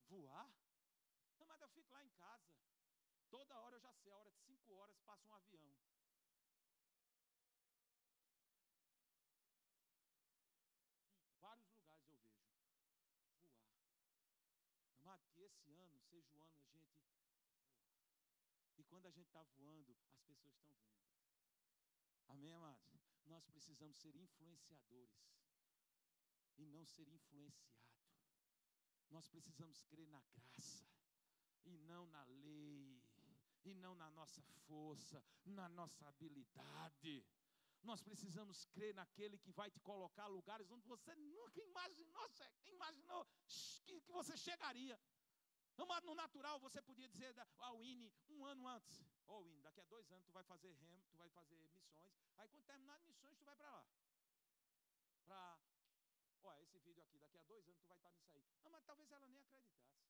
Voar. 0.09 0.49
Amado, 1.41 1.63
eu 1.63 1.69
fico 1.69 1.93
lá 1.93 2.05
em 2.05 2.11
casa. 2.11 2.53
Toda 3.29 3.61
hora 3.61 3.77
eu 3.77 3.81
já 3.81 3.93
sei, 3.95 4.13
a 4.13 4.17
hora 4.17 4.31
de 4.31 4.39
cinco 4.41 4.73
horas 4.75 4.99
passa 5.01 5.29
um 5.29 5.35
avião. 5.35 5.73
Que 15.19 15.41
esse 15.43 15.75
ano 15.75 15.99
seja 16.01 16.35
o 16.35 16.43
ano 16.43 16.55
a 16.55 16.67
gente 16.67 16.93
voar. 16.95 17.37
E 18.79 18.85
quando 18.85 19.07
a 19.07 19.11
gente 19.11 19.27
está 19.27 19.43
voando, 19.43 19.93
as 19.93 20.03
pessoas 20.03 20.39
estão 20.39 20.53
vendo. 20.69 20.87
Amém, 22.29 22.53
amados? 22.53 22.85
Nós 23.27 23.45
precisamos 23.47 23.97
ser 23.97 24.15
influenciadores 24.17 25.37
e 26.57 26.67
não 26.67 26.85
ser 26.85 27.09
influenciado. 27.09 27.77
Nós 29.11 29.29
precisamos 29.29 29.83
crer 29.85 30.07
na 30.09 30.21
graça 30.21 30.87
e 31.65 31.77
não 31.79 32.07
na 32.07 32.25
lei, 32.25 33.03
e 33.65 33.75
não 33.75 33.95
na 33.95 34.09
nossa 34.11 34.43
força, 34.67 35.23
na 35.45 35.69
nossa 35.69 36.07
habilidade. 36.07 37.25
Nós 37.83 38.03
precisamos 38.03 38.65
crer 38.67 38.95
naquele 38.95 39.39
que 39.39 39.53
vai 39.53 39.71
te 39.71 39.81
colocar 39.81 40.27
lugares 40.27 40.71
onde 40.71 40.87
você 40.87 41.15
nunca 41.15 41.61
imaginou, 41.61 42.31
imaginou 42.67 43.27
que, 43.85 44.01
que 44.01 44.13
você 44.13 44.37
chegaria. 44.37 44.99
Amado, 45.79 46.07
no 46.07 46.15
natural, 46.15 46.59
você 46.59 46.81
podia 46.81 47.09
dizer 47.09 47.35
ao 47.59 47.85
INE 47.85 48.11
um 48.31 48.45
ano 48.47 48.67
antes. 48.67 49.05
Ô 49.27 49.37
oh, 49.37 49.45
INE, 49.45 49.61
daqui 49.61 49.81
a 49.81 49.85
dois 49.85 50.11
anos 50.11 50.25
tu 50.25 50.33
vai 50.33 50.43
fazer 50.45 50.73
rem, 50.73 51.05
tu 51.11 51.17
vai 51.17 51.29
fazer 51.29 51.57
missões. 51.69 52.15
Aí 52.39 52.49
quando 52.49 52.65
terminar 52.65 52.95
as 52.95 53.05
missões, 53.05 53.37
tu 53.37 53.45
vai 53.45 53.55
para 53.57 53.71
lá. 53.71 53.87
Para, 55.27 55.59
olha, 56.45 56.63
esse 56.63 56.79
vídeo 56.79 57.03
aqui, 57.03 57.19
daqui 57.19 57.37
a 57.37 57.43
dois 57.43 57.69
anos 57.69 57.81
tu 57.83 57.89
vai 57.89 57.99
estar 57.99 58.11
nisso 58.13 58.35
aí. 58.37 58.45
Mas 58.71 58.85
talvez 58.85 59.11
ela 59.11 59.27
nem 59.29 59.39
acreditasse. 59.39 60.01